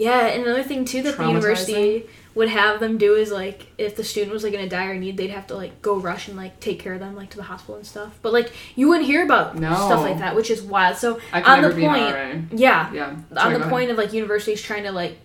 yeah 0.06 0.26
and 0.32 0.42
another 0.44 0.62
thing 0.70 0.84
too 0.84 1.02
that 1.02 1.16
the 1.16 1.26
university 1.28 2.06
would 2.34 2.48
have 2.48 2.78
them 2.80 2.96
do 2.96 3.10
is 3.22 3.30
like 3.42 3.66
if 3.76 3.96
the 3.96 4.04
student 4.04 4.32
was 4.32 4.42
like 4.44 4.54
in 4.54 4.60
a 4.60 4.68
dire 4.68 4.94
need 4.94 5.16
they'd 5.16 5.30
have 5.38 5.46
to 5.48 5.54
like 5.62 5.82
go 5.82 5.96
rush 5.96 6.28
and 6.28 6.36
like 6.36 6.54
take 6.60 6.78
care 6.78 6.94
of 6.94 7.00
them 7.00 7.14
like 7.16 7.28
to 7.30 7.36
the 7.36 7.42
hospital 7.52 7.74
and 7.76 7.84
stuff. 7.86 8.12
But 8.22 8.32
like 8.32 8.52
you 8.76 8.88
wouldn't 8.88 9.06
hear 9.06 9.22
about 9.24 9.56
No. 9.56 9.74
stuff 9.74 10.00
like 10.08 10.18
that 10.18 10.36
which 10.36 10.50
is 10.50 10.62
wild. 10.62 10.96
So 10.96 11.18
I 11.32 11.42
on 11.42 11.62
the 11.62 11.70
point 11.70 12.52
yeah. 12.52 12.92
Yeah. 12.92 13.16
on 13.36 13.52
the 13.52 13.66
point 13.68 13.90
of 13.90 13.96
like 13.98 14.12
universities 14.12 14.62
trying 14.62 14.84
to 14.84 14.92
like 14.92 15.18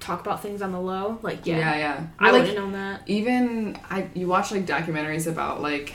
talk 0.00 0.20
about 0.20 0.42
things 0.42 0.62
on 0.62 0.72
the 0.72 0.80
low 0.80 1.18
like 1.22 1.46
yeah, 1.46 1.58
Yeah, 1.58 1.76
yeah. 1.78 2.06
i 2.18 2.24
Well, 2.24 2.40
wouldn't 2.40 2.48
have 2.48 2.64
known 2.64 2.72
that. 2.72 3.02
even 3.06 3.78
I 3.88 4.08
you 4.14 4.26
watch 4.26 4.50
like 4.50 4.66
documentaries 4.66 5.28
about 5.28 5.62
like 5.62 5.94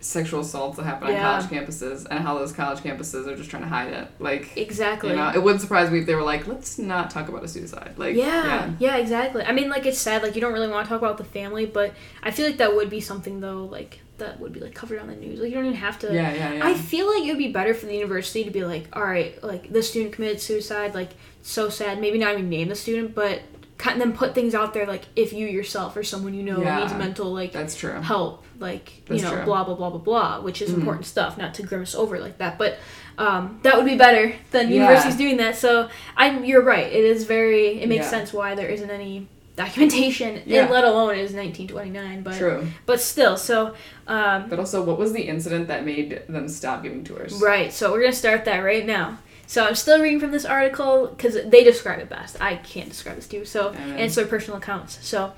sexual 0.00 0.40
assaults 0.40 0.76
that 0.78 0.84
happen 0.84 1.08
Yeah. 1.08 1.34
on 1.34 1.42
college 1.42 1.50
campuses 1.66 2.06
and 2.10 2.20
how 2.20 2.38
those 2.38 2.52
college 2.52 2.80
campuses 2.80 3.26
are 3.26 3.36
just 3.36 3.50
trying 3.50 3.62
to 3.62 3.68
hide 3.68 3.92
it. 3.92 4.08
Like 4.18 4.56
exactly 4.56 5.10
you 5.10 5.16
know, 5.16 5.30
it 5.34 5.42
wouldn't 5.42 5.60
surprise 5.60 5.90
me 5.90 6.00
if 6.00 6.06
they 6.06 6.14
were 6.14 6.22
like, 6.22 6.46
let's 6.46 6.78
not 6.78 7.10
talk 7.10 7.28
about 7.28 7.44
a 7.44 7.48
suicide. 7.48 7.94
Like 7.96 8.16
yeah, 8.16 8.72
yeah, 8.78 8.96
exactly. 8.96 9.42
I 9.44 9.52
mean, 9.52 9.68
like 9.68 9.86
it's 9.86 9.98
sad, 9.98 10.22
like 10.22 10.34
you 10.34 10.40
don't 10.40 10.52
really 10.52 10.68
want 10.68 10.86
to 10.86 10.88
talk 10.88 11.00
about 11.02 11.18
the 11.18 11.24
family, 11.24 11.66
but 11.66 11.92
I 12.22 12.30
feel 12.30 12.46
like 12.46 12.56
that 12.58 12.74
would 12.74 12.88
be 12.90 13.00
something 13.00 13.40
though, 13.40 13.64
like 13.66 14.00
that 14.18 14.38
would 14.40 14.52
be 14.52 14.60
like 14.60 14.74
covered 14.74 15.00
on 15.00 15.08
the 15.08 15.16
news. 15.16 15.40
Like 15.40 15.48
you 15.50 15.54
don't 15.54 15.66
even 15.66 15.76
have 15.76 15.98
to. 16.00 16.12
Yeah, 16.12 16.32
yeah, 16.32 16.52
yeah. 16.54 16.66
I 16.66 16.74
feel 16.74 17.06
like 17.06 17.24
it 17.24 17.28
would 17.28 17.38
be 17.38 17.52
better 17.52 17.74
for 17.74 17.86
the 17.86 17.94
university 17.94 18.44
to 18.44 18.50
be 18.50 18.64
like, 18.64 18.88
all 18.94 19.04
right, 19.04 19.42
like 19.42 19.72
the 19.72 19.82
student 19.82 20.14
committed 20.14 20.40
suicide, 20.40 20.94
like 20.94 21.10
so 21.42 21.68
sad. 21.68 22.00
Maybe 22.00 22.18
not 22.18 22.32
even 22.34 22.48
name 22.48 22.68
the 22.68 22.74
student, 22.74 23.14
but 23.14 23.40
kind 23.80 24.00
then 24.00 24.12
put 24.12 24.34
things 24.34 24.54
out 24.54 24.74
there 24.74 24.86
like 24.86 25.04
if 25.16 25.32
you 25.32 25.46
yourself 25.46 25.96
or 25.96 26.02
someone 26.02 26.34
you 26.34 26.42
know 26.42 26.60
Yeah. 26.60 26.80
needs 26.80 26.92
mental 26.94 27.32
like 27.32 27.52
That's 27.52 27.74
true. 27.74 27.92
help, 28.00 28.44
like 28.58 28.92
That's 29.06 29.22
you 29.22 29.26
know, 29.28 29.34
true. 29.36 29.44
blah 29.44 29.64
blah 29.64 29.74
blah 29.74 29.90
blah 29.90 29.98
blah, 29.98 30.40
which 30.42 30.60
is 30.60 30.70
Mhm. 30.70 30.78
important 30.80 31.06
stuff. 31.06 31.38
Not 31.38 31.54
to 31.54 31.62
grimace 31.62 31.94
over 31.94 32.18
like 32.20 32.36
that, 32.38 32.58
but 32.58 32.78
um, 33.18 33.58
that 33.64 33.76
would 33.76 33.86
be 33.86 33.96
better 33.96 34.32
than 34.50 34.68
Yeah. 34.68 34.74
universities 34.76 35.16
doing 35.16 35.36
that. 35.38 35.56
So 35.56 35.88
I'm, 36.16 36.44
you're 36.44 36.62
right. 36.62 36.86
It 36.92 37.04
is 37.04 37.24
very. 37.24 37.80
It 37.82 37.88
makes 37.88 38.04
Yeah. 38.06 38.10
sense 38.10 38.32
why 38.32 38.54
there 38.54 38.68
isn't 38.68 38.90
any 38.90 39.26
documentation, 39.56 40.40
Yeah. 40.46 40.62
and 40.62 40.70
let 40.70 40.84
alone 40.84 41.14
it 41.14 41.18
is 41.18 41.32
1929. 41.34 42.22
But 42.22 42.36
True. 42.38 42.66
but 42.86 43.00
still, 43.00 43.36
so 43.36 43.74
um, 44.06 44.46
But 44.48 44.58
also, 44.58 44.82
what 44.82 44.98
was 44.98 45.12
the 45.12 45.22
incident 45.22 45.68
that 45.68 45.84
made 45.84 46.22
them 46.28 46.48
stop 46.48 46.82
giving 46.82 47.04
tours? 47.04 47.32
Right, 47.42 47.72
so 47.72 47.92
we're 47.92 48.00
gonna 48.00 48.12
start 48.12 48.44
that 48.46 48.58
right 48.60 48.84
now. 48.86 49.18
So 49.50 49.64
I'm 49.64 49.74
still 49.74 50.00
reading 50.00 50.20
from 50.20 50.30
this 50.30 50.44
article 50.44 51.08
because 51.08 51.36
they 51.44 51.64
describe 51.64 51.98
it 51.98 52.08
best. 52.08 52.40
I 52.40 52.54
can't 52.54 52.88
describe 52.88 53.16
this 53.16 53.26
to 53.26 53.38
you. 53.38 53.44
So 53.44 53.70
Amen. 53.70 53.90
and 53.90 54.00
it's 54.02 54.14
their 54.14 54.24
personal 54.24 54.58
accounts. 54.58 55.04
So, 55.04 55.32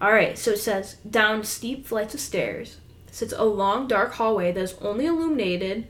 all 0.00 0.10
right. 0.10 0.38
So 0.38 0.52
it 0.52 0.60
says 0.60 0.94
down 1.08 1.44
steep 1.44 1.86
flights 1.86 2.14
of 2.14 2.20
stairs 2.20 2.78
sits 3.10 3.34
a 3.36 3.44
long 3.44 3.86
dark 3.86 4.14
hallway 4.14 4.50
that 4.50 4.62
is 4.62 4.76
only 4.80 5.04
illuminated 5.04 5.86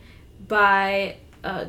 by 0.48 1.18
a 1.44 1.68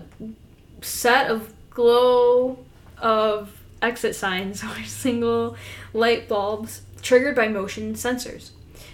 set 0.81 1.29
of 1.29 1.53
glow 1.69 2.57
of 2.97 3.61
exit 3.79 4.15
signs 4.15 4.63
or 4.63 4.83
single 4.85 5.55
light 5.93 6.27
bulbs 6.27 6.81
triggered 7.03 7.35
by 7.35 7.47
motion 7.47 7.93
sensors. 7.93 8.49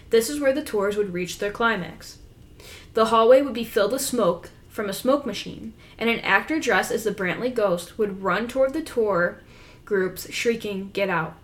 This 0.10 0.30
is 0.30 0.42
where 0.42 0.52
the 0.52 0.62
tours 0.62 0.98
would 0.98 1.14
reach 1.14 1.40
their 1.40 1.52
climax. 1.52 2.18
The 2.96 3.06
hallway 3.06 3.42
would 3.42 3.54
be 3.54 3.64
filled 3.64 3.94
with 3.94 4.02
smoke 4.02 4.50
from 4.68 4.90
a 4.90 4.94
smoke 4.94 5.26
machine, 5.26 5.74
and 5.98 6.10
an 6.10 6.20
actor 6.20 6.60
dressed 6.60 6.92
as 6.92 7.04
the 7.04 7.12
Brantly 7.12 7.54
ghost 7.54 7.98
would 7.98 8.24
run 8.24 8.48
toward 8.48 8.74
the 8.74 8.82
tour 8.82 9.42
groups, 9.86 10.32
shrieking, 10.32 10.92
Get 10.92 11.10
out, 11.10 11.36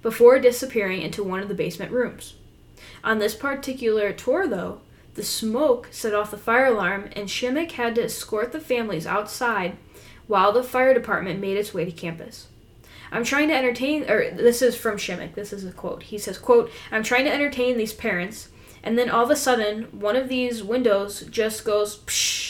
before 0.00 0.38
disappearing 0.38 1.02
into 1.02 1.22
one 1.22 1.40
of 1.40 1.48
the 1.48 1.54
basement 1.54 1.92
rooms. 1.92 2.34
On 3.04 3.18
this 3.18 3.34
particular 3.34 4.12
tour, 4.12 4.48
though, 4.48 4.80
the 5.14 5.22
smoke 5.22 5.88
set 5.90 6.14
off 6.14 6.30
the 6.30 6.38
fire 6.38 6.66
alarm, 6.66 7.10
and 7.14 7.30
Shimmick 7.30 7.72
had 7.72 7.94
to 7.96 8.04
escort 8.04 8.52
the 8.52 8.60
families 8.60 9.06
outside 9.06 9.76
while 10.26 10.52
the 10.52 10.62
fire 10.62 10.94
department 10.94 11.38
made 11.38 11.58
its 11.58 11.74
way 11.74 11.84
to 11.84 11.92
campus. 11.92 12.48
I'm 13.12 13.24
trying 13.24 13.48
to 13.48 13.54
entertain, 13.54 14.08
or 14.10 14.30
this 14.30 14.62
is 14.62 14.74
from 14.74 14.96
Shimmick, 14.96 15.34
this 15.34 15.52
is 15.52 15.66
a 15.66 15.72
quote. 15.72 16.04
He 16.04 16.16
says, 16.16 16.38
quote, 16.38 16.70
I'm 16.90 17.02
trying 17.02 17.26
to 17.26 17.32
entertain 17.32 17.76
these 17.76 17.92
parents, 17.92 18.48
and 18.82 18.98
then 18.98 19.10
all 19.10 19.24
of 19.24 19.30
a 19.30 19.36
sudden, 19.36 19.84
one 19.92 20.16
of 20.16 20.30
these 20.30 20.62
windows 20.62 21.20
just 21.30 21.64
goes 21.64 21.98
psh 21.98 22.41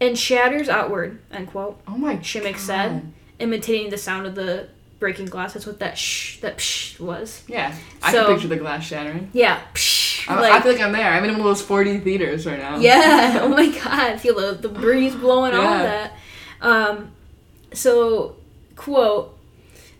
and 0.00 0.18
shatters 0.18 0.68
outward, 0.68 1.20
end 1.30 1.48
quote, 1.48 1.80
Oh 1.88 1.96
my 1.96 2.20
Shimmick 2.20 2.54
God. 2.54 2.60
said, 2.60 3.12
imitating 3.38 3.90
the 3.90 3.98
sound 3.98 4.26
of 4.26 4.34
the 4.34 4.68
breaking 4.98 5.26
glass. 5.26 5.52
That's 5.54 5.66
what 5.66 5.78
that 5.80 5.96
shh, 5.98 6.40
that 6.40 6.58
psh 6.58 6.98
was. 7.00 7.42
Yeah, 7.48 7.74
I 8.02 8.12
So- 8.12 8.26
can 8.26 8.34
picture 8.34 8.48
the 8.48 8.56
glass 8.56 8.84
shattering. 8.84 9.30
Yeah, 9.32 9.60
psh, 9.74 10.28
I, 10.28 10.56
I 10.56 10.60
feel 10.60 10.72
like 10.72 10.80
I'm 10.80 10.92
there. 10.92 11.10
I'm 11.10 11.22
in 11.24 11.30
one 11.32 11.40
of 11.40 11.44
those 11.46 11.62
4D 11.62 12.02
theaters 12.02 12.46
right 12.46 12.58
now. 12.58 12.78
yeah. 12.78 13.38
Oh 13.42 13.48
my 13.48 13.68
god, 13.68 14.20
feel 14.20 14.34
the, 14.40 14.52
the 14.54 14.68
breeze 14.68 15.14
blowing, 15.14 15.52
all 15.54 15.60
of 15.66 15.80
that. 15.82 16.12
Um, 16.60 17.10
so, 17.72 18.36
quote, 18.76 19.36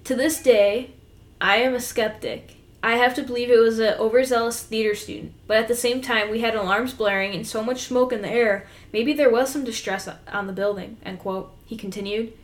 to 0.04 0.14
this 0.14 0.42
day, 0.42 0.92
I 1.40 1.57
am 1.57 1.74
a 1.74 1.80
skeptic. 1.80 2.54
I 2.85 2.97
have 2.97 3.14
to 3.14 3.23
believe 3.23 3.51
it 3.51 3.59
was 3.59 3.79
an 3.79 3.94
overzealous 3.94 4.62
theater 4.62 4.94
student, 4.94 5.33
but 5.47 5.57
at 5.57 5.68
the 5.68 5.75
same 5.75 6.03
time, 6.03 6.31
we 6.31 6.42
had 6.42 6.55
alarms 6.55 6.92
blaring 6.92 7.35
and 7.35 7.47
so 7.47 7.62
much 7.62 7.85
smoke 7.85 8.12
in 8.12 8.20
the 8.20 8.29
air. 8.29 8.66
Maybe 8.92 9.14
there 9.14 9.31
was 9.31 9.51
some 9.51 9.64
distress 9.64 10.07
on 10.30 10.47
the 10.47 10.53
building. 10.53 10.99
End 11.03 11.18
quote. 11.18 11.51
He 11.64 11.78
continued, 11.78 12.35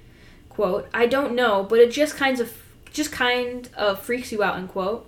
"Quote: 0.49 0.88
I 0.95 1.05
don't 1.05 1.34
know, 1.34 1.62
but 1.62 1.78
it 1.78 1.93
just 1.93 2.16
kinds 2.16 2.41
of 2.41 2.57
just 2.91 3.12
kind 3.12 3.68
of 3.76 4.01
freaks 4.01 4.32
you 4.32 4.43
out, 4.43 4.55
unquote. 4.55 5.07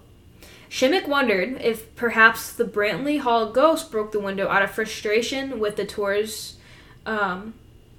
Shimmick 0.69 1.09
wondered 1.09 1.63
if 1.63 1.97
perhaps 1.97 2.53
the 2.53 2.67
Brantly 2.67 3.19
Hall 3.19 3.51
ghost 3.53 3.91
broke 3.91 4.13
the 4.13 4.21
window 4.21 4.49
out 4.49 4.63
of 4.63 4.71
frustration 4.71 5.59
with 5.59 5.77
the 5.77 5.87
tours, 5.87 6.59
um, 7.07 7.55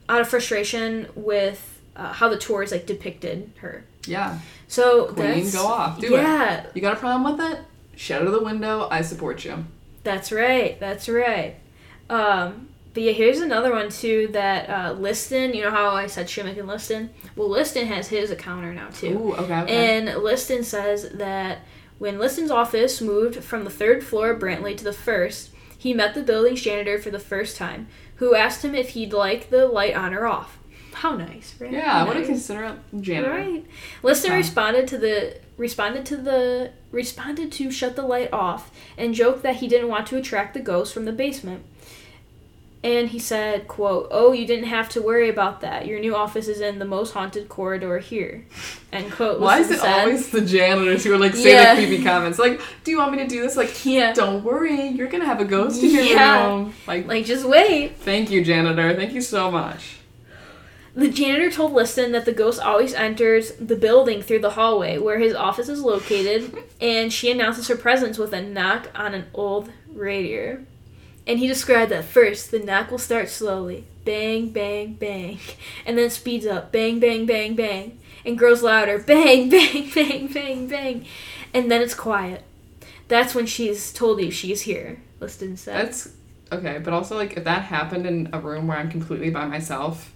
out 0.07 0.21
of 0.21 0.27
frustration 0.27 1.07
with 1.15 1.81
uh, 1.95 2.13
how 2.13 2.29
the 2.29 2.38
tours 2.38 2.71
like 2.71 2.86
depicted 2.86 3.51
her. 3.61 3.86
Yeah. 4.07 4.39
So 4.67 5.13
Queen, 5.13 5.49
go 5.51 5.67
off. 5.67 5.99
Do 5.99 6.15
it. 6.15 6.21
yeah, 6.21 6.65
You 6.73 6.81
got 6.81 6.93
a 6.93 6.99
problem 6.99 7.37
with 7.37 7.51
it? 7.51 7.59
Shout 7.95 8.21
out 8.21 8.27
of 8.27 8.33
the 8.33 8.43
window. 8.43 8.87
I 8.89 9.01
support 9.01 9.45
you. 9.45 9.65
That's 10.03 10.31
right. 10.31 10.79
That's 10.79 11.07
right. 11.07 11.55
Um, 12.09 12.69
but 12.93 13.03
yeah, 13.03 13.11
here's 13.11 13.39
another 13.39 13.71
one 13.71 13.89
too 13.89 14.29
that 14.31 14.69
uh, 14.69 14.93
Liston. 14.93 15.53
You 15.53 15.63
know 15.63 15.71
how 15.71 15.91
I 15.91 16.07
said 16.07 16.29
Shimmick 16.29 16.57
and 16.57 16.67
Liston? 16.67 17.09
Well, 17.35 17.49
Liston 17.49 17.87
has 17.87 18.07
his 18.07 18.31
encounter 18.31 18.73
now 18.73 18.89
too. 18.89 19.17
Ooh, 19.17 19.33
okay. 19.33 19.61
okay. 19.61 19.97
And 19.97 20.23
Liston 20.23 20.63
says 20.63 21.09
that 21.13 21.59
when 21.97 22.19
Liston's 22.19 22.51
office 22.51 23.01
moved 23.01 23.43
from 23.43 23.63
the 23.63 23.69
third 23.69 24.03
floor 24.03 24.31
of 24.31 24.39
Brantly 24.39 24.75
to 24.77 24.83
the 24.83 24.93
first, 24.93 25.51
he 25.77 25.93
met 25.93 26.13
the 26.13 26.23
building's 26.23 26.61
janitor 26.61 26.99
for 26.99 27.09
the 27.09 27.19
first 27.19 27.57
time, 27.57 27.87
who 28.15 28.35
asked 28.35 28.63
him 28.63 28.75
if 28.75 28.89
he'd 28.89 29.13
like 29.13 29.49
the 29.49 29.67
light 29.67 29.95
on 29.95 30.13
or 30.13 30.25
off. 30.27 30.59
How 30.93 31.15
nice, 31.15 31.55
right? 31.59 31.71
yeah, 31.71 31.99
How 31.99 32.05
what 32.07 32.15
a 32.15 32.19
nice. 32.19 32.27
considerate 32.27 32.75
janitor. 33.01 33.31
Right. 33.31 33.65
Liston 34.03 34.31
Okay. 34.31 34.37
responded 34.37 34.87
to 34.89 34.97
the 34.97 35.37
responded 35.57 36.05
to 36.07 36.17
the 36.17 36.71
responded 36.91 37.51
to 37.53 37.69
shut 37.71 37.95
the 37.95 38.01
light 38.01 38.31
off 38.33 38.71
and 38.97 39.13
joked 39.13 39.43
that 39.43 39.57
he 39.57 39.67
didn't 39.67 39.87
want 39.89 40.07
to 40.07 40.17
attract 40.17 40.53
the 40.53 40.59
ghost 40.59 40.93
from 40.93 41.05
the 41.05 41.11
basement. 41.11 41.63
And 42.85 43.07
he 43.09 43.19
said, 43.19 43.69
quote, 43.69 44.09
Oh, 44.11 44.33
you 44.33 44.45
didn't 44.45 44.65
have 44.65 44.89
to 44.89 45.01
worry 45.01 45.29
about 45.29 45.61
that. 45.61 45.85
Your 45.87 46.01
new 46.01 46.13
office 46.17 46.49
is 46.49 46.59
in 46.59 46.79
the 46.79 46.85
most 46.85 47.13
haunted 47.13 47.47
corridor 47.47 47.97
here. 47.99 48.45
End 48.91 49.09
quote. 49.09 49.39
Why 49.39 49.59
is 49.59 49.71
it 49.71 49.79
said. 49.79 49.99
always 50.01 50.29
the 50.31 50.41
janitors 50.41 51.05
who 51.05 51.13
are 51.13 51.17
like 51.17 51.33
saying 51.33 51.47
Yeah. 51.55 51.75
the 51.75 51.85
creepy 51.87 52.03
comments? 52.03 52.37
Like, 52.39 52.59
do 52.83 52.91
you 52.91 52.97
want 52.97 53.13
me 53.13 53.19
to 53.19 53.27
do 53.27 53.41
this? 53.41 53.55
Like, 53.55 53.85
Yeah. 53.85 54.11
don't 54.11 54.43
worry, 54.43 54.87
you're 54.89 55.07
gonna 55.07 55.23
have 55.25 55.39
a 55.39 55.45
ghost 55.45 55.81
in 55.81 55.91
your 55.91 56.03
Yeah. 56.03 56.45
room. 56.47 56.73
Like, 56.85 57.07
Like 57.07 57.25
just 57.25 57.45
wait. 57.45 57.95
thank 57.99 58.29
you, 58.29 58.43
janitor. 58.43 58.93
Thank 58.95 59.13
you 59.13 59.21
so 59.21 59.49
much. 59.49 59.99
The 60.95 61.09
janitor 61.09 61.49
told 61.49 61.73
Liston 61.73 62.11
that 62.11 62.25
the 62.25 62.33
ghost 62.33 62.61
always 62.61 62.93
enters 62.93 63.53
the 63.53 63.75
building 63.75 64.21
through 64.21 64.39
the 64.39 64.51
hallway 64.51 64.99
where 64.99 65.17
his 65.17 65.33
office 65.33 65.67
is 65.67 65.81
located, 65.81 66.55
and 66.81 67.11
she 67.11 67.31
announces 67.31 67.67
her 67.67 67.75
presence 67.75 68.17
with 68.17 68.31
a 68.33 68.41
knock 68.41 68.89
on 68.93 69.15
an 69.15 69.25
old 69.33 69.71
radiator. 69.91 70.63
And 71.25 71.39
he 71.39 71.47
described 71.47 71.91
that 71.91 72.05
first, 72.05 72.51
the 72.51 72.59
knock 72.59 72.91
will 72.91 72.99
start 72.99 73.29
slowly 73.29 73.85
bang, 74.05 74.49
bang, 74.49 74.93
bang, 74.93 75.39
and 75.85 75.97
then 75.97 76.09
speeds 76.09 76.45
up 76.45 76.71
bang, 76.71 76.99
bang, 76.99 77.25
bang, 77.25 77.55
bang, 77.55 77.97
and 78.25 78.37
grows 78.37 78.61
louder 78.61 78.99
bang, 78.99 79.49
bang, 79.49 79.89
bang, 79.95 80.27
bang, 80.27 80.67
bang, 80.67 81.05
and 81.53 81.71
then 81.71 81.81
it's 81.81 81.95
quiet. 81.95 82.43
That's 83.07 83.33
when 83.33 83.45
she's 83.45 83.91
told 83.91 84.21
you 84.21 84.29
she's 84.29 84.61
here, 84.61 85.01
Liston 85.19 85.57
said. 85.57 85.87
That's 85.87 86.09
okay, 86.51 86.79
but 86.79 86.93
also 86.93 87.15
like 87.15 87.37
if 87.37 87.45
that 87.45 87.63
happened 87.63 88.05
in 88.05 88.29
a 88.33 88.39
room 88.39 88.67
where 88.67 88.77
I'm 88.77 88.91
completely 88.91 89.29
by 89.29 89.45
myself, 89.45 90.12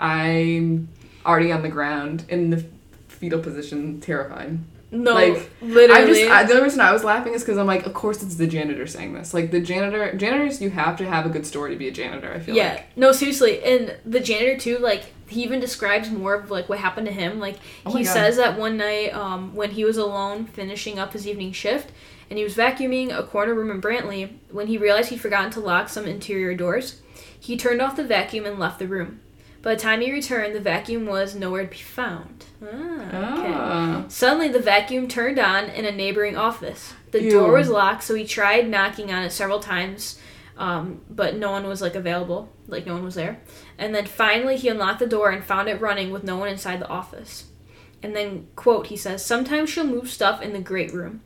I'm 0.00 0.88
already 1.24 1.52
on 1.52 1.62
the 1.62 1.68
ground 1.68 2.24
in 2.28 2.50
the 2.50 2.64
fetal 3.08 3.40
position, 3.40 4.00
terrified. 4.00 4.58
no, 4.90 5.12
like, 5.12 5.50
literally. 5.60 6.02
I 6.02 6.06
just 6.06 6.30
I, 6.30 6.44
the 6.44 6.52
only 6.52 6.64
reason 6.64 6.80
I 6.80 6.92
was 6.92 7.04
laughing 7.04 7.34
is 7.34 7.42
because 7.42 7.58
I'm 7.58 7.66
like, 7.66 7.84
of 7.86 7.94
course 7.94 8.22
it's 8.22 8.36
the 8.36 8.46
janitor 8.46 8.86
saying 8.86 9.12
this. 9.14 9.34
Like 9.34 9.50
the 9.50 9.60
janitor, 9.60 10.14
janitors, 10.16 10.62
you 10.62 10.70
have 10.70 10.96
to 10.98 11.06
have 11.06 11.26
a 11.26 11.28
good 11.28 11.46
story 11.46 11.72
to 11.72 11.76
be 11.76 11.88
a 11.88 11.92
janitor. 11.92 12.32
I 12.32 12.38
feel 12.38 12.54
like. 12.54 12.64
yeah 12.64 12.72
like. 12.74 12.96
no 12.96 13.12
seriously 13.12 13.62
and 13.62 13.96
the 14.06 14.20
janitor 14.20 14.58
too 14.58 14.78
like 14.78 15.12
he 15.28 15.42
even 15.42 15.60
describes 15.60 16.10
more 16.10 16.34
of 16.34 16.50
like 16.50 16.68
what 16.68 16.78
happened 16.78 17.06
to 17.06 17.12
him 17.12 17.38
like 17.38 17.58
Oh 17.84 17.94
he 17.94 18.04
says 18.04 18.36
that 18.36 18.58
one 18.58 18.76
night 18.76 19.14
um, 19.14 19.54
when 19.54 19.72
he 19.72 19.84
was 19.84 19.96
alone 19.96 20.46
finishing 20.46 20.98
up 20.98 21.12
his 21.12 21.26
evening 21.26 21.52
shift 21.52 21.92
and 22.30 22.38
he 22.38 22.44
was 22.44 22.54
vacuuming 22.54 23.16
a 23.16 23.22
corner 23.22 23.54
room 23.54 23.70
in 23.70 23.80
brantly 23.80 24.38
when 24.50 24.66
he 24.66 24.78
realized 24.78 25.10
he'd 25.10 25.20
forgotten 25.20 25.50
to 25.52 25.60
lock 25.60 25.88
some 25.88 26.06
interior 26.06 26.54
doors 26.54 27.02
he 27.38 27.56
turned 27.56 27.82
off 27.82 27.96
the 27.96 28.04
vacuum 28.04 28.46
and 28.46 28.58
left 28.58 28.78
the 28.78 28.88
room 28.88 29.20
by 29.62 29.74
the 29.74 29.80
time 29.80 30.00
he 30.00 30.12
returned 30.12 30.54
the 30.54 30.60
vacuum 30.60 31.06
was 31.06 31.34
nowhere 31.34 31.64
to 31.64 31.70
be 31.70 31.76
found 31.76 32.44
ah, 32.62 32.66
okay. 32.68 33.52
Ah. 33.54 34.04
Suddenly, 34.08 34.48
the 34.48 34.60
vacuum 34.60 35.08
turned 35.08 35.38
on 35.38 35.64
in 35.64 35.84
a 35.84 35.92
neighboring 35.92 36.36
office. 36.36 36.94
The 37.10 37.22
Ew. 37.22 37.30
door 37.30 37.52
was 37.52 37.68
locked, 37.68 38.04
so 38.04 38.14
he 38.14 38.24
tried 38.24 38.68
knocking 38.68 39.12
on 39.12 39.22
it 39.22 39.30
several 39.30 39.60
times, 39.60 40.18
um, 40.56 41.00
but 41.08 41.36
no 41.36 41.50
one 41.50 41.66
was 41.66 41.80
like 41.80 41.94
available. 41.94 42.52
Like 42.66 42.86
no 42.86 42.94
one 42.94 43.04
was 43.04 43.14
there. 43.14 43.40
And 43.78 43.94
then 43.94 44.06
finally, 44.06 44.56
he 44.56 44.68
unlocked 44.68 44.98
the 44.98 45.06
door 45.06 45.30
and 45.30 45.44
found 45.44 45.68
it 45.68 45.80
running 45.80 46.10
with 46.10 46.24
no 46.24 46.36
one 46.36 46.48
inside 46.48 46.80
the 46.80 46.88
office. 46.88 47.46
And 48.02 48.14
then, 48.14 48.48
quote, 48.54 48.88
he 48.88 48.96
says, 48.96 49.24
"Sometimes 49.24 49.70
she'll 49.70 49.84
move 49.84 50.08
stuff 50.08 50.42
in 50.42 50.52
the 50.52 50.60
great 50.60 50.92
room. 50.92 51.22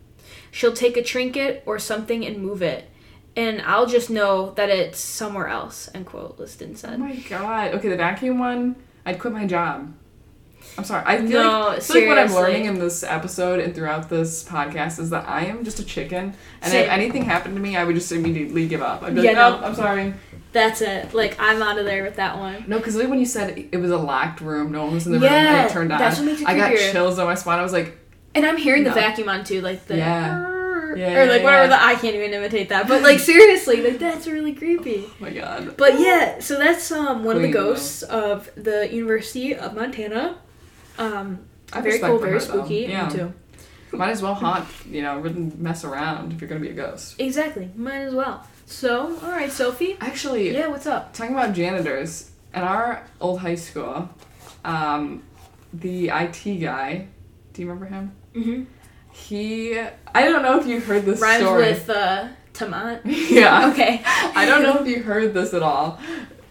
She'll 0.51 0.73
take 0.73 0.97
a 0.97 1.03
trinket 1.03 1.63
or 1.67 1.79
something 1.79 2.25
and 2.25 2.39
move 2.39 2.63
it, 2.63 2.89
and 3.37 3.63
I'll 3.63 3.87
just 3.87 4.11
know 4.11 4.51
that 4.57 4.69
it's 4.71 4.99
somewhere 5.01 5.49
else." 5.49 5.89
End 5.95 6.07
quote. 6.07 6.39
Liston 6.39 6.75
said. 6.77 6.95
Oh 6.95 6.99
my 6.99 7.15
god. 7.17 7.75
Okay, 7.75 7.89
the 7.89 7.97
vacuum 7.97 8.39
one, 8.39 8.77
I'd 9.07 9.19
quit 9.19 9.33
my 9.33 9.47
job. 9.47 9.93
I'm 10.79 10.85
sorry. 10.85 11.03
I 11.05 11.19
feel 11.19 11.29
No, 11.43 11.61
like, 11.69 11.79
I 11.79 11.81
feel 11.81 11.97
like 12.01 12.09
what 12.09 12.19
I'm 12.19 12.33
learning 12.35 12.65
in 12.67 12.79
this 12.79 13.03
episode 13.03 13.59
and 13.61 13.75
throughout 13.75 14.09
this 14.09 14.45
podcast 14.45 14.99
is 15.01 15.11
that 15.11 15.29
I 15.29 15.45
am 15.47 15.65
just 15.65 15.81
a 15.81 15.85
chicken, 15.85 16.35
and 16.63 16.71
Same. 16.73 16.85
if 16.85 16.91
anything 16.91 17.25
happened 17.25 17.57
to 17.57 17.61
me, 17.61 17.77
I 17.77 17.85
would 17.85 17.95
just 17.97 18.13
immediately 18.13 18.69
give 18.69 18.81
up. 18.81 19.03
I'd 19.03 19.15
be 19.15 19.23
Yeah, 19.23 19.31
like, 19.31 19.37
no. 19.37 19.51
"Nope, 19.57 19.61
I'm 19.67 19.75
sorry." 19.75 20.15
That's 20.53 20.81
it. 20.83 21.15
Like 21.15 21.37
I'm 21.41 21.63
out 21.63 21.79
of 21.79 21.85
there 21.87 22.03
with 22.05 22.17
that 22.17 22.39
one. 22.39 22.65
No, 22.69 22.77
because 22.79 22.95
like 22.95 23.09
when 23.09 23.19
you 23.19 23.27
said 23.27 23.67
it 23.73 23.77
was 23.79 23.91
a 23.91 23.97
locked 23.97 24.41
room, 24.41 24.71
no 24.71 24.85
one 24.85 24.95
was 24.95 25.07
in 25.07 25.13
the 25.13 25.19
room, 25.19 25.31
Yeah, 25.33 25.63
and 25.63 25.71
it 25.71 25.73
turned 25.73 25.93
on. 25.93 25.99
that's 25.99 26.19
what 26.19 26.27
makes 26.27 26.43
it 26.43 26.47
I 26.49 26.57
got 26.57 26.77
chills 26.77 27.19
on 27.19 27.27
my 27.27 27.35
spine. 27.35 27.59
I 27.59 27.63
was 27.63 27.73
like, 27.73 27.99
And 28.35 28.47
I'm 28.47 28.57
hearing 28.57 28.83
No. 28.85 28.91
the 28.91 28.95
vacuum 28.95 29.29
on 29.29 29.45
too, 29.45 29.61
like 29.63 29.87
the 29.87 29.97
Yeah. 29.97 30.47
Or 30.93 30.97
Yeah, 30.97 31.25
like 31.25 31.43
whatever 31.43 31.69
the 31.69 31.83
I 31.83 31.95
can't 31.95 32.15
even 32.15 32.33
imitate 32.33 32.69
that. 32.71 32.87
But 32.89 33.03
like 33.03 33.19
seriously, 33.33 33.83
like 33.83 33.99
that's 33.99 34.27
really 34.27 34.55
creepy. 34.55 35.05
"Oh 35.07 35.15
my 35.21 35.31
god." 35.31 35.77
But 35.77 35.99
yeah, 36.01 36.39
so 36.41 36.59
that's 36.59 36.91
um 36.93 37.25
one 37.25 37.37
of 37.37 37.43
the 37.43 37.49
Queen, 37.51 37.53
though. 37.65 37.71
ghosts 37.73 38.03
of 38.03 38.51
the 38.57 38.89
University 38.93 39.55
of 39.55 39.75
Montana. 39.75 40.39
Um 40.99 41.41
I 41.73 41.81
very 41.81 41.99
cool, 41.99 42.19
very 42.19 42.33
her, 42.33 42.39
though. 42.39 42.45
spooky. 42.45 42.87
Yeah. 42.89 43.09
Me 43.09 43.15
too. 43.15 43.33
Might 43.93 44.11
as 44.11 44.23
well 44.23 44.35
haunt, 44.35 44.67
you 44.89 45.03
know, 45.03 45.19
really 45.19 45.53
mess 45.59 45.85
around 45.85 46.33
if 46.33 46.41
you're 46.41 46.49
gonna 46.49 46.61
be 46.61 46.71
a 46.71 46.75
ghost. 46.75 47.17
Exactly. 47.19 47.71
Might 47.77 48.01
as 48.01 48.15
well. 48.15 48.47
So, 48.67 49.19
all 49.23 49.31
right, 49.31 49.53
Sophie. 49.53 49.99
Actually, 50.01 50.53
Yeah, 50.55 50.69
what's 50.69 50.87
up? 50.87 51.13
talking 51.13 51.35
about 51.35 51.55
janitors 51.55 52.31
at 52.55 52.65
our 52.65 53.07
old 53.21 53.41
high 53.41 53.55
school, 53.57 54.09
um, 54.65 55.23
the 55.75 56.09
IT 56.09 56.59
guy. 56.61 57.09
Do 57.53 57.61
you 57.63 57.69
remember 57.69 57.87
him? 57.87 58.13
Mm-hmm. 58.35 58.63
He. 59.13 59.79
I 59.79 60.25
don't 60.25 60.43
know 60.43 60.59
if 60.59 60.67
you 60.67 60.81
heard 60.81 61.05
this 61.05 61.21
Rhymes 61.21 61.45
story. 61.45 61.65
with 61.65 61.89
uh, 61.91 62.29
yeah. 63.05 63.71
Okay. 63.71 64.03
I 64.07 64.45
don't 64.47 64.63
know 64.63 64.79
if 64.79 64.87
you 64.87 65.03
heard 65.03 65.35
this 65.35 65.53
at 65.55 65.63
all, 65.63 65.99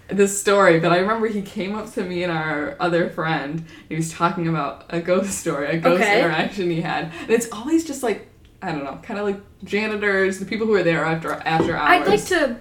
this 0.08 0.40
story, 0.40 0.80
but 0.80 0.92
I 0.92 0.98
remember 0.98 1.28
he 1.28 1.42
came 1.42 1.76
up 1.76 1.92
to 1.94 2.04
me 2.04 2.24
and 2.24 2.32
our 2.32 2.76
other 2.80 3.10
friend. 3.10 3.66
He 3.88 3.96
was 3.96 4.12
talking 4.12 4.48
about 4.48 4.86
a 4.90 5.00
ghost 5.00 5.38
story, 5.40 5.68
a 5.68 5.78
ghost 5.80 6.02
Okay. 6.02 6.20
interaction 6.20 6.70
he 6.70 6.82
had, 6.82 7.12
and 7.22 7.30
it's 7.30 7.50
always 7.52 7.86
just 7.86 8.04
like 8.04 8.28
I 8.62 8.72
don't 8.72 8.84
know, 8.84 9.00
kind 9.02 9.20
of 9.20 9.26
like 9.26 9.40
janitors, 9.64 10.40
the 10.40 10.46
people 10.46 10.68
who 10.68 10.76
are 10.76 10.84
there 10.84 11.04
after 11.04 11.32
after 11.32 11.76
hours. 11.76 12.02
I'd 12.02 12.08
like 12.08 12.26
to. 12.26 12.58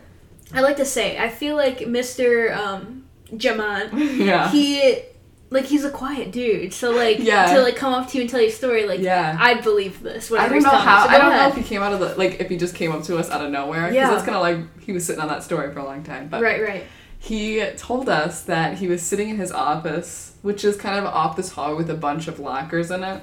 I'd 0.53 0.63
like 0.63 0.77
to 0.79 0.85
say 0.85 1.19
I 1.19 1.29
feel 1.29 1.57
like 1.57 1.79
Mr. 1.81 2.57
Um, 2.57 3.05
Jaman. 3.37 3.91
yeah. 4.19 4.51
He 4.51 5.03
like 5.51 5.65
he's 5.65 5.85
a 5.85 5.91
quiet 5.91 6.31
dude. 6.31 6.73
So 6.73 6.91
like 6.93 7.19
Yeah. 7.19 7.53
to 7.55 7.63
like 7.63 7.77
come 7.77 7.93
up 7.93 8.09
to 8.11 8.17
you 8.19 8.23
and 8.23 8.31
tell 8.31 8.41
you 8.41 8.49
a 8.49 8.53
story 8.53 8.87
like 8.87 9.01
Yeah. 9.01 9.37
I'd 9.41 9.63
believe 9.65 10.03
this. 10.03 10.31
I 10.33 10.49
don't 10.49 10.63
know 10.63 10.71
how. 10.71 11.05
So 11.07 11.11
I 11.11 11.19
don't 11.19 11.31
know 11.31 11.49
if 11.49 11.57
he 11.57 11.63
came 11.63 11.83
out 11.83 11.93
of 11.93 12.01
the 12.01 12.15
like 12.17 12.41
if 12.41 12.49
he 12.49 12.57
just 12.57 12.75
came 12.75 12.93
up 12.93 13.03
to 13.05 13.17
us 13.19 13.31
out 13.31 13.45
of 13.45 13.51
nowhere. 13.51 13.83
Because 13.89 13.95
Yeah. 13.97 14.11
that's 14.11 14.25
kind 14.25 14.37
of 14.37 14.43
like 14.43 14.81
he 14.81 14.93
was 14.93 15.05
sitting 15.05 15.21
on 15.21 15.29
that 15.29 15.43
story 15.43 15.73
for 15.73 15.81
a 15.81 15.85
long 15.85 16.03
time. 16.05 16.29
But 16.29 16.43
Right, 16.43 16.63
right. 16.63 16.85
he 17.19 17.65
told 17.77 18.09
us 18.09 18.43
that 18.43 18.79
he 18.79 18.87
was 18.89 19.03
sitting 19.03 19.29
in 19.29 19.37
his 19.39 19.51
office, 19.51 20.33
which 20.43 20.65
is 20.65 20.77
kind 20.77 20.99
of 20.99 21.05
off 21.07 21.37
this 21.37 21.51
hall 21.53 21.75
with 21.77 21.91
a 21.91 21.95
bunch 21.95 22.29
of 22.29 22.39
lockers 22.39 22.91
in 22.91 23.03
it. 23.03 23.23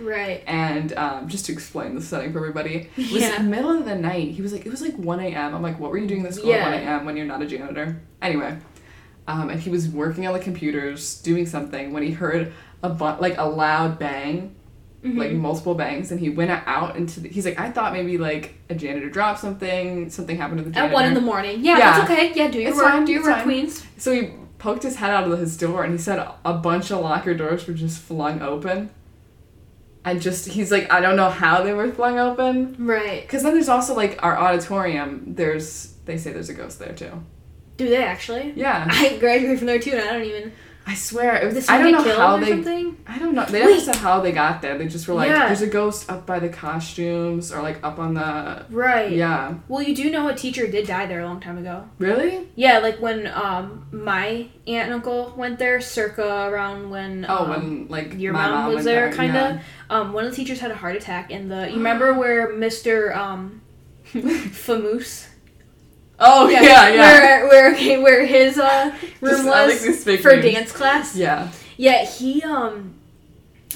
Right. 0.00 0.44
And 0.46 0.92
um, 0.96 1.28
just 1.28 1.46
to 1.46 1.52
explain 1.52 1.94
the 1.96 2.00
setting 2.02 2.32
for 2.32 2.38
everybody, 2.38 2.88
it 2.96 3.12
was 3.12 3.22
Yeah. 3.22 3.38
middle 3.42 3.70
of 3.70 3.84
the 3.84 3.96
night. 3.96 4.30
He 4.30 4.42
was 4.42 4.52
like, 4.52 4.64
it 4.64 4.70
was 4.70 4.80
like 4.80 4.94
1 4.96 5.18
a.m. 5.20 5.54
I'm 5.56 5.62
like, 5.62 5.80
what 5.80 5.90
were 5.90 5.98
you 5.98 6.06
doing 6.06 6.22
this 6.22 6.36
school 6.36 6.50
Yeah. 6.50 6.56
at 6.68 6.72
1 6.72 6.74
a.m. 6.74 7.04
when 7.04 7.16
you're 7.16 7.26
not 7.26 7.42
a 7.42 7.46
janitor? 7.46 8.00
Anyway, 8.22 8.56
um, 9.28 9.50
and 9.50 9.60
he 9.60 9.70
was 9.70 9.88
working 9.88 10.26
on 10.26 10.32
the 10.32 10.40
computers 10.40 11.20
doing 11.22 11.46
something 11.46 11.92
when 11.92 12.02
he 12.02 12.10
heard 12.10 12.52
a 12.82 12.88
bu- 12.88 13.20
like 13.20 13.38
a 13.38 13.44
loud 13.44 13.98
bang, 13.98 14.54
like 15.04 15.30
Mhm. 15.30 15.36
multiple 15.40 15.74
bangs, 15.74 16.10
and 16.10 16.18
he 16.18 16.28
went 16.30 16.50
out 16.66 16.96
into 16.96 17.20
the. 17.20 17.28
He's 17.28 17.44
like, 17.44 17.60
I 17.60 17.70
thought 17.70 17.92
maybe 17.92 18.18
like 18.18 18.54
a 18.68 18.74
janitor 18.74 19.08
dropped 19.08 19.38
something, 19.40 20.10
something 20.10 20.36
happened 20.36 20.58
to 20.58 20.64
the 20.64 20.70
janitor. 20.70 20.90
At 20.90 20.94
one 20.94 21.04
in 21.04 21.14
the 21.14 21.20
morning. 21.20 21.60
Yeah, 21.64 21.78
Yeah. 21.78 21.98
that's 21.98 22.10
okay. 22.10 22.32
Yeah, 22.34 22.48
do 22.50 22.58
your 22.58 22.70
It's 22.70 22.76
work. 22.78 22.86
fine, 22.86 23.04
do 23.04 23.12
your 23.12 23.22
work, 23.22 23.34
fine. 23.36 23.44
queens. 23.44 23.84
So 23.98 24.12
he 24.12 24.30
poked 24.58 24.82
his 24.82 24.96
head 24.96 25.10
out 25.10 25.30
of 25.30 25.38
his 25.38 25.56
door 25.56 25.84
and 25.84 25.92
he 25.92 25.98
said 25.98 26.18
a 26.44 26.52
bunch 26.54 26.90
of 26.90 26.98
locker 27.00 27.32
doors 27.34 27.66
were 27.68 27.74
just 27.74 28.00
flung 28.00 28.42
open. 28.42 28.90
And 30.04 30.22
just, 30.22 30.48
he's 30.48 30.72
like, 30.72 30.90
I 30.92 31.00
don't 31.00 31.16
know 31.16 31.28
how 31.28 31.62
they 31.62 31.74
were 31.74 31.90
flung 31.92 32.18
open. 32.18 32.74
Right. 32.78 33.22
Because 33.22 33.42
then 33.42 33.52
there's 33.54 33.68
also 33.68 33.94
like 33.94 34.18
our 34.22 34.38
auditorium, 34.38 35.34
there's, 35.36 35.94
they 36.06 36.16
say 36.16 36.32
there's 36.32 36.48
a 36.48 36.54
ghost 36.54 36.78
there 36.78 36.92
too. 36.94 37.12
Do 37.78 37.88
they 37.88 38.04
actually? 38.04 38.52
Yeah. 38.56 38.86
I 38.90 39.16
graduated 39.18 39.58
from 39.58 39.66
there 39.68 39.78
too, 39.78 39.92
and 39.92 40.00
I 40.00 40.12
don't 40.12 40.24
even. 40.24 40.52
I 40.84 40.94
swear, 40.94 41.36
it 41.36 41.52
was, 41.54 41.68
I 41.68 41.76
don't 41.82 41.92
know 41.92 42.16
how 42.16 42.38
they. 42.38 42.48
something? 42.48 42.96
I 43.06 43.18
don't 43.18 43.34
know. 43.34 43.44
They 43.44 43.78
said 43.78 43.96
how 43.96 44.20
they 44.22 44.32
got 44.32 44.62
there. 44.62 44.78
They 44.78 44.88
just 44.88 45.06
were 45.06 45.12
like, 45.12 45.28
Yeah. 45.28 45.46
"There's 45.48 45.60
a 45.60 45.66
ghost 45.66 46.10
up 46.10 46.24
by 46.24 46.38
the 46.38 46.48
costumes, 46.48 47.52
or 47.52 47.60
like 47.60 47.78
up 47.84 47.98
on 47.98 48.14
the." 48.14 48.64
Right. 48.70 49.12
Yeah. 49.12 49.56
Well, 49.68 49.82
you 49.82 49.94
do 49.94 50.10
know 50.10 50.28
a 50.28 50.34
teacher 50.34 50.66
did 50.66 50.86
die 50.86 51.04
there 51.04 51.20
a 51.20 51.26
long 51.26 51.40
time 51.40 51.58
ago. 51.58 51.84
Really? 51.98 52.48
Yeah, 52.56 52.78
like 52.78 53.00
when 53.02 53.26
um 53.26 53.86
my 53.92 54.48
aunt 54.66 54.86
and 54.86 54.94
uncle 54.94 55.34
went 55.36 55.58
there, 55.58 55.78
circa 55.82 56.48
around 56.48 56.88
when 56.88 57.26
Oh, 57.28 57.44
um, 57.44 57.50
when 57.50 57.88
like 57.88 58.14
your 58.18 58.32
my 58.32 58.48
mom, 58.48 58.74
was 58.74 58.86
there, 58.86 59.12
kind 59.12 59.36
of. 59.36 59.60
Um, 59.90 60.14
one 60.14 60.24
of 60.24 60.30
the 60.30 60.36
teachers 60.36 60.58
had 60.58 60.70
a 60.70 60.74
heart 60.74 60.96
attack 60.96 61.30
in 61.30 61.48
the. 61.48 61.68
You 61.68 61.76
remember 61.76 62.14
where 62.14 62.54
Mister 62.54 63.12
um, 63.14 63.60
Famoose? 64.14 65.27
Oh 66.20 66.48
yeah, 66.48 66.62
yeah. 66.62 66.90
Where 66.90 67.48
where 67.48 67.72
okay, 67.74 67.98
where 68.02 68.26
his 68.26 68.58
uh 68.58 68.92
room 69.20 69.32
Just- 69.32 69.46
I 69.48 69.66
like 69.66 69.80
was 69.86 70.04
for 70.22 70.32
names. 70.36 70.54
dance 70.54 70.72
class. 70.72 71.16
Yeah. 71.16 71.50
Yeah, 71.76 72.04
he 72.04 72.42
um, 72.42 72.94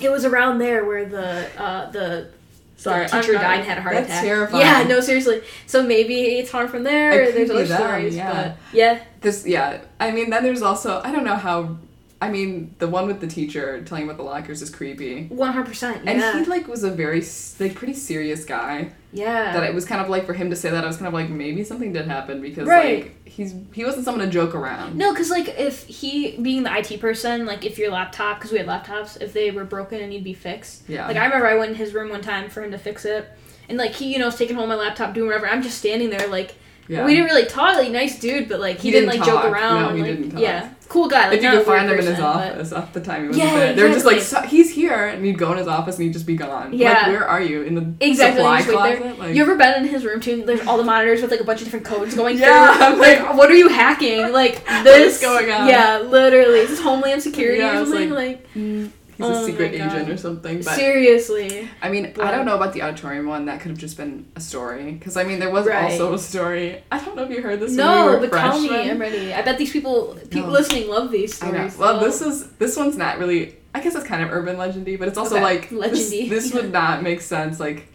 it 0.01 0.11
was 0.11 0.24
around 0.24 0.59
there 0.59 0.84
where 0.84 1.05
the 1.05 1.49
uh 1.61 1.90
the 1.90 2.28
Sorry, 2.76 3.07
the 3.07 3.20
teacher 3.20 3.34
not- 3.34 3.43
died 3.43 3.59
and 3.61 3.68
had 3.68 3.78
a 3.78 3.80
heart 3.82 3.95
that's 3.95 4.09
attack. 4.09 4.24
terrifying. 4.24 4.61
Yeah, 4.61 4.82
no, 4.88 4.99
seriously. 5.01 5.43
So 5.66 5.84
maybe 5.84 6.14
it's 6.38 6.51
harm 6.51 6.66
from 6.66 6.82
there. 6.82 7.12
It 7.12 7.28
Or 7.28 7.32
there's 7.32 7.51
other 7.51 7.64
them, 7.64 7.78
stories, 7.78 8.16
yeah. 8.16 8.32
but 8.32 8.57
yeah, 8.76 9.05
This 9.20 9.47
yeah. 9.47 9.82
I 10.01 10.11
mean, 10.11 10.30
then 10.30 10.43
there's 10.43 10.62
also 10.62 11.01
I 11.05 11.12
don't 11.12 11.24
know 11.24 11.36
how. 11.36 11.76
I 12.20 12.28
mean, 12.30 12.74
the 12.78 12.86
one 12.88 13.07
with 13.09 13.20
the 13.20 13.26
teacher 13.26 13.82
telling 13.82 14.05
about 14.05 14.16
the 14.16 14.22
lockers 14.24 14.62
is 14.62 14.70
creepy. 14.70 15.26
one 15.26 15.53
hundred 15.53 15.66
percent. 15.68 16.03
And 16.09 16.20
he 16.45 16.45
like 16.51 16.66
was 16.66 16.82
a 16.82 16.90
very 16.90 17.22
like 17.61 17.74
pretty 17.76 17.95
serious 17.95 18.45
guy. 18.45 18.93
Yeah. 19.12 19.52
That 19.52 19.64
it 19.64 19.74
was 19.74 19.84
kind 19.84 20.00
of 20.00 20.08
like 20.08 20.24
for 20.26 20.32
him 20.32 20.50
to 20.50 20.56
say 20.56 20.70
that 20.70 20.82
I 20.84 20.86
was 20.86 20.96
kind 20.96 21.06
of 21.06 21.12
like 21.14 21.28
maybe 21.28 21.62
something 21.64 21.92
did 21.92 22.06
happen 22.06 22.40
because 22.40 22.66
Right. 22.66 23.02
like 23.04 23.26
he's 23.28 23.54
he 23.72 23.84
wasn't 23.84 24.04
someone 24.04 24.24
to 24.24 24.30
joke 24.32 24.54
around. 24.54 24.96
No, 24.96 25.12
because 25.12 25.30
like 25.30 25.48
if 25.48 25.84
he 25.86 26.36
being 26.38 26.62
the 26.62 26.76
IT 26.76 26.98
person, 27.00 27.44
like 27.46 27.64
if 27.64 27.78
your 27.78 27.90
laptop, 27.90 28.38
because 28.38 28.52
we 28.52 28.58
had 28.58 28.66
laptops, 28.66 29.20
if 29.20 29.32
they 29.32 29.50
were 29.50 29.64
broken 29.64 30.00
and 30.00 30.10
need 30.10 30.18
to 30.18 30.24
be 30.24 30.34
fixed. 30.34 30.88
Yeah. 30.88 31.06
Like 31.06 31.16
I 31.16 31.24
remember 31.26 31.46
I 31.46 31.54
went 31.56 31.70
in 31.70 31.76
his 31.76 31.92
room 31.94 32.08
one 32.10 32.22
time 32.22 32.48
for 32.50 32.62
him 32.62 32.70
to 32.70 32.78
fix 32.78 33.04
it, 33.04 33.28
and 33.68 33.76
like 33.78 33.92
he, 33.92 34.12
you 34.12 34.18
know, 34.18 34.26
was 34.26 34.36
taking 34.36 34.56
home 34.56 34.68
my 34.70 34.74
laptop, 34.74 35.14
doing 35.14 35.26
whatever. 35.26 35.46
I'm 35.48 35.62
just 35.62 35.78
standing 35.78 36.10
there, 36.10 36.26
like 36.28 36.54
yeah. 36.89 37.05
we 37.05 37.14
didn't 37.14 37.26
really 37.30 37.47
talk. 37.47 37.76
Like 37.76 37.91
nice 37.91 38.18
dude, 38.18 38.49
but 38.49 38.61
like 38.61 38.76
he, 38.78 38.89
He 38.89 38.91
didn't, 38.93 39.11
didn't 39.11 39.20
like 39.26 39.28
joke 39.28 39.45
around. 39.45 39.83
No, 39.83 39.95
he 39.95 40.03
like, 40.03 40.11
didn't 40.18 40.30
talk. 40.33 40.41
Yeah, 40.41 40.70
cool 40.89 41.09
guy. 41.09 41.28
Like 41.28 41.39
if 41.39 41.45
you 41.45 41.51
could 41.51 41.64
find 41.66 41.89
him 41.91 41.99
in 41.99 42.07
his 42.07 42.16
but- 42.16 42.24
office 42.24 42.72
at 42.72 42.93
the 42.93 43.01
time, 43.01 43.22
he 43.22 43.28
wasn't 43.28 43.45
Yeah, 43.47 43.55
there. 43.59 43.74
They're 43.74 43.89
just 43.93 44.05
like, 44.07 44.20
so, 44.20 44.41
he's 44.43 44.70
here, 44.70 45.09
and 45.09 45.26
you'd 45.26 45.39
go 45.39 45.53
in 45.53 45.59
his 45.59 45.66
office 45.68 45.97
and 45.97 46.05
he'd 46.05 46.12
just 46.12 46.26
be 46.26 46.37
gone. 46.37 46.72
Yeah. 46.72 46.93
Like, 46.93 47.07
where 47.09 47.26
are 47.28 47.41
you 47.43 47.62
in 47.62 47.74
the 47.74 47.95
Exactly, 48.07 48.41
supply 48.43 48.59
just 48.62 48.68
wait 48.68 48.76
there. 48.83 48.97
closet? 48.99 49.18
Like, 49.18 49.35
You 49.35 49.43
ever 49.43 49.57
been 49.57 49.85
in 49.85 49.89
his 49.89 50.05
room 50.05 50.20
too? 50.20 50.45
There's 50.45 50.66
all 50.66 50.76
the 50.76 50.85
monitors 50.85 51.22
with 51.22 51.30
like 51.30 51.41
a 51.41 51.45
bunch 51.45 51.61
of 51.61 51.64
different 51.66 51.87
codes 51.87 52.14
going 52.14 52.39
Yeah, 52.39 52.74
through. 52.74 52.85
I'm 52.87 52.99
Like, 52.99 53.20
like- 53.22 53.37
what 53.37 53.51
are 53.51 53.55
you 53.57 53.68
hacking? 53.68 54.33
Like 54.33 54.64
this 54.85 55.20
going 55.20 55.51
on? 55.51 55.68
Yeah, 55.68 55.99
literally. 56.01 56.61
Is 56.61 56.70
this 56.70 56.80
Homeland 56.80 57.22
Security 57.22 57.59
Yeah, 57.61 57.80
or 57.80 57.85
something? 57.87 58.11
like- 58.11 58.22
Like, 58.22 58.55
mm, 58.55 58.91
he's 59.22 59.36
Oh 59.38 59.42
a 59.42 59.46
secret 59.46 59.74
agent 59.74 60.08
or 60.10 60.16
something. 60.16 60.58
But 60.62 60.74
seriously. 60.74 61.68
I 61.80 61.88
mean, 61.88 62.12
But- 62.14 62.24
I 62.26 62.30
don't 62.30 62.46
know 62.46 62.54
about 62.56 62.72
the 62.72 62.82
auditorium 62.82 63.26
one. 63.26 63.46
That 63.46 63.60
could 63.60 63.70
have 63.70 63.78
just 63.78 63.96
been 63.96 64.26
a 64.36 64.40
story. 64.40 64.92
Because 64.92 65.16
I 65.16 65.24
mean, 65.24 65.38
there 65.38 65.50
was 65.50 65.66
Right. 65.66 65.90
also 65.92 66.14
a 66.14 66.18
story. 66.18 66.82
I 66.90 66.98
don't 66.98 67.16
know 67.16 67.24
if 67.24 67.30
you 67.30 67.42
heard 67.42 67.60
this. 67.60 67.72
No, 67.72 68.18
we 68.18 68.26
but 68.28 68.36
tell 68.36 68.60
me. 68.60 68.90
I'm 68.90 68.98
ready. 69.00 69.32
I 69.32 69.42
bet 69.42 69.58
these 69.58 69.72
people, 69.72 70.16
people 70.30 70.48
No. 70.48 70.52
listening, 70.52 70.88
love 70.88 71.10
these 71.10 71.34
stories. 71.34 71.76
Well, 71.78 71.98
so- 72.00 72.04
this 72.06 72.20
is 72.22 72.48
this 72.58 72.76
one's 72.76 72.96
not 72.96 73.18
really. 73.18 73.56
I 73.74 73.80
guess 73.80 73.94
it's 73.94 74.04
kind 74.06 74.22
of 74.22 74.30
urban 74.30 74.56
legendy, 74.56 74.98
but 74.98 75.08
it's 75.08 75.16
also 75.16 75.36
Okay. 75.36 75.44
like 75.44 75.70
this, 75.70 76.12
Legendy. 76.12 76.28
this 76.34 76.52
would 76.52 76.70
not 76.72 77.02
make 77.02 77.22
sense. 77.22 77.58
Like, 77.58 77.86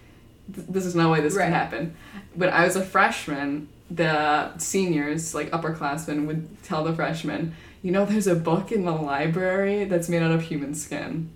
th- 0.56 0.66
this 0.68 0.86
is 0.88 0.96
no 0.96 1.12
way 1.12 1.22
this 1.22 1.36
Right. 1.36 1.44
can 1.46 1.54
happen. 1.54 1.96
When 2.34 2.50
I 2.50 2.66
was 2.66 2.76
a 2.76 2.82
freshman, 2.84 3.68
the 3.92 4.58
seniors, 4.58 5.36
like 5.36 5.52
upperclassmen, 5.52 6.26
would 6.26 6.48
tell 6.64 6.84
the 6.84 6.94
freshmen, 6.94 7.54
"You 7.88 7.94
know, 7.94 8.04
there's 8.06 8.28
a 8.28 8.36
book 8.36 8.72
in 8.74 8.84
the 8.84 8.92
library 8.92 9.86
that's 9.86 10.10
made 10.10 10.22
out 10.22 10.32
of 10.32 10.42
human 10.42 10.74
skin." 10.76 11.30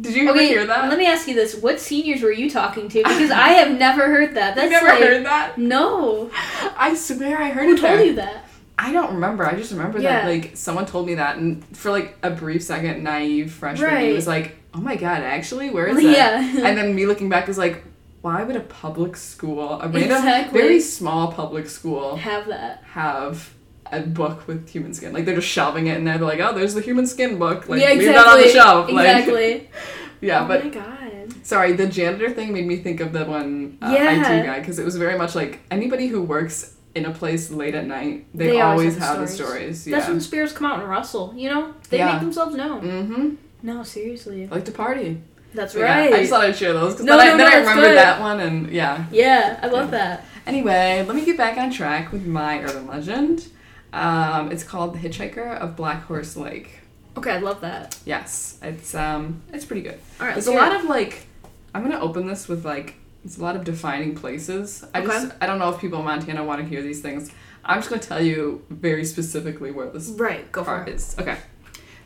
Did 0.00 0.14
you 0.16 0.22
ever 0.28 0.32
Okay, 0.38 0.48
hear 0.48 0.66
that? 0.66 0.88
let 0.88 0.98
me 0.98 1.06
ask 1.06 1.28
you 1.28 1.34
this: 1.34 1.54
What 1.56 1.80
seniors 1.80 2.22
were 2.22 2.32
you 2.32 2.48
talking 2.50 2.88
to? 2.88 2.98
Because 3.12 3.30
I 3.30 3.48
have 3.60 3.78
never 3.78 4.04
heard 4.14 4.34
that. 4.36 4.54
That's 4.54 4.64
you 4.66 4.70
never 4.70 4.86
like, 4.88 5.02
heard 5.02 5.26
that? 5.26 5.58
No, 5.58 6.30
I 6.78 6.94
swear 6.94 7.36
I 7.38 7.50
heard 7.50 7.66
who 7.66 7.74
it 7.74 7.80
there. 7.82 7.96
told 7.96 8.06
you 8.08 8.14
that? 8.16 8.48
I 8.78 8.92
don't 8.92 9.12
remember. 9.14 9.42
I 9.46 9.54
just 9.54 9.70
remember 9.72 9.98
Yeah. 9.98 10.22
that 10.22 10.26
like 10.32 10.52
someone 10.54 10.86
told 10.86 11.06
me 11.06 11.14
that, 11.16 11.36
and 11.36 11.62
for 11.76 11.90
like 11.90 12.16
a 12.22 12.30
brief 12.30 12.62
second, 12.62 13.02
naive 13.04 13.52
freshman, 13.52 13.90
Right. 13.90 14.08
he 14.08 14.12
was 14.14 14.26
like, 14.26 14.56
"Oh 14.74 14.80
my 14.80 14.96
god, 14.96 15.20
actually, 15.22 15.68
where 15.70 15.86
is 15.88 16.02
Yeah. 16.18 16.40
and 16.66 16.76
then 16.78 16.94
me 16.94 17.04
looking 17.06 17.28
back 17.28 17.48
is 17.50 17.58
like, 17.58 17.82
"Why 18.22 18.42
would 18.44 18.56
a 18.56 18.60
public 18.60 19.14
school, 19.16 19.72
a 19.80 19.88
random, 19.88 20.02
Exactly. 20.02 20.58
very 20.60 20.80
small 20.80 21.32
public 21.32 21.68
school, 21.68 22.16
Have 22.16 22.46
that? 22.48 22.82
have 22.92 23.50
a 23.92 24.00
book 24.00 24.46
with 24.46 24.68
human 24.68 24.92
skin? 24.94 25.12
Like 25.12 25.24
they're 25.24 25.36
just 25.36 25.48
shelving 25.48 25.86
it 25.88 25.96
in 25.96 26.04
there. 26.04 26.18
They're 26.18 26.26
like, 26.26 26.40
"Oh, 26.40 26.54
there's 26.54 26.74
the 26.74 26.80
human 26.80 27.06
skin 27.06 27.38
book. 27.38 27.68
Like 27.68 27.80
yeah, 27.80 27.88
leave 27.90 28.02
exactly. 28.02 28.22
that 28.24 28.26
on 28.28 28.40
the 28.42 28.48
shelf." 28.48 28.90
Like, 28.90 29.06
Exactly. 29.18 29.70
yeah, 30.20 30.44
oh 30.44 30.48
but 30.48 30.64
my 30.64 30.70
god. 30.70 31.46
Sorry, 31.46 31.72
the 31.72 31.86
janitor 31.86 32.30
thing 32.30 32.52
made 32.52 32.66
me 32.66 32.76
think 32.78 33.00
of 33.00 33.12
the 33.12 33.24
one 33.24 33.78
uh, 33.82 33.92
Yeah. 33.94 34.20
IT 34.40 34.46
guy 34.46 34.58
because 34.60 34.78
it 34.78 34.84
was 34.84 34.96
very 34.96 35.16
much 35.16 35.34
like 35.34 35.60
anybody 35.70 36.08
who 36.08 36.22
works 36.22 36.74
in 36.94 37.04
a 37.04 37.10
place 37.12 37.50
late 37.50 37.74
at 37.74 37.86
night, 37.86 38.26
they, 38.34 38.46
They 38.46 38.60
always 38.60 38.80
always, 38.94 38.98
have 38.98 39.18
have, 39.18 39.20
the 39.20 39.28
stories. 39.28 39.50
stories. 39.52 39.86
Yeah. 39.86 39.96
That's 39.98 40.08
when 40.08 40.20
spirits 40.20 40.52
come 40.52 40.66
out 40.66 40.80
and 40.80 40.88
rustle. 40.88 41.34
You 41.36 41.50
know, 41.50 41.74
they 41.90 41.98
Yeah. 41.98 42.12
make 42.12 42.20
themselves 42.22 42.56
known. 42.56 42.80
mm-hmm. 42.82 43.34
No, 43.62 43.82
seriously. 43.82 44.48
I 44.50 44.54
like 44.54 44.64
to 44.64 44.72
party. 44.72 45.20
That's 45.54 45.72
So, 45.74 45.82
right. 45.82 46.10
Yeah, 46.10 46.16
I 46.16 46.20
just 46.20 46.30
thought 46.30 46.42
I'd 46.44 46.56
share 46.56 46.72
those 46.72 46.92
because 46.94 47.06
No, 47.06 47.16
then, 47.18 47.26
no, 47.26 47.34
I, 47.34 47.36
then 47.36 47.38
no, 47.38 47.46
I 47.46 47.50
that's 47.50 47.68
remembered 47.68 47.88
good. 47.90 47.96
that 47.98 48.20
one 48.20 48.40
and 48.40 48.70
yeah. 48.70 49.04
yeah, 49.12 49.60
I 49.62 49.66
love 49.68 49.90
that. 49.92 50.24
Anyway, 50.46 51.04
let 51.06 51.14
me 51.16 51.24
get 51.24 51.36
back 51.36 51.58
on 51.58 51.70
track 51.70 52.12
with 52.12 52.26
my 52.26 52.60
urban 52.62 52.86
legend. 52.86 53.48
Um, 53.96 54.52
it's 54.52 54.62
called 54.62 54.94
The 54.94 54.98
Hitchhiker 54.98 55.58
of 55.58 55.74
Black 55.76 56.02
Horse 56.04 56.36
Lake. 56.36 56.80
Okay, 57.16 57.30
I 57.32 57.38
love 57.38 57.62
that. 57.62 57.98
Yes, 58.04 58.58
it's 58.62 58.94
um, 58.94 59.42
it's 59.52 59.64
pretty 59.64 59.82
good. 59.82 59.98
All 60.20 60.26
right, 60.26 60.34
There's 60.34 60.48
a 60.48 60.52
lot 60.52 60.72
it. 60.72 60.80
of 60.82 60.84
like, 60.86 61.26
I'm 61.74 61.82
gonna 61.82 62.00
open 62.00 62.26
this 62.26 62.46
with 62.46 62.64
like, 62.66 62.94
it's 63.24 63.38
a 63.38 63.42
lot 63.42 63.56
of 63.56 63.64
defining 63.64 64.14
places. 64.14 64.84
I 64.94 65.00
just, 65.00 65.32
I 65.40 65.46
don't 65.46 65.58
know 65.58 65.70
if 65.70 65.80
people 65.80 65.98
in 66.00 66.04
Montana 66.04 66.44
want 66.44 66.60
to 66.60 66.66
hear 66.68 66.82
these 66.82 67.00
things. 67.00 67.30
I'm 67.64 67.78
just 67.78 67.88
gonna 67.88 68.02
tell 68.02 68.22
you 68.22 68.64
very 68.70 69.04
specifically 69.04 69.70
where 69.70 69.88
this 69.88 70.08
right. 70.10 70.50
Go 70.52 70.62
for 70.62 70.82
it. 70.82 70.88
is. 70.90 71.16
Okay. 71.18 71.38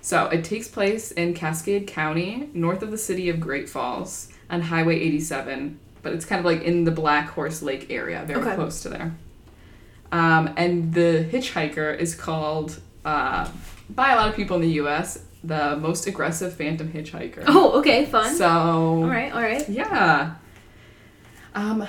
So 0.01 0.29
it 0.29 0.45
takes 0.45 0.69
place 0.69 1.11
in 1.13 1.35
Cascade 1.35 1.87
County, 1.89 2.49
north 2.55 2.83
of 2.83 2.91
the 2.91 2.97
city 2.99 3.29
of 3.29 3.39
Great 3.41 3.69
Falls, 3.69 4.29
on 4.49 4.63
Highway 4.63 4.99
87, 4.99 5.79
but 6.03 6.13
it's 6.15 6.25
kind 6.25 6.39
of 6.39 6.47
like 6.47 6.63
in 6.63 6.85
the 6.85 6.91
Black 6.91 7.29
Horse 7.31 7.61
Lake 7.63 7.91
area, 7.91 8.25
very 8.27 8.41
Okay. 8.41 8.55
close 8.55 8.81
to 8.85 8.89
there. 8.89 9.15
Um, 10.13 10.53
and 10.57 10.93
the 10.93 11.29
hitchhiker 11.31 11.97
is 11.97 12.15
called, 12.15 12.81
uh, 13.05 13.49
by 13.89 14.13
a 14.13 14.17
lot 14.17 14.29
of 14.29 14.37
people 14.37 14.57
in 14.57 14.63
the 14.63 14.73
U.S., 14.73 15.25
the 15.43 15.77
most 15.77 16.07
aggressive 16.07 16.55
phantom 16.55 16.93
hitchhiker. 16.93 17.45
Oh, 17.47 17.79
okay, 17.79 18.05
fun. 18.07 18.35
So 18.35 18.47
all 18.47 19.05
right, 19.07 19.33
all 19.33 19.41
right. 19.41 19.67
yeah. 19.69 20.35
Um, 21.55 21.87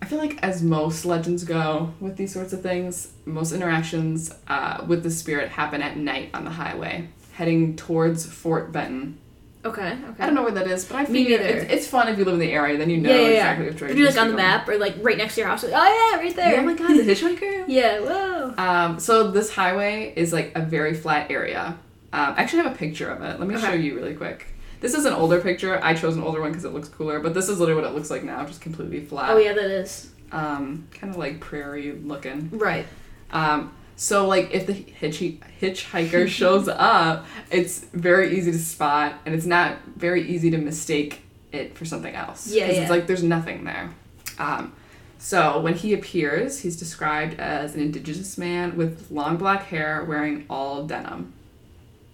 I 0.00 0.06
feel 0.06 0.18
like 0.18 0.42
as 0.42 0.62
most 0.62 1.04
legends 1.04 1.44
go 1.44 1.92
with 2.00 2.16
these 2.16 2.32
sorts 2.32 2.52
of 2.52 2.62
things, 2.62 3.12
most 3.24 3.52
interactions 3.52 4.34
uh, 4.48 4.84
with 4.86 5.02
the 5.02 5.10
spirit 5.10 5.50
happen 5.50 5.82
at 5.82 5.96
night 5.96 6.30
on 6.34 6.44
the 6.44 6.50
highway, 6.50 7.08
heading 7.32 7.76
towards 7.76 8.26
Fort 8.26 8.72
Benton. 8.72 9.18
Okay, 9.64 9.82
okay. 9.92 10.22
I 10.22 10.26
don't 10.26 10.34
know 10.34 10.42
where 10.42 10.52
that 10.52 10.66
is, 10.68 10.84
but 10.84 10.96
I 10.96 11.04
figure 11.04 11.36
it's, 11.38 11.72
it's 11.72 11.86
fun 11.86 12.08
if 12.08 12.16
you 12.18 12.24
live 12.24 12.34
in 12.34 12.40
the 12.40 12.52
area, 12.52 12.78
then 12.78 12.90
you 12.90 12.98
know 12.98 13.10
yeah, 13.10 13.16
yeah, 13.16 13.26
exactly 13.60 13.64
yeah. 13.66 13.92
If 13.92 13.98
you're 13.98 14.06
like 14.08 14.16
on 14.18 14.28
the 14.28 14.34
map 14.34 14.68
or 14.68 14.78
like 14.78 14.94
right 15.00 15.18
next 15.18 15.34
to 15.34 15.40
your 15.40 15.48
house, 15.50 15.64
like, 15.64 15.72
oh 15.74 16.10
yeah, 16.12 16.18
right 16.20 16.34
there. 16.36 16.52
Yeah, 16.54 16.60
oh 16.60 16.64
my 16.64 16.74
god, 16.74 16.88
the 16.90 17.02
hitchhiker. 17.02 17.64
Yeah, 17.68 17.98
whoa. 18.00 18.54
Um, 18.56 19.00
so 19.00 19.30
this 19.32 19.52
highway 19.52 20.12
is 20.14 20.32
like 20.32 20.52
a 20.54 20.60
very 20.62 20.94
flat 20.94 21.30
area. 21.30 21.76
Um, 22.12 22.34
I 22.36 22.42
actually 22.42 22.62
have 22.62 22.72
a 22.72 22.76
picture 22.78 23.10
of 23.10 23.20
it. 23.22 23.38
Let 23.38 23.48
me 23.48 23.56
Okay. 23.56 23.66
show 23.66 23.72
you 23.72 23.96
really 23.96 24.14
quick. 24.14 24.46
This 24.80 24.94
is 24.94 25.04
an 25.06 25.12
older 25.12 25.40
picture. 25.40 25.82
I 25.82 25.92
chose 25.94 26.16
an 26.16 26.22
older 26.22 26.40
one 26.40 26.50
because 26.52 26.64
it 26.64 26.72
looks 26.72 26.88
cooler, 26.88 27.18
but 27.18 27.34
this 27.34 27.48
is 27.48 27.58
literally 27.58 27.82
what 27.82 27.90
it 27.90 27.94
looks 27.94 28.10
like 28.10 28.22
now, 28.22 28.44
just 28.44 28.60
completely 28.60 29.04
flat. 29.04 29.30
Oh 29.30 29.38
yeah, 29.38 29.52
that 29.54 29.64
is. 29.70 30.12
Um, 30.30 30.86
kind 30.92 31.10
of 31.10 31.16
like 31.18 31.40
prairie 31.40 31.92
looking. 31.92 32.50
Right. 32.52 32.86
Um, 33.32 33.74
so 34.00 34.26
like 34.28 34.50
if 34.52 34.66
the 34.66 34.72
hitchy, 34.72 35.40
hitchhiker 35.60 36.28
shows 36.40 36.68
up, 36.68 37.26
it's 37.50 37.80
very 37.92 38.38
easy 38.38 38.52
to 38.52 38.58
spot, 38.58 39.14
and 39.26 39.34
it's 39.34 39.44
not 39.44 39.78
very 39.96 40.22
easy 40.28 40.50
to 40.52 40.58
mistake 40.58 41.22
it 41.50 41.76
for 41.76 41.84
something 41.84 42.14
else. 42.14 42.46
Yeah, 42.46 42.66
'Cause 42.66 42.76
yeah. 42.76 42.82
It's 42.82 42.90
like 42.90 43.06
there's 43.08 43.24
nothing 43.24 43.64
there. 43.64 43.90
Um, 44.38 44.72
so 45.18 45.60
when 45.60 45.74
he 45.74 45.94
appears, 45.94 46.60
he's 46.60 46.76
described 46.78 47.40
as 47.40 47.74
an 47.74 47.80
indigenous 47.80 48.38
man 48.38 48.76
with 48.76 49.10
long 49.10 49.36
black 49.36 49.64
hair, 49.64 50.04
wearing 50.08 50.46
all 50.48 50.86
denim. 50.86 51.32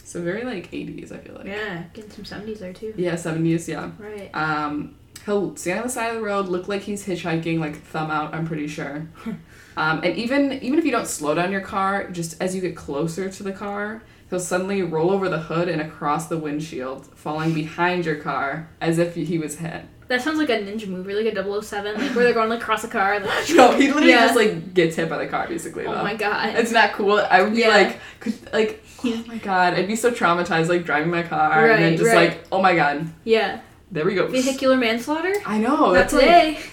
So 0.04 0.22
very 0.22 0.42
like 0.44 0.70
80s, 0.70 1.12
I 1.12 1.18
feel 1.18 1.34
like. 1.34 1.46
Yeah, 1.46 1.82
getting 1.92 2.10
some 2.10 2.24
seventies 2.24 2.60
there 2.60 2.72
too. 2.72 2.94
Yeah, 2.96 3.14
70s, 3.14 3.68
yeah. 3.68 3.90
Right. 3.98 4.30
Um, 4.32 4.94
he'll 5.26 5.54
stand 5.56 5.80
on 5.80 5.86
the 5.86 5.92
side 5.92 6.10
of 6.10 6.16
the 6.16 6.22
road, 6.22 6.48
look 6.48 6.66
like 6.68 6.82
he's 6.82 7.04
hitchhiking, 7.06 7.58
like 7.58 7.76
thumb 7.82 8.10
out. 8.10 8.32
I'm 8.34 8.46
pretty 8.46 8.68
sure. 8.68 9.06
um, 9.76 10.00
and 10.04 10.16
even 10.16 10.52
even 10.62 10.78
if 10.78 10.84
you 10.84 10.90
don't 10.92 11.06
slow 11.08 11.34
down 11.34 11.50
your 11.52 11.60
car, 11.60 12.08
just 12.10 12.40
as 12.40 12.54
you 12.54 12.60
get 12.60 12.76
closer 12.76 13.28
to 13.28 13.42
the 13.42 13.52
car, 13.52 14.02
he'll 14.30 14.40
suddenly 14.40 14.82
roll 14.82 15.10
over 15.10 15.28
the 15.28 15.38
hood 15.38 15.68
and 15.68 15.80
across 15.80 16.28
the 16.28 16.38
windshield, 16.38 17.06
falling 17.14 17.52
behind 17.54 18.04
your 18.06 18.16
car 18.16 18.68
as 18.80 18.98
if 18.98 19.14
he 19.14 19.38
was 19.38 19.56
hit 19.58 19.82
That 20.08 20.22
sounds 20.22 20.38
like 20.38 20.48
a 20.50 20.58
ninja 20.58 20.86
movie, 20.88 21.14
like 21.14 21.34
a 21.34 21.62
007, 21.62 21.94
like 22.00 22.14
where 22.14 22.24
they're 22.24 22.34
going 22.34 22.48
like 22.50 22.60
across 22.62 22.84
a 22.84 22.88
car. 22.88 23.20
Like, 23.20 23.50
No, 23.54 23.72
he 23.76 23.86
literally 23.88 24.10
Yeah. 24.10 24.26
just 24.26 24.36
like 24.36 24.74
gets 24.74 24.96
hit 24.96 25.08
by 25.08 25.18
the 25.18 25.26
car 25.26 25.48
basically. 25.48 25.86
oh 25.86 26.02
my 26.02 26.14
god. 26.14 26.54
It's 26.56 26.72
not 26.72 26.92
cool. 26.92 27.18
I 27.30 27.42
would 27.42 27.52
be 27.54 27.60
Yeah. 27.60 27.68
like, 27.68 28.00
could, 28.20 28.52
like, 28.52 28.84
oh 29.04 29.24
my 29.26 29.38
god, 29.38 29.74
I'd 29.74 29.86
be 29.88 29.96
so 29.96 30.10
traumatized, 30.10 30.68
like 30.68 30.84
driving 30.84 31.10
my 31.10 31.22
car 31.22 31.70
and 31.70 31.82
then 31.82 31.96
just 31.96 32.08
right. 32.12 32.30
like, 32.30 32.44
oh 32.52 32.62
my 32.62 32.74
god, 32.74 33.06
yeah. 33.24 33.60
there 33.90 34.04
we 34.04 34.14
go. 34.14 34.26
Vehicular 34.28 34.76
manslaughter? 34.76 35.34
I 35.46 35.58
know 35.58 35.76
Not 35.76 35.80
Oh, 35.88 35.92
that's 35.92 36.12
like 36.12 36.22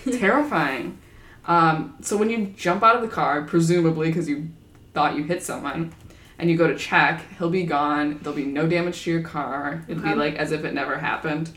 today. 0.03 0.17
terrifying. 0.19 0.97
Um, 1.45 1.95
so 2.01 2.17
when 2.17 2.29
you 2.29 2.47
jump 2.57 2.83
out 2.83 2.95
of 2.95 3.01
the 3.01 3.07
car, 3.07 3.41
presumably 3.43 4.07
because 4.09 4.29
you 4.29 4.49
thought 4.93 5.15
you 5.15 5.23
hit 5.23 5.41
someone, 5.43 5.93
and 6.37 6.49
you 6.49 6.57
go 6.57 6.67
to 6.67 6.75
check, 6.77 7.23
he'll 7.37 7.49
be 7.51 7.63
gone. 7.63 8.19
There'll 8.21 8.35
be 8.35 8.45
no 8.45 8.67
damage 8.67 9.03
to 9.03 9.11
your 9.11 9.21
car. 9.21 9.83
It'll 9.87 10.01
be 10.03 10.15
like 10.15 10.35
as 10.35 10.51
if 10.51 10.63
it 10.65 10.73
never 10.73 10.97
happened. 10.97 11.51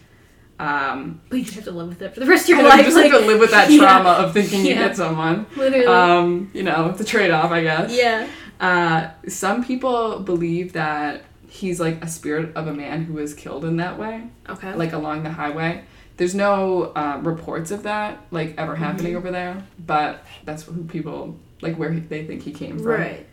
Um, 0.58 1.20
but 1.30 1.36
you 1.38 1.42
just 1.44 1.56
have 1.56 1.64
to 1.64 1.70
live 1.72 1.88
with 1.88 2.02
it 2.02 2.14
for 2.14 2.20
the 2.20 2.26
rest 2.26 2.44
of 2.44 2.50
your 2.50 2.62
life. 2.62 2.78
you 2.78 2.84
just 2.84 2.96
like, 2.96 3.10
have 3.10 3.20
to 3.22 3.26
live 3.26 3.40
with 3.40 3.50
that 3.50 3.70
yeah, 3.70 3.78
trauma 3.78 4.10
of 4.10 4.32
thinking 4.32 4.64
you 4.64 4.74
hit 4.74 4.94
someone. 4.96 5.46
Literally. 5.56 5.86
Um, 5.86 6.50
you 6.54 6.62
know, 6.62 6.90
it's 6.90 7.00
a 7.00 7.04
trade 7.04 7.30
off, 7.30 7.50
I 7.50 7.62
guess. 7.62 7.92
yeah. 7.96 8.28
Uh, 8.60 9.10
some 9.28 9.64
people 9.64 10.20
believe 10.20 10.74
that 10.74 11.24
he's 11.48 11.80
like 11.80 12.02
a 12.04 12.06
spirit 12.08 12.54
of 12.54 12.66
a 12.68 12.72
man 12.72 13.04
who 13.04 13.14
was 13.14 13.34
killed 13.34 13.64
in 13.64 13.78
that 13.78 13.98
way, 13.98 14.22
Okay. 14.48 14.74
like 14.74 14.92
along 14.92 15.22
the 15.24 15.30
highway. 15.30 15.82
There's 16.16 16.34
no 16.34 16.92
uh, 16.94 17.18
reports 17.22 17.70
of 17.70 17.82
that 17.84 18.20
like 18.30 18.54
ever 18.56 18.76
happening 18.76 19.14
Mhm. 19.14 19.16
over 19.16 19.30
there, 19.30 19.62
but 19.84 20.24
that's 20.44 20.62
who 20.64 20.84
people 20.84 21.36
like 21.60 21.76
where 21.76 21.90
they 21.90 22.24
think 22.24 22.42
he 22.42 22.52
came 22.52 22.78
from. 22.78 22.86
right. 22.86 23.26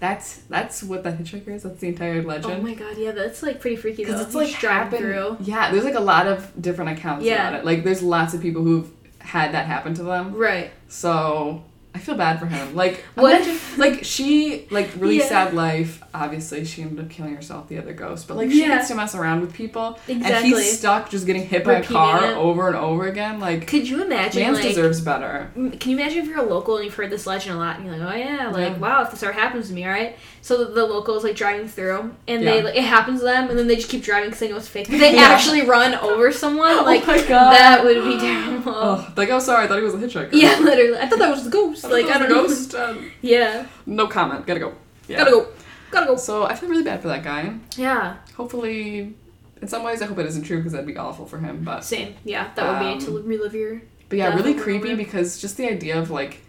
That's 0.00 0.38
that's 0.50 0.82
what 0.82 1.02
the 1.02 1.12
hitchhiker 1.12 1.48
is. 1.48 1.62
That's 1.62 1.80
the 1.80 1.88
entire 1.88 2.22
legend. 2.22 2.54
Oh 2.54 2.60
my 2.62 2.74
god, 2.74 2.98
yeah, 2.98 3.12
that's 3.12 3.42
like 3.42 3.60
pretty 3.60 3.76
freaky 3.76 4.04
though. 4.04 4.12
Because 4.12 4.26
it's 4.26 4.34
like 4.34 4.50
happened. 4.50 4.98
through. 5.00 5.36
Yeah, 5.40 5.70
there's 5.70 5.84
like 5.84 5.94
a 5.94 6.00
lot 6.00 6.26
of 6.26 6.50
different 6.60 6.98
accounts 6.98 7.24
Yeah. 7.24 7.48
about 7.48 7.60
it. 7.60 7.64
Like 7.64 7.84
there's 7.84 8.02
lots 8.02 8.34
of 8.34 8.40
people 8.42 8.62
who've 8.62 8.90
had 9.20 9.52
that 9.54 9.66
happen 9.66 9.94
to 9.94 10.02
them. 10.02 10.34
Right. 10.34 10.72
So 10.88 11.62
I 11.94 11.98
feel 12.00 12.16
bad 12.16 12.40
for 12.40 12.46
him. 12.46 12.74
Like 12.74 13.04
What? 13.14 13.40
imagine- 13.42 13.60
like 13.78 14.04
she 14.04 14.66
like 14.70 14.90
really 14.98 15.18
Yeah. 15.18 15.28
sad 15.28 15.54
life. 15.54 16.02
Obviously, 16.12 16.64
she 16.64 16.82
ended 16.82 17.04
up 17.04 17.10
killing 17.10 17.34
herself. 17.34 17.68
The 17.68 17.78
other 17.78 17.92
ghost, 17.92 18.26
but 18.28 18.36
like 18.36 18.50
she 18.50 18.60
Yeah. 18.62 18.68
gets 18.76 18.88
to 18.88 18.94
mess 18.94 19.14
around 19.14 19.40
with 19.40 19.52
people, 19.52 19.98
and 20.08 20.24
he's 20.44 20.78
stuck 20.78 21.08
just 21.10 21.24
getting 21.26 21.46
hit 21.46 21.64
by 21.64 21.74
Repeating 21.76 21.96
a 21.96 21.98
car 21.98 22.24
it. 22.32 22.36
over 22.36 22.66
and 22.68 22.76
over 22.76 23.06
again. 23.06 23.38
Like 23.40 23.66
Could 23.68 23.88
you 23.88 24.02
imagine 24.02 24.42
man 24.42 24.54
like 24.54 24.62
deserves 24.64 25.00
better. 25.00 25.50
can 25.54 25.90
you 25.90 25.96
imagine 25.96 26.18
if 26.18 26.26
you're 26.28 26.38
a 26.40 26.42
local 26.48 26.76
and 26.76 26.84
you've 26.84 26.94
heard 26.94 27.10
this 27.10 27.26
legend 27.26 27.54
a 27.56 27.58
lot 27.58 27.76
and 27.78 27.86
you're 27.86 27.96
like, 27.96 28.14
oh 28.14 28.18
yeah, 28.18 28.48
like 28.50 28.72
Yeah. 28.74 28.78
wow, 28.78 29.02
if 29.02 29.10
this 29.12 29.22
ever 29.22 29.32
happens 29.32 29.68
to 29.68 29.74
me, 29.74 29.84
all 29.84 29.90
right? 29.92 30.16
So 30.46 30.58
the, 30.62 30.66
the 30.72 30.84
locals 30.84 31.24
like 31.24 31.36
driving 31.36 31.66
through 31.68 32.14
and 32.28 32.42
Yeah. 32.42 32.50
they 32.50 32.62
like 32.62 32.76
it 32.76 32.84
happens 32.84 33.20
to 33.20 33.24
them 33.24 33.48
and 33.48 33.58
then 33.58 33.66
they 33.66 33.76
just 33.76 33.88
keep 33.88 34.02
driving 34.02 34.28
because 34.28 34.40
they 34.40 34.50
know 34.50 34.58
it's 34.58 34.68
fake. 34.68 34.88
They 34.88 35.14
Yeah. 35.14 35.22
actually 35.22 35.62
run 35.62 35.94
over 35.94 36.30
someone. 36.30 36.76
Like 36.84 37.02
oh 37.08 37.16
my 37.16 37.18
god. 37.26 37.52
that 37.54 37.82
would 37.82 38.04
be 38.04 38.18
terrible. 38.18 38.72
Oh, 38.74 39.12
like 39.16 39.30
oh 39.30 39.38
sorry, 39.38 39.64
I 39.64 39.68
thought 39.68 39.78
he 39.78 39.84
was 39.84 39.94
a 39.94 39.98
hitchhiker. 39.98 40.28
Yeah, 40.32 40.58
literally. 40.60 40.98
I 40.98 41.06
thought 41.08 41.18
that 41.20 41.30
was 41.30 41.44
the 41.44 41.50
ghost. 41.50 41.86
I 41.86 41.88
like 41.88 42.04
I 42.06 42.18
don't 42.18 42.28
know. 42.28 42.44
a 42.44 42.48
ghost. 42.48 42.74
Um, 42.82 43.10
Yeah. 43.22 43.66
no 43.86 44.06
comment. 44.06 44.46
Gotta 44.46 44.60
go. 44.60 44.74
Yeah. 45.08 45.18
Gotta 45.18 45.30
go. 45.30 45.46
Gotta 45.90 46.06
go. 46.06 46.16
So 46.16 46.44
I 46.44 46.54
feel 46.54 46.68
really 46.68 46.84
bad 46.84 47.00
for 47.00 47.08
that 47.08 47.22
guy. 47.24 47.54
Yeah. 47.78 48.16
Hopefully, 48.36 49.14
in 49.62 49.68
some 49.68 49.82
ways, 49.82 50.02
I 50.02 50.06
hope 50.06 50.18
it 50.18 50.26
isn't 50.26 50.42
true 50.42 50.58
because 50.58 50.72
that'd 50.72 50.86
be 50.86 50.98
awful 50.98 51.24
for 51.24 51.38
him. 51.38 51.64
But 51.64 51.84
Same. 51.84 52.16
Yeah. 52.22 52.50
That 52.54 52.68
would 52.68 52.98
be 52.98 53.04
to 53.06 53.16
Um, 53.16 53.24
relive 53.26 53.54
your. 53.54 53.80
but 54.10 54.18
yeah, 54.18 54.34
really 54.34 54.52
creepy 54.52 54.94
because 54.94 55.40
just 55.40 55.56
the 55.56 55.66
idea 55.70 55.98
of 55.98 56.10
like 56.10 56.42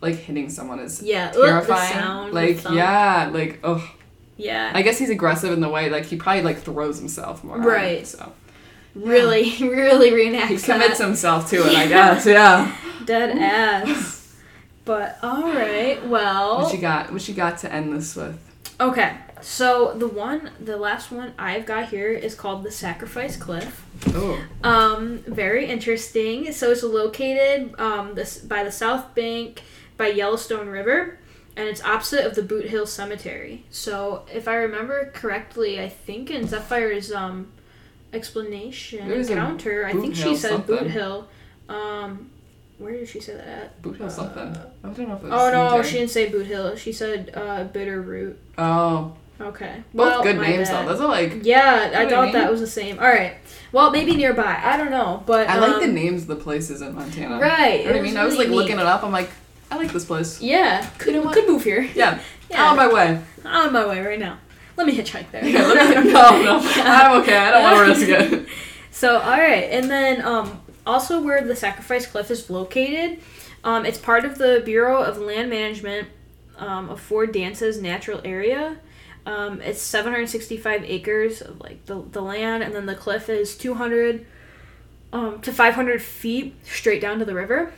like 0.00 0.14
hitting 0.16 0.48
someone 0.50 0.78
is 0.80 1.02
Yeah. 1.02 1.32
ugh, 1.36 1.44
terrifying. 1.44 1.92
sound, 1.92 2.32
like 2.34 2.62
yeah, 2.70 3.30
like 3.32 3.58
oh, 3.64 3.88
Yeah. 4.36 4.70
I 4.74 4.82
guess 4.82 4.98
he's 4.98 5.10
aggressive 5.10 5.52
in 5.52 5.60
the 5.60 5.68
way 5.68 5.90
like 5.90 6.04
he 6.06 6.16
probably 6.16 6.42
like 6.42 6.58
throws 6.60 6.98
himself 6.98 7.42
more. 7.44 7.56
it, 7.58 7.60
Right. 7.66 8.06
so 8.06 8.32
Really, 8.94 9.54
really 9.60 10.10
reenacts 10.10 10.46
he 10.48 10.56
that. 10.56 10.64
commits 10.72 10.98
himself 11.00 11.50
to 11.50 11.56
it. 11.68 11.76
I 11.76 11.86
guess. 11.86 12.26
Yeah. 12.26 12.74
Dead 13.04 13.38
ass. 13.38 14.34
But 14.84 15.18
all 15.22 15.42
right, 15.52 16.04
well. 16.08 16.62
What 16.62 16.72
you 16.74 16.80
got? 16.80 17.12
What 17.12 17.28
you 17.28 17.34
got 17.34 17.58
to 17.58 17.72
end 17.72 17.92
this 17.92 18.16
with? 18.16 18.38
Okay, 18.80 19.12
so 19.42 19.92
the 19.94 20.08
one, 20.08 20.50
the 20.60 20.76
last 20.78 21.10
one 21.12 21.32
I've 21.38 21.66
got 21.66 21.88
here 21.90 22.10
is 22.10 22.34
called 22.34 22.62
the 22.64 22.70
Sacrifice 22.70 23.36
Cliff. 23.36 23.84
Oh. 24.08 24.40
Um, 24.64 25.18
very 25.26 25.66
interesting. 25.66 26.52
So 26.52 26.70
it's 26.70 26.82
located 26.82 27.74
um 27.78 28.14
this 28.14 28.38
by 28.38 28.64
the 28.64 28.72
South 28.72 29.14
Bank 29.14 29.62
by 29.98 30.06
Yellowstone 30.08 30.68
River, 30.68 31.18
and 31.56 31.68
it's 31.68 31.82
opposite 31.84 32.24
of 32.24 32.34
the 32.34 32.42
Boot 32.42 32.66
Hill 32.66 32.86
Cemetery. 32.86 33.64
So 33.68 34.24
if 34.32 34.48
I 34.48 34.54
remember 34.54 35.10
correctly, 35.14 35.78
I 35.80 35.88
think 35.90 36.30
in 36.30 36.46
Zephyr's 36.46 37.12
um 37.12 37.48
explanation 38.12 39.06
There's 39.08 39.28
encounter, 39.30 39.84
I 39.84 39.92
think 39.92 40.14
she 40.16 40.34
said 40.36 40.66
Boot. 40.66 40.86
Hill. 40.90 41.28
Um, 41.68 42.30
where 42.78 42.92
did 42.92 43.08
she 43.08 43.20
say 43.20 43.34
that 43.34 43.46
at? 43.46 43.82
Boot 43.82 43.96
Hill 43.98 44.08
something. 44.08 44.56
I 44.82 44.88
don't 44.88 45.08
know 45.08 45.16
if 45.16 45.22
it 45.24 45.30
was 45.30 45.32
Oh 45.32 45.50
no, 45.76 45.82
she 45.82 45.98
didn't 45.98 46.10
say 46.10 46.28
Boot 46.30 46.46
Hill. 46.46 46.76
She 46.76 46.92
said 46.92 47.30
uh, 47.34 47.64
Bitterroot. 47.66 48.36
Oh, 48.56 49.14
Okay. 49.40 49.82
both 49.94 50.06
Well, 50.14 50.22
good 50.24 50.36
names 50.38 50.68
bad. 50.68 50.86
though. 50.86 50.92
Those 50.92 51.00
are 51.00 51.08
like 51.08 51.44
Yeah, 51.44 51.92
I 51.94 52.08
thought 52.08 52.24
mean? 52.24 52.32
that 52.32 52.50
was 52.50 52.60
the 52.60 52.66
same. 52.66 52.98
All 52.98 53.06
right. 53.06 53.34
Well, 53.70 53.90
maybe 53.90 54.16
nearby. 54.16 54.60
I 54.64 54.76
don't 54.76 54.90
know, 54.90 55.22
but 55.26 55.48
I 55.48 55.58
like 55.58 55.80
the 55.82 55.88
um, 55.88 55.94
names 55.94 56.22
of 56.22 56.28
the 56.28 56.36
places 56.36 56.80
in 56.82 56.94
Montana. 56.94 57.38
Right. 57.38 57.80
You 57.80 57.86
know 57.86 57.92
what 57.92 57.98
I 58.00 58.02
mean? 58.02 58.14
was 58.14 58.16
I 58.16 58.24
was 58.24 58.36
like 58.36 58.46
really 58.48 58.56
looking 58.56 58.78
it 58.78 58.86
up. 58.86 59.02
I'm 59.04 59.12
like, 59.12 59.30
I 59.70 59.76
like 59.76 59.92
this 59.92 60.04
place. 60.04 60.40
Yeah, 60.40 60.86
could 60.98 61.14
know 61.14 61.28
could 61.30 61.46
move 61.46 61.64
here. 61.64 61.82
Yeah. 61.94 62.20
Yeah. 62.50 62.70
On 62.70 62.76
my 62.76 62.92
way. 62.92 63.22
I'm 63.44 63.66
on 63.68 63.72
my 63.72 63.86
way 63.86 64.00
right 64.00 64.18
now. 64.18 64.38
Let 64.76 64.86
me 64.86 64.96
hitchhike 64.96 65.30
there. 65.32 65.44
Yeah, 65.44 65.66
let 65.66 66.04
me- 66.04 66.12
no, 66.12 66.42
no. 66.42 66.60
I'm 66.76 67.20
okay. 67.22 67.36
I 67.36 67.50
don't 67.50 67.62
want 67.62 67.98
to 67.98 68.06
risk 68.06 68.08
it. 68.32 68.48
So, 68.90 69.18
all 69.20 69.30
right, 69.38 69.70
and 69.70 69.88
then 69.88 70.22
um, 70.24 70.60
also 70.84 71.22
where 71.22 71.40
the 71.44 71.54
Sacrifice 71.54 72.04
Cliff 72.04 72.32
is 72.32 72.50
located, 72.50 73.20
um, 73.62 73.86
it's 73.86 73.98
part 73.98 74.24
of 74.24 74.38
the 74.38 74.60
Bureau 74.64 75.00
of 75.00 75.18
Land 75.18 75.50
Management 75.50 76.08
um, 76.56 76.90
of 76.90 77.00
Four 77.00 77.26
Dances 77.26 77.80
natural 77.80 78.20
area. 78.24 78.76
Um, 79.24 79.60
it's 79.60 79.80
765 79.80 80.82
acres 80.82 81.42
of 81.42 81.60
like 81.60 81.86
the, 81.86 82.02
the 82.10 82.20
land, 82.20 82.64
and 82.64 82.74
then 82.74 82.86
the 82.86 82.96
cliff 82.96 83.28
is 83.28 83.56
200 83.56 84.26
um, 85.12 85.40
to 85.42 85.52
500 85.52 86.02
feet 86.02 86.56
straight 86.64 87.00
down 87.00 87.20
to 87.20 87.24
the 87.24 87.34
river. 87.34 87.72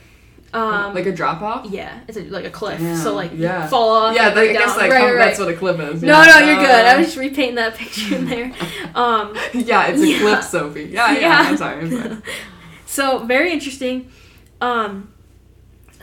Um, 0.53 0.93
like 0.93 1.05
a 1.05 1.13
drop 1.13 1.41
off. 1.41 1.65
yeah, 1.69 2.01
it's 2.09 2.17
a, 2.17 2.23
like 2.25 2.43
a 2.43 2.49
cliff, 2.49 2.79
Damn, 2.79 2.97
so 2.97 3.13
like 3.15 3.31
yeah. 3.35 3.67
fall 3.67 3.89
off. 3.89 4.15
Yeah, 4.15 4.29
and 4.31 4.37
I 4.39 4.51
guess 4.51 4.75
like 4.75 4.91
right, 4.91 5.01
right, 5.03 5.15
right. 5.15 5.25
that's 5.25 5.39
what 5.39 5.47
a 5.47 5.53
cliff 5.55 5.79
is. 5.79 6.03
No, 6.03 6.21
yeah. 6.21 6.39
no, 6.39 6.45
you're 6.45 6.59
good. 6.59 6.69
I 6.69 6.97
was 6.97 7.07
just 7.07 7.17
repainting 7.17 7.55
that 7.55 7.75
picture 7.77 8.15
in 8.15 8.27
there. 8.27 8.51
Um, 8.93 9.33
yeah, 9.53 9.87
it's 9.87 10.01
a 10.01 10.07
Yeah. 10.07 10.19
cliff, 10.19 10.43
Sophie. 10.43 10.83
Yeah, 10.91 11.11
yeah. 11.13 11.19
Yeah. 11.19 11.37
I'm 11.49 11.55
sorry. 11.57 11.79
I'm 11.85 11.91
sorry. 11.91 12.17
so 12.85 13.19
very 13.25 13.53
interesting. 13.53 14.11
Um, 14.59 15.13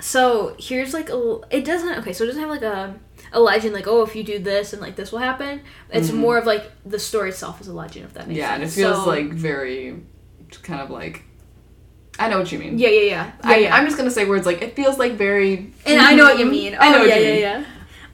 so 0.01 0.57
here's 0.59 0.95
like 0.95 1.11
a. 1.11 1.41
It 1.51 1.65
doesn't 1.65 1.99
okay. 1.99 2.13
So 2.15 2.25
it 2.25 2.29
doesn't 2.29 2.41
have 2.41 2.51
like 2.51 2.63
a 2.63 2.99
a 3.33 3.41
legend 3.41 3.75
like 3.75 3.87
oh 3.87 4.03
if 4.03 4.17
you 4.17 4.25
do 4.25 4.39
this 4.39 4.73
and 4.73 4.81
like 4.81 4.97
this 4.97 5.13
will 5.13 5.19
happen. 5.19 5.61
It's 5.91 6.09
Mhm. 6.11 6.15
more 6.15 6.39
of 6.39 6.47
like 6.47 6.71
the 6.87 6.99
story 6.99 7.29
itself 7.31 7.61
is 7.61 7.69
a 7.69 7.75
legend 7.75 8.07
if 8.07 8.15
that 8.15 8.27
makes 8.29 8.39
Yeah, 8.39 8.49
sense. 8.49 8.55
and 8.55 8.63
it 8.65 8.71
feels 8.73 9.05
So- 9.05 9.11
like 9.11 9.31
very, 9.33 10.01
kind 10.63 10.81
of 10.81 10.89
like. 10.89 11.25
I 12.19 12.29
know 12.29 12.39
what 12.39 12.51
you 12.51 12.59
mean. 12.59 12.79
yeah 12.79 12.89
yeah 12.89 13.03
yeah. 13.03 13.33
I, 13.43 13.59
yeah. 13.59 13.77
I'm 13.77 13.85
just 13.85 13.97
gonna 13.97 14.11
say 14.11 14.25
words 14.25 14.47
like 14.47 14.63
it 14.63 14.75
feels 14.75 14.99
like 14.99 15.13
very. 15.13 15.73
and 15.87 16.01
I 16.01 16.15
know 16.15 16.25
what 16.25 16.39
you 16.39 16.47
mean. 16.47 16.75
I 16.81 16.91
know 16.91 16.97
oh, 16.97 17.01
what 17.01 17.09
yeah, 17.09 17.17
you 17.17 17.25
yeah, 17.25 17.33
mean. 17.33 17.41
yeah. 17.41 17.65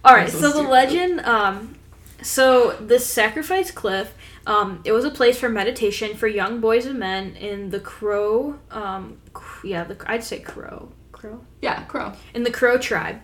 All 0.04 0.14
right, 0.14 0.28
so 0.28 0.38
so, 0.40 0.62
the 0.62 0.68
legend. 0.68 1.20
Um, 1.20 1.76
so 2.22 2.76
this 2.80 3.06
sacrifice 3.06 3.70
cliff. 3.70 4.14
Um, 4.46 4.82
it 4.84 4.92
was 4.92 5.06
a 5.06 5.10
place 5.10 5.38
for 5.38 5.48
meditation 5.48 6.16
for 6.16 6.28
young 6.28 6.60
boys 6.60 6.84
and 6.84 6.98
men 6.98 7.34
in 7.36 7.70
the 7.70 7.80
Crow. 7.80 8.58
Um, 8.70 9.18
yeah, 9.62 9.84
the 9.84 9.96
I'd 10.06 10.22
say 10.22 10.40
Crow. 10.40 10.92
Crow. 11.12 11.40
Yeah, 11.62 11.84
crow. 11.84 12.12
in 12.34 12.42
the 12.42 12.50
Crow 12.50 12.76
tribe. 12.76 13.20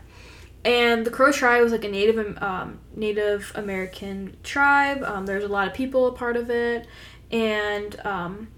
And 0.65 1.07
the 1.07 1.11
Crow 1.11 1.33
tribe 1.33 1.63
was 1.63 1.73
like 1.73 1.85
a 1.85 1.89
Native 1.89 2.43
um, 2.43 2.81
Native 2.95 3.53
American 3.55 4.37
tribe. 4.43 5.03
Um, 5.03 5.27
there's 5.27 5.45
a 5.45 5.49
lot 5.49 5.67
of 5.67 5.75
people 5.75 6.07
a 6.07 6.13
part 6.13 6.37
of 6.37 6.51
it, 6.51 6.87
and 7.31 7.99
um, 8.05 8.49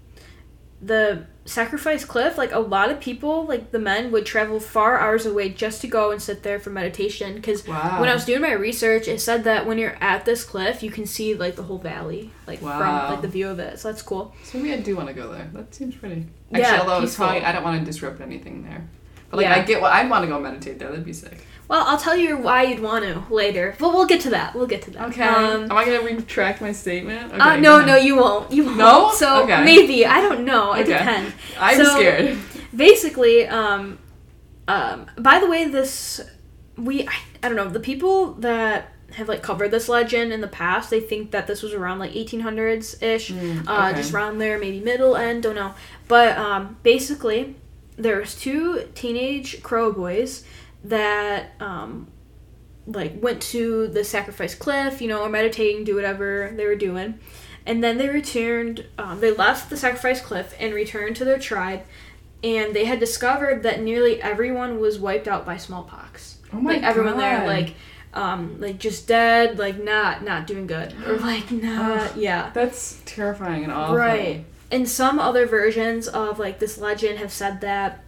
the 0.81 1.25
sacrifice 1.45 2.05
cliff. 2.05 2.37
Like 2.37 2.51
a 2.51 2.59
lot 2.59 2.89
of 2.89 2.99
people, 2.99 3.45
like 3.45 3.71
the 3.71 3.79
men, 3.79 4.11
would 4.11 4.25
travel 4.25 4.59
far 4.59 4.99
hours 4.99 5.25
away 5.25 5.49
just 5.49 5.81
to 5.81 5.87
go 5.87 6.11
and 6.11 6.21
sit 6.21 6.43
there 6.43 6.59
for 6.59 6.69
meditation. 6.69 7.35
Because 7.35 7.67
Wow. 7.67 7.99
when 7.99 8.09
I 8.09 8.13
was 8.13 8.25
doing 8.25 8.41
my 8.41 8.53
research, 8.53 9.07
it 9.07 9.19
said 9.19 9.43
that 9.43 9.65
when 9.65 9.77
you're 9.77 9.97
at 10.01 10.25
this 10.25 10.43
cliff, 10.43 10.81
you 10.83 10.89
can 10.91 11.05
see 11.05 11.33
like 11.35 11.55
the 11.55 11.63
whole 11.63 11.77
valley, 11.79 12.31
like 12.47 12.61
Wow. 12.61 12.77
from 12.79 13.11
like 13.13 13.21
the 13.21 13.27
view 13.27 13.49
of 13.49 13.59
it. 13.59 13.79
So 13.79 13.89
that's 13.91 14.01
cool. 14.01 14.33
So 14.43 14.57
maybe 14.57 14.73
I 14.73 14.77
do 14.77 14.95
want 14.95 15.07
to 15.09 15.13
go 15.13 15.31
there. 15.31 15.49
That 15.53 15.73
seems 15.75 15.95
pretty. 15.95 16.25
Yeah, 16.51 16.79
although 16.81 17.01
it's 17.03 17.15
probably 17.15 17.41
I 17.43 17.51
don't 17.51 17.63
want 17.63 17.79
to 17.79 17.85
disrupt 17.85 18.21
anything 18.21 18.63
there. 18.63 18.87
But 19.29 19.37
like 19.37 19.45
Yeah. 19.45 19.55
I 19.55 19.61
get 19.63 19.81
what 19.81 19.91
I'd 19.91 20.09
want 20.09 20.23
to 20.23 20.27
go 20.29 20.39
meditate 20.39 20.79
there. 20.79 20.89
That'd 20.89 21.03
be 21.05 21.13
sick. 21.13 21.45
Well, 21.69 21.83
I'll 21.87 21.97
tell 21.97 22.15
you 22.17 22.37
why 22.37 22.63
you'd 22.63 22.81
want 22.81 23.05
to 23.05 23.23
later, 23.33 23.75
but 23.79 23.93
we'll 23.93 24.05
get 24.05 24.21
to 24.21 24.29
that. 24.31 24.53
We'll 24.53 24.67
get 24.67 24.81
to 24.83 24.91
that. 24.91 25.09
Okay. 25.09 25.23
Um, 25.23 25.63
Am 25.63 25.71
I 25.71 25.85
gonna 25.85 26.01
retract 26.01 26.61
my 26.61 26.71
statement? 26.71 27.31
Okay, 27.31 27.39
uh, 27.39 27.55
no, 27.57 27.83
no, 27.83 27.95
you 27.95 28.15
won't. 28.17 28.51
You 28.51 28.65
won't. 28.65 28.77
No? 28.77 29.11
So 29.15 29.43
Okay. 29.43 29.63
maybe 29.63 30.05
I 30.05 30.21
don't 30.21 30.43
know. 30.45 30.73
It 30.73 30.81
Okay. 30.81 30.93
depends. 30.93 31.33
I'm 31.59 31.77
So- 31.77 31.95
scared. 31.95 32.37
Basically, 32.75 33.47
um, 33.47 33.97
um, 34.67 35.05
by 35.17 35.39
the 35.39 35.47
way, 35.47 35.65
this 35.65 36.19
we 36.77 37.07
I, 37.07 37.13
I 37.43 37.47
don't 37.47 37.55
know 37.55 37.69
the 37.69 37.79
people 37.79 38.33
that 38.35 38.89
have 39.13 39.29
like 39.29 39.43
covered 39.43 39.69
this 39.69 39.87
legend 39.87 40.33
in 40.33 40.41
the 40.41 40.47
past. 40.47 40.89
They 40.89 40.99
think 40.99 41.31
that 41.31 41.45
this 41.47 41.61
was 41.61 41.71
around 41.73 41.99
like 41.99 42.13
1800s 42.15 43.01
ish, 43.01 43.31
Mm, 43.31 43.63
uh, 43.67 43.93
just 43.93 44.11
around 44.13 44.39
there, 44.39 44.57
maybe 44.57 44.79
middle 44.79 45.15
end, 45.15 45.43
don't 45.43 45.53
know. 45.55 45.75
But 46.07 46.35
um, 46.37 46.77
basically, 46.83 47.55
there's 47.95 48.35
two 48.35 48.89
teenage 48.95 49.61
crow 49.61 49.91
boys 49.91 50.43
that 50.83 51.51
um, 51.59 52.07
like 52.85 53.21
went 53.21 53.41
to 53.41 53.87
the 53.87 54.03
sacrifice 54.03 54.55
cliff, 54.55 55.01
you 55.01 55.07
know, 55.07 55.21
or 55.21 55.29
meditating, 55.29 55.83
do 55.83 55.95
whatever 55.95 56.51
they 56.55 56.65
were 56.65 56.75
doing, 56.75 57.19
and 57.65 57.83
then 57.83 57.97
they 57.97 58.09
returned. 58.09 58.85
Um, 58.97 59.19
they 59.19 59.31
left 59.31 59.69
the 59.69 59.77
sacrifice 59.77 60.21
cliff 60.21 60.55
and 60.59 60.73
returned 60.73 61.15
to 61.17 61.25
their 61.25 61.39
tribe, 61.39 61.83
and 62.43 62.75
they 62.75 62.85
had 62.85 62.99
discovered 62.99 63.63
that 63.63 63.81
nearly 63.81 64.21
everyone 64.21 64.79
was 64.79 64.99
wiped 64.99 65.27
out 65.27 65.45
by 65.45 65.57
smallpox. 65.57 66.39
Oh 66.51 66.59
my 66.59 66.73
like 66.73 66.83
everyone 66.83 67.17
there, 67.17 67.47
like. 67.47 67.75
Um, 68.15 68.61
like 68.61 68.77
just 68.77 69.07
dead, 69.07 69.57
like 69.57 69.83
not 69.83 70.23
not 70.23 70.45
doing 70.45 70.67
good, 70.67 70.93
or 71.07 71.17
like 71.17 71.49
not, 71.49 72.15
yeah. 72.15 72.51
That's 72.53 73.01
terrifying 73.05 73.63
and 73.63 73.73
awful. 73.73 73.95
Right. 73.95 74.45
And 74.69 74.87
some 74.87 75.17
other 75.17 75.47
versions 75.47 76.07
of 76.07 76.37
like 76.37 76.59
this 76.59 76.77
legend 76.77 77.17
have 77.17 77.31
said 77.31 77.61
that 77.61 78.03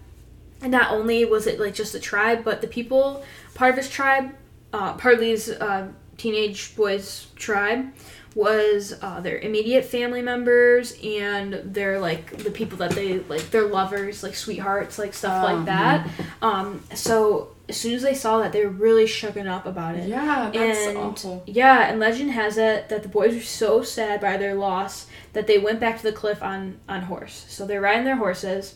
and 0.61 0.71
not 0.71 0.91
only 0.91 1.25
was 1.25 1.47
it 1.47 1.59
like 1.59 1.73
just 1.73 1.93
the 1.93 1.99
tribe, 1.99 2.43
but 2.43 2.61
the 2.61 2.67
people 2.67 3.23
part 3.53 3.71
of 3.71 3.77
his 3.77 3.89
tribe, 3.89 4.31
uh, 4.73 4.93
part 4.93 5.13
of 5.15 5.19
these 5.19 5.49
uh, 5.49 5.87
teenage 6.17 6.75
boys' 6.75 7.27
tribe 7.35 7.93
was 8.33 8.93
uh, 9.01 9.21
their 9.21 9.37
immediate 9.39 9.85
family 9.85 10.21
members 10.21 10.93
and 11.03 11.53
their 11.73 11.99
like 11.99 12.35
the 12.37 12.51
people 12.51 12.77
that 12.77 12.91
they 12.91 13.19
like 13.19 13.49
their 13.51 13.65
lovers 13.65 14.23
like 14.23 14.35
sweethearts 14.35 14.99
like 14.99 15.13
stuff 15.13 15.41
Oh, 15.41 15.53
like 15.55 15.65
that 15.67 16.09
um 16.41 16.83
so 16.93 17.55
as 17.69 17.77
soon 17.77 17.93
as 17.93 18.01
they 18.01 18.13
saw 18.13 18.39
that 18.39 18.51
they 18.51 18.65
were 18.65 18.71
really 18.71 19.05
shooken 19.05 19.47
up 19.47 19.65
about 19.65 19.95
it 19.95 20.09
Yeah, 20.09 20.51
that's 20.53 20.79
and 20.87 20.97
awful. 20.97 21.43
yeah, 21.47 21.87
and 21.89 21.97
legend 21.99 22.31
has 22.31 22.57
it 22.57 22.89
that 22.89 23.03
the 23.03 23.09
boys 23.09 23.33
were 23.35 23.41
so 23.41 23.81
sad 23.83 24.19
by 24.19 24.35
their 24.35 24.53
loss 24.53 25.07
that 25.31 25.47
they 25.47 25.57
went 25.57 25.79
back 25.79 25.95
to 25.97 26.03
the 26.03 26.11
cliff 26.11 26.43
on 26.43 26.77
on 26.89 27.03
horse. 27.03 27.45
So 27.47 27.65
they're 27.65 27.79
riding 27.81 28.03
their 28.03 28.17
horses, 28.17 28.75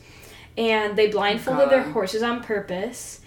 and 0.58 0.98
they 0.98 1.08
blindfolded 1.08 1.70
their 1.70 1.84
horses 1.84 2.24
on 2.24 2.44
purpose. 2.44 3.22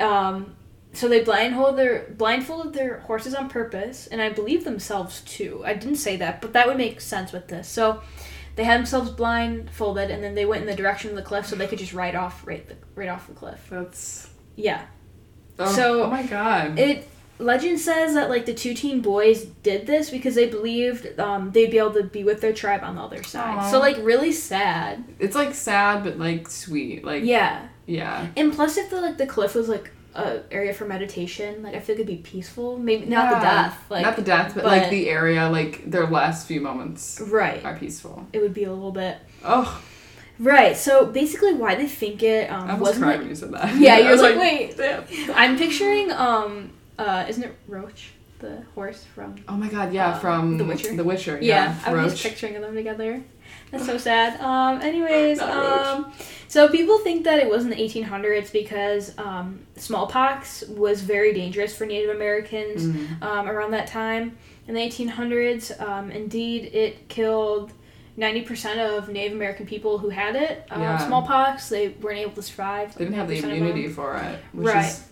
Um, 0.00 0.56
so 0.92 1.08
they 1.08 1.22
blindfolded 1.22 1.76
their 1.76 2.14
blindfolded 2.16 2.72
their 2.72 3.00
horses 3.00 3.34
on 3.34 3.48
purpose, 3.48 4.06
and 4.06 4.22
I 4.22 4.28
believe 4.30 4.64
themselves 4.64 5.22
too. 5.22 5.62
I 5.64 5.74
didn't 5.74 5.96
say 5.96 6.16
that, 6.16 6.40
but 6.40 6.52
that 6.52 6.66
would 6.66 6.76
make 6.76 7.00
sense 7.00 7.32
with 7.32 7.48
this. 7.48 7.68
So 7.68 8.02
they 8.56 8.64
had 8.64 8.78
themselves 8.78 9.10
blindfolded, 9.10 10.10
and 10.10 10.22
then 10.22 10.34
they 10.34 10.44
went 10.44 10.62
in 10.62 10.68
the 10.68 10.76
direction 10.76 11.10
of 11.10 11.16
the 11.16 11.22
cliff 11.22 11.46
so 11.46 11.56
they 11.56 11.66
could 11.66 11.78
just 11.78 11.92
ride 11.92 12.14
off 12.14 12.46
right 12.46 12.66
the, 12.68 12.76
right 12.94 13.08
off 13.08 13.26
the 13.26 13.34
cliff. 13.34 13.66
That's. 13.70 14.30
Yeah. 14.56 14.86
Oh, 15.58 15.72
So, 15.72 16.04
oh 16.04 16.10
my 16.10 16.22
god. 16.22 16.78
It 16.78 17.08
legend 17.38 17.80
says 17.80 18.14
that 18.14 18.30
like 18.30 18.46
the 18.46 18.54
two 18.54 18.74
teen 18.74 19.00
boys 19.00 19.44
did 19.62 19.86
this 19.86 20.10
because 20.10 20.34
they 20.34 20.48
believed 20.48 21.18
um, 21.18 21.50
they'd 21.52 21.70
be 21.70 21.78
able 21.78 21.92
to 21.94 22.04
be 22.04 22.24
with 22.24 22.40
their 22.40 22.52
tribe 22.52 22.82
on 22.82 22.96
the 22.96 23.02
other 23.02 23.22
side. 23.22 23.58
Aw. 23.58 23.70
So 23.70 23.78
like 23.80 23.96
really 23.98 24.32
sad. 24.32 25.04
it's 25.18 25.34
like 25.34 25.54
sad 25.54 26.04
but 26.04 26.18
like 26.18 26.48
sweet. 26.48 27.04
Like 27.04 27.24
Yeah. 27.24 27.66
yeah. 27.86 28.28
And 28.36 28.52
plus, 28.52 28.76
if 28.76 28.90
the 28.90 29.00
like 29.00 29.16
the 29.18 29.26
cliff 29.26 29.54
was 29.54 29.68
like 29.68 29.90
a 30.14 30.42
area 30.52 30.72
for 30.72 30.84
meditation, 30.84 31.62
like 31.64 31.74
I 31.74 31.80
feel 31.80 31.96
like 31.96 32.04
it'd 32.04 32.06
be 32.06 32.22
peaceful. 32.22 32.78
Maybe 32.78 33.06
not 33.06 33.30
the 33.34 33.40
death. 33.40 33.84
Like 33.90 34.02
Not 34.02 34.14
the 34.16 34.22
death, 34.22 34.54
but, 34.54 34.62
but- 34.62 34.70
like 34.78 34.90
the 34.90 35.10
area, 35.10 35.48
like 35.48 35.90
their 35.90 36.06
last 36.06 36.46
few 36.46 36.60
moments 36.60 37.20
right. 37.20 37.64
are 37.64 37.76
peaceful. 37.76 38.24
It 38.32 38.38
would 38.40 38.54
be 38.54 38.62
a 38.64 38.72
little 38.72 38.92
bit 38.92 39.18
Oh, 39.44 39.82
right. 40.38 40.76
So 40.76 41.06
basically, 41.06 41.54
why 41.54 41.74
they 41.74 41.88
think 41.88 42.22
it 42.22 42.48
I 42.50 42.54
um, 42.54 42.60
almost 42.70 42.80
wasn't. 42.80 43.02
cried 43.04 43.14
it- 43.16 43.18
when 43.18 43.28
you 43.28 43.34
said 43.34 43.52
that. 43.54 43.76
Yeah, 43.76 43.94
I 43.96 43.98
you're 43.98 44.12
was 44.12 44.22
like, 44.22 44.38
wait. 44.38 44.76
Damn. 44.76 45.04
I'm 45.34 45.58
picturing 45.58 46.12
um 46.12 46.70
uh 46.98 47.24
isn't 47.28 47.42
it 47.44 47.54
Roach 47.68 48.12
the 48.40 48.62
horse 48.74 49.04
from 49.14 49.36
Oh 49.48 49.56
my 49.56 49.68
god, 49.68 49.92
yeah, 49.92 50.14
Um, 50.14 50.20
from 50.20 50.58
The 50.58 50.64
Witcher? 50.64 50.94
The 50.96 51.04
Witcher, 51.04 51.38
Yeah, 51.40 51.66
yeah. 51.66 51.78
I 51.86 51.92
was 51.92 52.02
Roach. 52.02 52.10
just 52.12 52.22
picturing 52.24 52.60
them 52.60 52.74
together. 52.74 53.22
That's 53.70 53.86
so 53.86 53.96
sad. 53.96 54.40
Um, 54.40 54.82
anyways, 54.82 55.40
um, 55.40 56.12
so 56.48 56.68
people 56.68 56.98
think 56.98 57.24
that 57.24 57.38
it 57.38 57.48
was 57.48 57.64
in 57.64 57.70
the 57.70 57.76
1800s 57.76 58.52
because 58.52 59.16
um, 59.18 59.60
smallpox 59.76 60.62
was 60.68 61.00
very 61.02 61.32
dangerous 61.32 61.74
for 61.76 61.86
Native 61.86 62.14
Americans 62.14 62.84
Mhm. 62.86 63.22
um, 63.22 63.48
around 63.48 63.70
that 63.72 63.86
time. 63.86 64.36
In 64.68 64.74
the 64.74 64.80
1800s, 64.80 65.70
um, 65.80 66.10
indeed, 66.10 66.70
it 66.74 67.08
killed 67.08 67.72
90% 68.18 68.78
of 68.78 69.08
Native 69.08 69.32
American 69.36 69.66
people 69.66 69.98
who 69.98 70.08
had 70.10 70.36
it. 70.36 70.66
Um, 70.70 70.82
Yeah. 70.82 70.98
Smallpox, 70.98 71.68
they 71.68 71.88
weren't 72.00 72.18
able 72.18 72.32
to 72.32 72.42
survive. 72.42 72.94
They 72.94 73.04
didn't 73.04 73.16
have 73.16 73.28
the 73.28 73.34
90% 73.34 73.44
of 73.52 73.58
them. 73.58 73.68
immunity 73.68 73.88
for 73.88 74.16
it, 74.16 74.38
which 74.52 74.66
Right. 74.74 74.84
is 74.86 75.02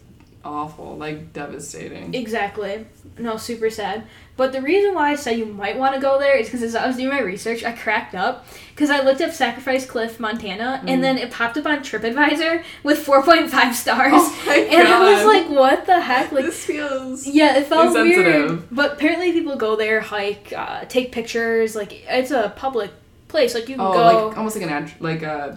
awful, 0.44 0.96
like 0.96 1.32
devastating. 1.32 2.14
Exactly. 2.14 2.86
No, 3.18 3.36
super 3.36 3.70
sad. 3.70 4.04
But 4.36 4.52
the 4.52 4.62
reason 4.62 4.94
why 4.94 5.10
I 5.10 5.14
said 5.16 5.38
you 5.38 5.44
might 5.46 5.78
want 5.78 5.94
to 5.94 6.00
go 6.00 6.18
there 6.18 6.36
is 6.36 6.46
because 6.46 6.62
as 6.62 6.74
I 6.74 6.86
was 6.86 6.96
doing 6.96 7.10
my 7.10 7.20
research, 7.20 7.62
I 7.64 7.72
cracked 7.72 8.14
up 8.14 8.46
because 8.74 8.88
I 8.90 9.00
looked 9.02 9.20
up 9.20 9.30
Sacrifice 9.32 9.84
Cliff, 9.86 10.18
Montana, 10.18 10.80
Mm. 10.82 10.90
and 10.90 11.04
then 11.04 11.18
it 11.18 11.30
popped 11.30 11.56
up 11.58 11.66
on 11.66 11.78
TripAdvisor 11.80 12.64
with 12.82 13.04
4.5 13.06 13.74
stars. 13.74 14.12
Oh 14.14 14.66
and 14.70 14.88
I 14.88 15.12
was 15.12 15.26
like, 15.26 15.48
what 15.50 15.86
the 15.86 16.00
heck? 16.00 16.32
Like, 16.32 16.46
this 16.46 16.64
feels 16.64 17.26
yeah, 17.26 17.58
it 17.58 17.66
felt 17.66 17.92
weird. 17.94 18.68
But 18.70 18.94
apparently, 18.94 19.32
people 19.32 19.56
go 19.56 19.76
there, 19.76 20.00
hike, 20.00 20.52
uh, 20.56 20.86
take 20.86 21.12
pictures. 21.12 21.76
Like, 21.76 21.92
it's 22.08 22.30
a 22.30 22.52
public 22.56 22.90
place. 23.28 23.54
Like, 23.54 23.68
you 23.68 23.76
can 23.76 23.84
oh, 23.86 23.92
go. 23.92 24.26
like 24.28 24.38
almost 24.38 24.56
like 24.56 24.64
an, 24.64 24.70
nat- 24.70 25.00
like 25.00 25.22
a 25.22 25.54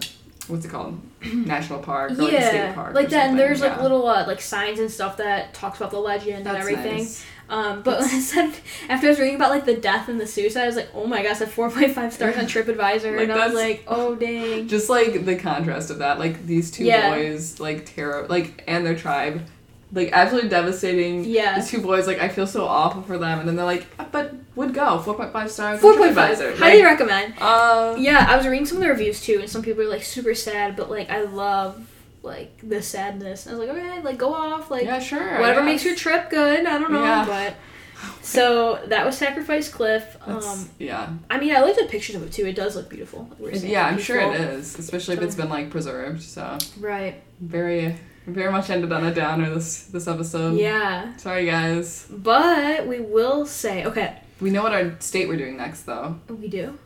what's 0.48 0.64
it 0.64 0.68
called? 0.70 1.00
National 1.46 1.78
park 1.80 2.12
or 2.12 2.14
like 2.14 2.32
a 2.32 2.34
yeah, 2.34 2.48
state 2.48 2.74
park. 2.74 2.94
like 2.94 3.08
that, 3.10 3.30
and 3.30 3.38
there's 3.38 3.60
like 3.60 3.80
little 3.82 4.06
uh, 4.06 4.24
like 4.26 4.40
signs 4.40 4.78
and 4.78 4.90
stuff 4.90 5.16
that 5.18 5.54
talks 5.54 5.78
about 5.78 5.90
the 5.90 5.98
legend 6.00 6.44
That's 6.46 6.56
and 6.56 6.56
everything. 6.56 6.98
nice. 7.04 7.24
Um, 7.48 7.82
but 7.82 8.00
when 8.00 8.08
I 8.10 8.18
said 8.18 8.52
after 8.88 9.06
I 9.06 9.10
was 9.10 9.20
reading 9.20 9.36
about 9.36 9.50
like 9.50 9.64
the 9.64 9.76
death 9.76 10.08
and 10.08 10.20
the 10.20 10.26
suicide, 10.26 10.64
I 10.64 10.66
was 10.66 10.74
like, 10.76 10.88
oh 10.94 11.06
my 11.06 11.22
gosh, 11.22 11.40
I 11.40 11.46
four 11.46 11.70
point 11.70 11.92
five 11.92 12.12
stars 12.12 12.36
on 12.36 12.44
TripAdvisor, 12.46 13.16
Like, 13.16 13.28
and 13.28 13.32
I 13.32 13.46
was 13.46 13.54
like, 13.54 13.84
oh 13.86 14.16
dang. 14.16 14.66
Just 14.76 14.90
like 14.90 15.24
the 15.24 15.36
contrast 15.36 15.90
of 15.90 15.98
that, 15.98 16.18
like 16.18 16.44
these 16.46 16.70
two 16.72 16.84
Yeah. 16.84 17.14
boys, 17.14 17.60
like 17.60 17.86
terror, 17.86 18.26
like 18.28 18.64
and 18.66 18.84
their 18.84 18.96
tribe, 18.96 19.42
like 19.92 20.10
absolutely 20.12 20.50
devastating. 20.50 21.24
Yeah. 21.24 21.56
These 21.58 21.70
two 21.70 21.80
boys, 21.80 22.06
like 22.06 22.18
I 22.18 22.28
feel 22.28 22.46
so 22.46 22.64
awful 22.66 23.02
for 23.02 23.18
them, 23.18 23.38
and 23.38 23.48
then 23.48 23.56
they're 23.56 23.64
like, 23.64 23.86
"Uh, 23.98 24.04
but 24.10 24.34
would 24.56 24.74
go 24.74 24.98
four 24.98 25.14
point 25.14 25.32
five 25.32 25.50
stars. 25.50 25.80
Four 25.80 25.96
point 25.96 26.14
five. 26.14 26.36
Highly 26.38 26.82
Like, 26.82 26.84
recommend. 26.84 27.34
uh, 27.40 27.94
Yeah, 27.98 28.26
I 28.28 28.36
was 28.36 28.46
reading 28.46 28.66
some 28.66 28.78
of 28.78 28.82
the 28.82 28.88
reviews 28.90 29.20
too, 29.22 29.38
and 29.40 29.48
some 29.48 29.62
people 29.62 29.82
are 29.82 29.88
like 29.88 30.02
super 30.02 30.34
sad, 30.34 30.76
but 30.76 30.90
like 30.90 31.08
I 31.10 31.22
love 31.22 31.86
like 32.22 32.58
the 32.68 32.82
sadness. 32.82 33.46
I 33.46 33.50
was 33.50 33.60
like, 33.60 33.68
okay, 33.68 34.02
like 34.02 34.18
go 34.18 34.34
off, 34.34 34.70
like 34.70 34.84
yeah, 34.84 34.98
sure. 34.98 35.38
whatever 35.38 35.60
yes. 35.60 35.66
makes 35.66 35.84
your 35.84 35.94
trip 35.94 36.30
good. 36.30 36.66
I 36.66 36.78
don't 36.78 36.92
know, 36.92 37.02
Yeah. 37.04 37.24
but. 37.26 37.54
So 38.20 38.80
that 38.88 39.06
was 39.06 39.16
Sacrifice 39.16 39.68
Cliff. 39.70 40.16
Um, 40.26 40.68
yeah, 40.78 41.08
I 41.30 41.38
mean, 41.40 41.54
I 41.56 41.60
looked 41.64 41.80
at 41.80 41.88
pictures 41.88 42.14
of 42.16 42.22
it 42.24 42.32
too. 42.32 42.44
It 42.46 42.54
does 42.54 42.76
look 42.76 42.90
beautiful. 42.90 43.28
like 43.40 43.54
we 43.54 43.58
yeah, 43.70 43.86
I'm 43.86 43.98
sure 43.98 44.18
it 44.20 44.38
is, 44.40 44.78
especially 44.78 45.16
if 45.16 45.22
it's 45.22 45.34
been 45.34 45.48
like 45.48 45.70
preserved. 45.70 46.22
So 46.22 46.58
Right. 46.78 47.22
very, 47.40 47.96
very 48.26 48.50
much 48.52 48.70
ended 48.70 48.92
on 48.92 49.04
a 49.06 49.14
downer 49.14 49.54
this 49.54 49.84
this 49.84 50.06
episode. 50.08 50.58
Yeah. 50.58 51.16
Sorry, 51.16 51.46
guys. 51.46 52.06
But 52.10 52.86
we 52.86 53.00
will 53.00 53.46
say, 53.46 53.84
okay, 53.84 54.18
We 54.40 54.50
know 54.50 54.62
what 54.62 54.72
our 54.72 54.96
state 55.00 55.28
we're 55.28 55.36
doing 55.38 55.56
next, 55.56 55.82
though. 55.82 56.18
we 56.28 56.48
do. 56.48 56.78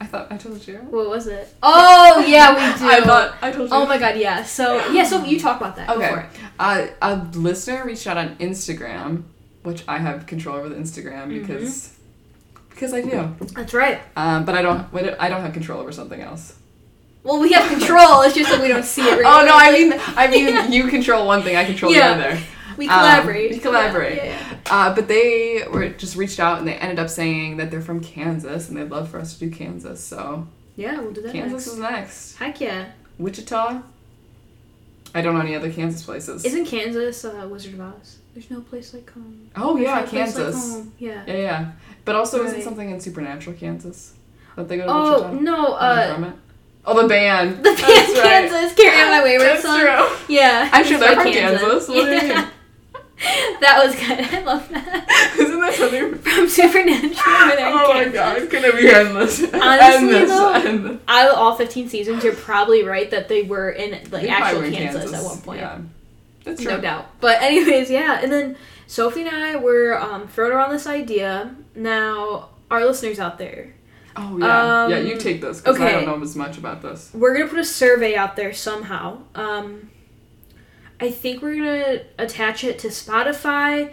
I 0.00 0.06
thought 0.06 0.32
I 0.32 0.36
told 0.36 0.66
you. 0.66 0.78
What 0.90 1.08
was 1.08 1.28
it? 1.28 1.54
Oh 1.62 2.24
yeah, 2.26 2.50
we 2.54 2.78
do. 2.80 2.88
I 2.90 3.00
thought 3.02 3.36
I 3.40 3.52
told 3.52 3.70
you. 3.70 3.76
Oh 3.76 3.86
my 3.86 3.98
god, 3.98 4.16
yeah. 4.16 4.42
So 4.42 4.64
yeah, 4.90 5.04
so 5.04 5.24
you 5.24 5.38
talk 5.38 5.60
about 5.60 5.76
that. 5.76 5.88
Okay. 5.90 6.26
Uh, 6.58 6.86
a 7.00 7.16
listener 7.34 7.84
reached 7.84 8.06
out 8.08 8.16
on 8.18 8.34
Instagram, 8.38 9.22
which 9.62 9.84
I 9.86 9.98
have 9.98 10.26
control 10.26 10.56
over 10.56 10.68
the 10.68 10.74
Instagram 10.76 11.28
Mm-hmm. 11.28 11.40
because 11.46 11.96
because 12.70 12.92
I 12.94 13.02
do. 13.02 13.36
That's 13.54 13.74
right. 13.74 14.00
Um, 14.16 14.44
but 14.44 14.56
I 14.56 14.62
don't. 14.62 14.92
what- 14.92 15.20
I 15.20 15.28
don't 15.28 15.42
have 15.42 15.52
control 15.52 15.78
over 15.80 15.92
something 15.92 16.20
else. 16.20 16.56
Well, 17.24 17.40
we 17.40 17.52
have 17.52 17.68
control. 17.70 18.22
It's 18.22 18.34
just 18.34 18.50
that 18.50 18.60
we 18.60 18.68
don't 18.68 18.84
see 18.84 19.02
it. 19.02 19.18
Oh 19.24 19.44
no! 19.46 19.54
I 19.56 19.70
mean, 19.72 19.92
I 20.16 20.26
mean, 20.28 20.72
you 20.72 20.88
control 20.88 21.26
one 21.26 21.42
thing. 21.42 21.56
I 21.56 21.64
control 21.64 21.92
Yeah. 21.92 22.16
the 22.16 22.26
other. 22.30 22.40
we 22.76 22.88
um, 22.88 22.98
collaborate. 22.98 23.50
we 23.52 23.58
collaborate. 23.58 24.16
Yeah, 24.16 24.24
yeah, 24.24 24.56
Uh, 24.70 24.94
but 24.94 25.06
they 25.08 25.64
were 25.70 25.88
just 25.90 26.16
reached 26.16 26.40
out 26.40 26.58
and 26.58 26.66
they 26.66 26.74
ended 26.74 26.98
up 26.98 27.08
saying 27.10 27.58
that 27.58 27.70
they're 27.70 27.80
from 27.82 28.00
Kansas 28.00 28.68
and 28.68 28.76
they'd 28.76 28.90
love 28.90 29.08
for 29.08 29.18
us 29.20 29.34
to 29.34 29.40
do 29.48 29.54
Kansas. 29.54 30.02
So 30.02 30.48
yeah. 30.76 30.92
Yeah, 30.92 31.00
we'll 31.00 31.12
do 31.12 31.22
that. 31.22 31.32
Kansas 31.32 31.66
next. 31.66 31.66
is 31.66 31.78
next. 31.78 32.36
Heck 32.36 32.60
yeah! 32.60 32.86
Wichita. 33.18 33.82
I 35.14 35.20
don't 35.20 35.34
know 35.34 35.40
any 35.42 35.54
other 35.54 35.70
Kansas 35.70 36.02
places. 36.02 36.44
Isn't 36.44 36.64
Kansas 36.66 37.24
uh, 37.24 37.46
Wizard 37.50 37.74
of 37.74 37.80
Oz? 37.82 38.18
There's 38.34 38.50
no 38.50 38.62
place 38.62 38.94
like 38.94 39.12
home. 39.12 39.50
oh 39.56 39.74
There's 39.74 39.84
yeah, 39.86 39.94
no 39.96 40.00
like 40.00 40.10
Kansas. 40.10 40.72
home. 40.72 40.92
Yeah. 40.98 41.22
Yeah, 41.26 41.36
yeah. 41.36 41.72
But 42.06 42.16
also, 42.16 42.42
isn't 42.44 42.62
something 42.62 42.90
in 42.90 42.98
Supernatural 42.98 43.54
Kansas? 43.56 44.14
That 44.56 44.68
they 44.68 44.78
go 44.78 44.86
to 44.86 44.90
Oh 44.92 45.22
Wichita? 45.30 45.40
no! 45.40 45.72
Uh? 45.74 46.32
Oh, 46.84 47.00
the 47.00 47.08
band. 47.08 47.58
the 47.58 47.62
band 47.62 47.78
That's 47.78 48.12
right. 48.14 48.50
Kansas. 48.50 48.74
Carry 48.76 49.00
on 49.02 49.10
my 49.10 49.22
wayward 49.22 49.48
That's 49.48 49.62
son. 49.62 49.80
true. 49.80 50.34
Yeah. 50.34 50.68
I'm 50.72 50.84
sure 50.84 50.98
they're 50.98 51.14
from 51.14 51.32
Kansas. 51.32 51.88
What 51.88 52.08
Yeah. 52.10 52.48
that 53.60 53.84
was 53.86 53.94
good. 53.94 54.18
I 54.18 54.42
love 54.42 54.68
that. 54.70 55.34
Isn't 55.38 55.60
that 55.60 55.74
something? 55.74 56.14
From 56.16 56.48
Supernatural. 56.48 57.12
where 57.14 57.56
they're 57.56 57.68
in 57.68 57.74
Oh 57.74 57.94
my 57.94 58.04
god, 58.08 58.38
it's 58.38 58.52
gonna 58.52 58.72
be 58.72 58.88
endless. 58.90 59.40
Honestly, 59.44 59.54
endless. 60.16 60.28
though, 60.28 60.98
of 61.30 61.34
all 61.36 61.54
15 61.54 61.88
seasons, 61.88 62.24
you're 62.24 62.34
probably 62.34 62.82
right 62.82 63.08
that 63.12 63.28
they 63.28 63.42
were 63.42 63.70
in 63.70 63.92
like 64.10 64.28
actual 64.28 64.62
in 64.64 64.72
Kansas, 64.72 65.12
at 65.12 65.22
one 65.22 65.40
point. 65.42 65.60
Yeah. 65.60 65.78
That's 66.42 66.62
no 66.62 66.80
doubt. 66.80 67.06
But 67.20 67.40
anyways, 67.42 67.90
yeah. 67.90 68.18
And 68.20 68.32
then 68.32 68.56
Sophie 68.88 69.20
and 69.20 69.30
I 69.30 69.54
were 69.54 69.96
um, 70.00 70.26
throwing 70.26 70.50
around 70.52 70.72
this 70.72 70.88
idea. 70.88 71.54
Now, 71.76 72.48
our 72.72 72.84
listeners 72.84 73.20
out 73.20 73.38
there, 73.38 73.72
Oh 74.16 74.38
yeah, 74.38 74.88
yeah. 74.88 74.96
Um, 74.98 75.06
You 75.06 75.16
take 75.16 75.40
this 75.40 75.60
because 75.60 75.80
I 75.80 75.92
don't 75.92 76.06
know 76.06 76.20
as 76.22 76.36
much 76.36 76.58
about 76.58 76.82
this. 76.82 77.10
we're 77.14 77.32
gonna 77.36 77.48
put 77.48 77.58
a 77.58 77.64
survey 77.64 78.14
out 78.14 78.36
there 78.36 78.52
somehow. 78.52 79.18
Um, 79.34 79.90
I 81.00 81.10
think 81.10 81.42
we're 81.42 81.56
gonna 81.56 82.02
attach 82.18 82.62
it 82.64 82.78
to 82.80 82.88
Spotify, 82.88 83.90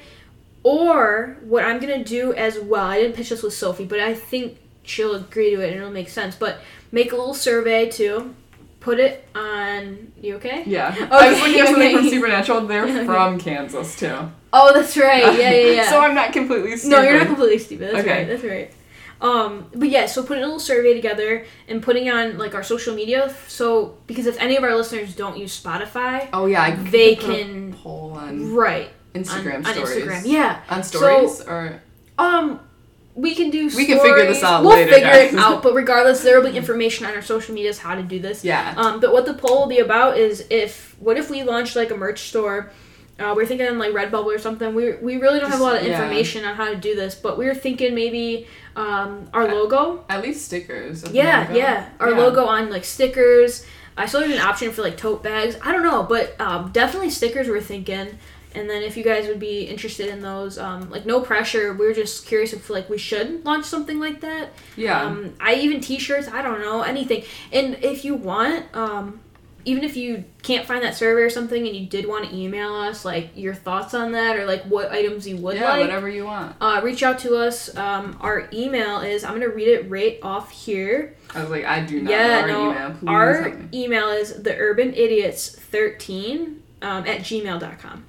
or 0.63 1.38
what 1.41 1.63
I'm 1.63 1.80
gonna 1.80 2.03
do 2.03 2.34
as 2.34 2.59
well. 2.59 2.86
I 2.86 2.99
didn't 3.01 3.15
pitch 3.15 3.30
this 3.30 3.43
with 3.43 3.53
Sophie, 3.53 3.86
but 3.86 3.99
I 3.99 4.13
think 4.13 4.57
she'll 4.84 5.15
agree 5.15 5.51
to 5.55 5.61
it 5.61 5.70
and 5.72 5.78
it'll 5.78 5.91
make 5.91 6.09
sense. 6.09 6.36
But 6.36 6.59
make 6.91 7.11
a 7.11 7.15
little 7.15 7.34
survey 7.34 7.89
too. 7.89 8.36
Put 8.80 8.99
it 8.99 9.28
on. 9.36 10.11
You 10.22 10.36
okay? 10.36 10.63
Yeah. 10.65 10.95
I 11.11 11.30
was 11.32 11.39
looking 11.41 11.59
at 11.59 11.67
something 11.67 11.97
from. 11.97 12.09
Supernatural. 12.09 12.61
They're 12.67 12.84
Okay. 12.86 13.05
from 13.05 13.39
Kansas 13.39 13.95
too. 13.97 14.32
Oh, 14.53 14.74
that's 14.74 14.95
right. 14.97 15.24
Yeah, 15.38 15.51
yeah, 15.51 15.72
yeah. 15.76 15.89
so 15.89 15.99
I'm 15.99 16.15
not 16.15 16.32
completely 16.34 16.76
stupid. 16.78 16.95
No, 16.95 17.01
you're 17.03 17.17
not 17.20 17.28
completely 17.28 17.57
stupid. 17.59 17.93
That's 17.93 17.99
Okay. 18.07 18.17
right. 18.20 18.28
That's 18.28 18.43
right. 18.43 18.74
Um, 19.22 19.65
but 19.74 19.89
yeah, 19.89 20.05
so 20.05 20.24
putting 20.24 20.43
a 20.43 20.45
little 20.47 20.59
survey 20.59 20.93
together 20.93 21.45
and 21.67 21.84
putting 21.84 22.09
on 22.09 22.38
like 22.38 22.55
our 22.55 22.63
social 22.63 22.95
media. 22.95 23.34
So 23.47 23.97
because 24.07 24.26
if 24.28 24.39
any 24.39 24.55
of 24.55 24.63
our 24.63 24.76
listeners 24.76 25.15
don't 25.15 25.38
use 25.38 25.61
Spotify, 25.61 26.30
Oh 26.32 26.45
yeah, 26.45 26.61
I 26.63 26.72
They 26.76 27.13
a 27.13 27.15
can- 27.17 27.74
poll 27.74 28.11
on 28.13 28.53
right 28.53 28.89
Instagram 29.13 29.65
on, 29.65 29.65
on 29.65 29.74
stories. 29.74 30.03
Instagram, 30.05 30.22
yeah. 30.26 30.61
On 30.70 30.84
stories 30.84 31.41
or 31.41 31.82
Um, 32.17 32.59
we 33.15 33.36
can 33.36 33.49
do. 33.49 33.70
We 33.76 33.86
can 33.86 33.99
figure 33.99 34.26
this 34.26 34.43
out 34.43 34.61
We'll 34.63 34.72
later, 34.78 34.93
figure 34.93 35.09
it 35.11 35.34
out. 35.36 35.63
But 35.63 35.74
regardless, 35.84 36.22
there 36.24 36.39
will 36.39 36.49
be 36.49 36.55
information 36.57 37.05
on 37.05 37.13
our 37.13 37.22
social 37.22 37.53
medias 37.53 37.78
how 37.80 37.95
to 37.95 38.03
do 38.03 38.20
this. 38.20 38.45
yeah. 38.45 38.74
Um, 38.78 39.01
but 39.01 39.11
what 39.11 39.26
the 39.26 39.34
poll 39.34 39.59
will 39.61 39.67
be 39.67 39.80
about 39.80 40.17
is 40.17 40.45
if 40.49 40.95
what 40.99 41.17
if 41.17 41.30
we 41.30 41.43
launched 41.43 41.76
like 41.76 41.91
a 41.91 41.97
merch 41.97 42.30
store? 42.30 42.72
Uh, 43.20 43.34
we're 43.36 43.45
thinking 43.45 43.78
like 43.78 43.91
Redbubble 43.91 44.34
or 44.34 44.38
something. 44.39 44.74
We 44.74 44.93
we 44.93 45.17
really 45.17 45.41
don't 45.41 45.49
have 45.51 45.59
a 45.59 45.63
lot 45.63 45.76
of 45.76 45.80
Just- 45.82 45.89
yeah. 45.89 46.01
information 46.03 46.45
on 46.45 46.55
how 46.55 46.70
to 46.70 46.78
do 46.78 46.95
this, 46.95 47.15
but 47.15 47.38
we 47.38 47.45
were 47.47 47.55
thinking 47.55 47.93
maybe 47.93 48.47
um, 48.80 49.30
our 49.34 49.47
logo. 49.47 50.03
At 50.09 50.21
least 50.21 50.45
stickers. 50.45 51.03
Yeah, 51.11 51.41
logo. 51.41 51.53
yeah, 51.59 51.89
our 51.99 52.11
Yeah. 52.11 52.17
logo 52.17 52.45
on 52.45 52.69
like 52.69 52.86
stickers. 52.86 53.65
I 53.97 54.05
saw 54.05 54.19
there's 54.19 54.32
an 54.32 54.39
option 54.39 54.71
for 54.71 54.82
like 54.82 54.95
tote 54.97 55.21
bags. 55.21 55.57
I 55.61 55.71
don't 55.73 55.84
know, 55.84 56.03
but 56.03 56.39
um, 56.39 56.71
definitely 56.71 57.09
stickers. 57.09 57.47
We're 57.49 57.59
thinking. 57.61 58.17
And 58.55 58.67
then 58.67 58.82
if 58.82 58.97
you 58.97 59.03
guys 59.03 59.27
would 59.27 59.39
be 59.39 59.63
interested 59.65 60.07
in 60.07 60.21
those, 60.21 60.57
um, 60.57 60.89
like 60.89 61.05
no 61.05 61.21
pressure. 61.21 61.73
We 61.73 61.86
are 61.86 61.93
just 61.93 62.25
curious 62.25 62.51
if 62.53 62.69
like 62.69 62.89
we 62.89 62.97
should 62.97 63.45
launch 63.45 63.65
something 63.65 63.99
like 63.99 64.21
that. 64.21 64.53
Yeah. 64.75 65.01
Um, 65.03 65.36
I 65.39 65.53
even 65.55 65.82
t-shirts. 65.82 66.27
I 66.30 66.41
don't 66.41 66.61
know 66.61 66.82
anything. 66.82 67.23
And 67.51 67.77
if 67.84 68.03
you 68.05 68.15
want, 68.15 68.65
um, 68.73 69.19
even 69.70 69.84
if 69.84 69.95
you 69.95 70.24
can't 70.41 70.65
find 70.65 70.84
that 70.84 70.95
survey 70.95 71.22
or 71.22 71.30
something, 71.30 71.67
and 71.67 71.76
you 71.76 71.86
did 71.86 72.07
want 72.07 72.28
to 72.28 72.36
email 72.36 72.74
us 72.74 73.05
like 73.05 73.30
your 73.36 73.53
thoughts 73.53 73.93
on 73.93 74.13
that 74.13 74.36
or 74.36 74.45
like 74.45 74.63
what 74.63 74.91
items 74.91 75.28
you 75.28 75.38
would 75.38 75.57
yeah, 75.57 75.70
like, 75.70 75.82
whatever 75.82 76.09
you 76.09 76.26
want. 76.26 76.55
uh, 76.59 76.82
reach 76.84 77.03
out 77.03 77.20
to 77.20 77.36
us. 77.36 77.76
Um, 77.78 78.17
our 78.20 78.49
email 78.51 79.01
is 79.01 79.24
I'm 79.24 79.34
gonna 79.34 79.47
read 79.49 79.67
it 79.67 79.88
right 79.88 80.17
off 80.24 80.49
here. 80.49 81.15
I 81.36 81.41
was 81.41 81.51
like, 81.51 81.65
I 81.65 81.82
do 81.82 82.01
not 82.01 82.09
yeah, 82.09 82.45
know 82.47 82.72
no, 82.72 82.72
our 82.72 82.74
email. 82.74 82.97
Please 82.97 83.09
our 83.09 83.57
email 83.72 84.09
is 84.09 84.41
the 84.41 84.57
urban 84.57 84.93
idiots 84.95 85.49
13 85.49 86.63
um, 86.82 87.05
at 87.05 87.20
gmail.com. 87.20 88.05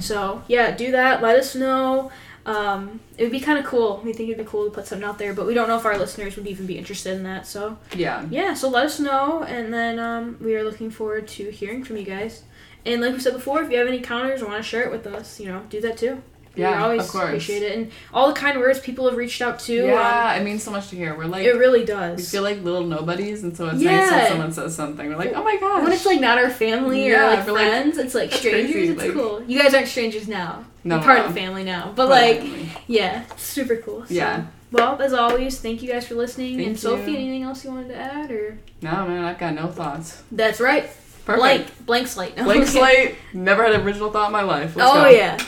So 0.00 0.42
yeah, 0.46 0.72
do 0.72 0.90
that. 0.92 1.22
Let 1.22 1.38
us 1.38 1.54
know. 1.54 2.12
Um, 2.44 3.00
it 3.18 3.24
would 3.24 3.32
be 3.32 3.40
kind 3.40 3.58
of 3.58 3.64
cool. 3.66 4.00
We 4.04 4.12
think 4.14 4.30
it'd 4.30 4.44
be 4.44 4.48
cool 4.50 4.64
to 4.64 4.70
put 4.70 4.86
something 4.86 5.06
out 5.06 5.18
there, 5.18 5.34
but 5.34 5.44
we 5.46 5.52
don't 5.52 5.68
know 5.68 5.76
if 5.76 5.84
our 5.84 5.98
listeners 5.98 6.36
would 6.36 6.46
even 6.46 6.66
be 6.66 6.78
interested 6.78 7.14
in 7.14 7.24
that. 7.24 7.46
So 7.46 7.76
Yeah. 7.94 8.24
yeah, 8.30 8.54
so 8.54 8.68
let 8.70 8.86
us 8.86 8.98
know, 9.00 9.42
and 9.42 9.74
then 9.74 9.98
um, 9.98 10.36
we 10.40 10.54
are 10.56 10.62
looking 10.64 10.90
forward 10.90 11.28
to 11.28 11.50
hearing 11.50 11.84
from 11.84 11.96
you 11.98 12.04
guys. 12.04 12.44
And 12.86 13.02
like 13.02 13.12
we 13.12 13.20
said 13.20 13.34
before, 13.34 13.60
if 13.62 13.70
you 13.70 13.76
have 13.78 13.88
any 13.88 14.00
counters 14.00 14.40
or 14.40 14.46
want 14.46 14.62
to 14.62 14.68
share 14.68 14.84
it 14.84 14.90
with 14.90 15.06
us, 15.06 15.38
you 15.40 15.46
know, 15.48 15.62
do 15.68 15.80
that 15.82 15.98
too. 15.98 16.22
We 16.58 16.64
Yeah, 16.64 16.82
always 16.82 17.04
of 17.04 17.08
course. 17.10 17.24
appreciate 17.24 17.62
it, 17.62 17.78
and 17.78 17.90
all 18.12 18.28
the 18.28 18.34
kind 18.34 18.58
words 18.58 18.80
people 18.80 19.08
have 19.08 19.16
reached 19.16 19.40
out 19.40 19.58
to. 19.60 19.74
Yeah, 19.74 20.34
it 20.34 20.42
means 20.44 20.62
so 20.62 20.70
much 20.70 20.88
to 20.90 20.96
hear. 20.96 21.14
We're 21.16 21.24
um, 21.24 21.30
like, 21.30 21.44
it 21.46 21.52
really 21.52 21.84
does. 21.84 22.16
we 22.18 22.22
feel 22.24 22.42
like 22.42 22.62
little 22.62 22.84
nobodies, 22.84 23.42
and 23.44 23.56
so 23.56 23.66
it's 23.68 23.74
nice 23.80 23.82
Yeah. 23.84 24.10
when 24.16 24.28
someone 24.28 24.52
says 24.52 24.74
something. 24.74 25.08
We're 25.08 25.16
like, 25.16 25.32
oh 25.34 25.42
my 25.44 25.56
gosh. 25.56 25.82
when 25.82 25.92
it's 25.92 26.04
like 26.04 26.20
not 26.20 26.36
our 26.38 26.50
family 26.50 27.08
or 27.08 27.12
Yeah, 27.12 27.26
like 27.28 27.46
but, 27.46 27.54
like, 27.54 27.66
friends, 27.68 27.96
it's 27.98 28.14
like 28.14 28.32
strangers. 28.32 28.72
crazy, 28.72 28.92
it's 28.92 29.02
like- 29.02 29.12
cool. 29.14 29.42
You 29.46 29.58
guys 29.62 29.72
aren't 29.74 29.88
strangers 29.88 30.28
now. 30.28 30.64
no, 30.84 30.96
You're 30.96 31.04
part 31.04 31.18
no, 31.20 31.24
of 31.26 31.34
the 31.34 31.40
family 31.40 31.64
now, 31.64 31.92
but 31.94 32.08
part 32.08 32.20
like, 32.42 32.44
yeah, 32.86 33.24
super 33.36 33.76
cool. 33.76 34.04
So, 34.06 34.14
Yeah. 34.14 34.44
Well, 34.70 35.00
as 35.00 35.14
always, 35.14 35.58
thank 35.60 35.82
you 35.82 35.90
guys 35.90 36.06
for 36.06 36.14
listening. 36.14 36.56
Thank 36.56 36.68
and 36.68 36.78
Sophie, 36.78 37.12
you. 37.12 37.16
anything 37.18 37.42
else 37.42 37.64
you 37.64 37.70
wanted 37.70 37.88
to 37.88 37.96
add, 37.96 38.30
or 38.30 38.58
No, 38.82 38.90
man, 39.06 39.24
I've 39.24 39.38
got 39.38 39.54
no 39.54 39.68
thoughts. 39.68 40.22
that's 40.30 40.60
right, 40.60 40.90
Perfect. 41.24 41.38
blank, 41.40 41.86
blank 41.86 42.06
slate. 42.06 42.36
No, 42.36 42.44
Blank 42.48 42.62
okay. 42.64 42.70
slate. 42.70 43.14
Never 43.32 43.62
had 43.64 43.72
an 43.72 43.80
original 43.80 44.10
thought 44.10 44.26
in 44.26 44.32
my 44.32 44.42
life. 44.42 44.76
Let's 44.76 44.90
oh 44.92 45.04
go. 45.04 45.08
yeah. 45.08 45.38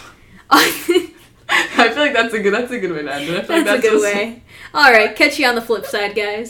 I 1.53 1.89
feel 1.89 2.03
like 2.03 2.13
that's 2.13 2.33
a 2.35 2.41
good. 2.41 2.55
That's 2.55 2.71
a 2.71 2.79
good 2.79 2.93
way 2.93 3.03
to 3.03 3.13
end 3.15 3.29
it. 3.29 3.37
I 3.39 3.43
feel 3.43 3.65
That's, 3.65 3.69
like 3.69 3.79
a 3.79 3.83
good 3.83 3.91
just- 3.93 4.05
way. 4.05 4.43
All 4.73 4.93
right, 4.93 5.15
catch 5.17 5.39
you 5.39 5.47
on 5.49 5.57
the 5.57 5.63
flip 5.63 5.85
side, 5.85 6.15
guys. 6.15 6.49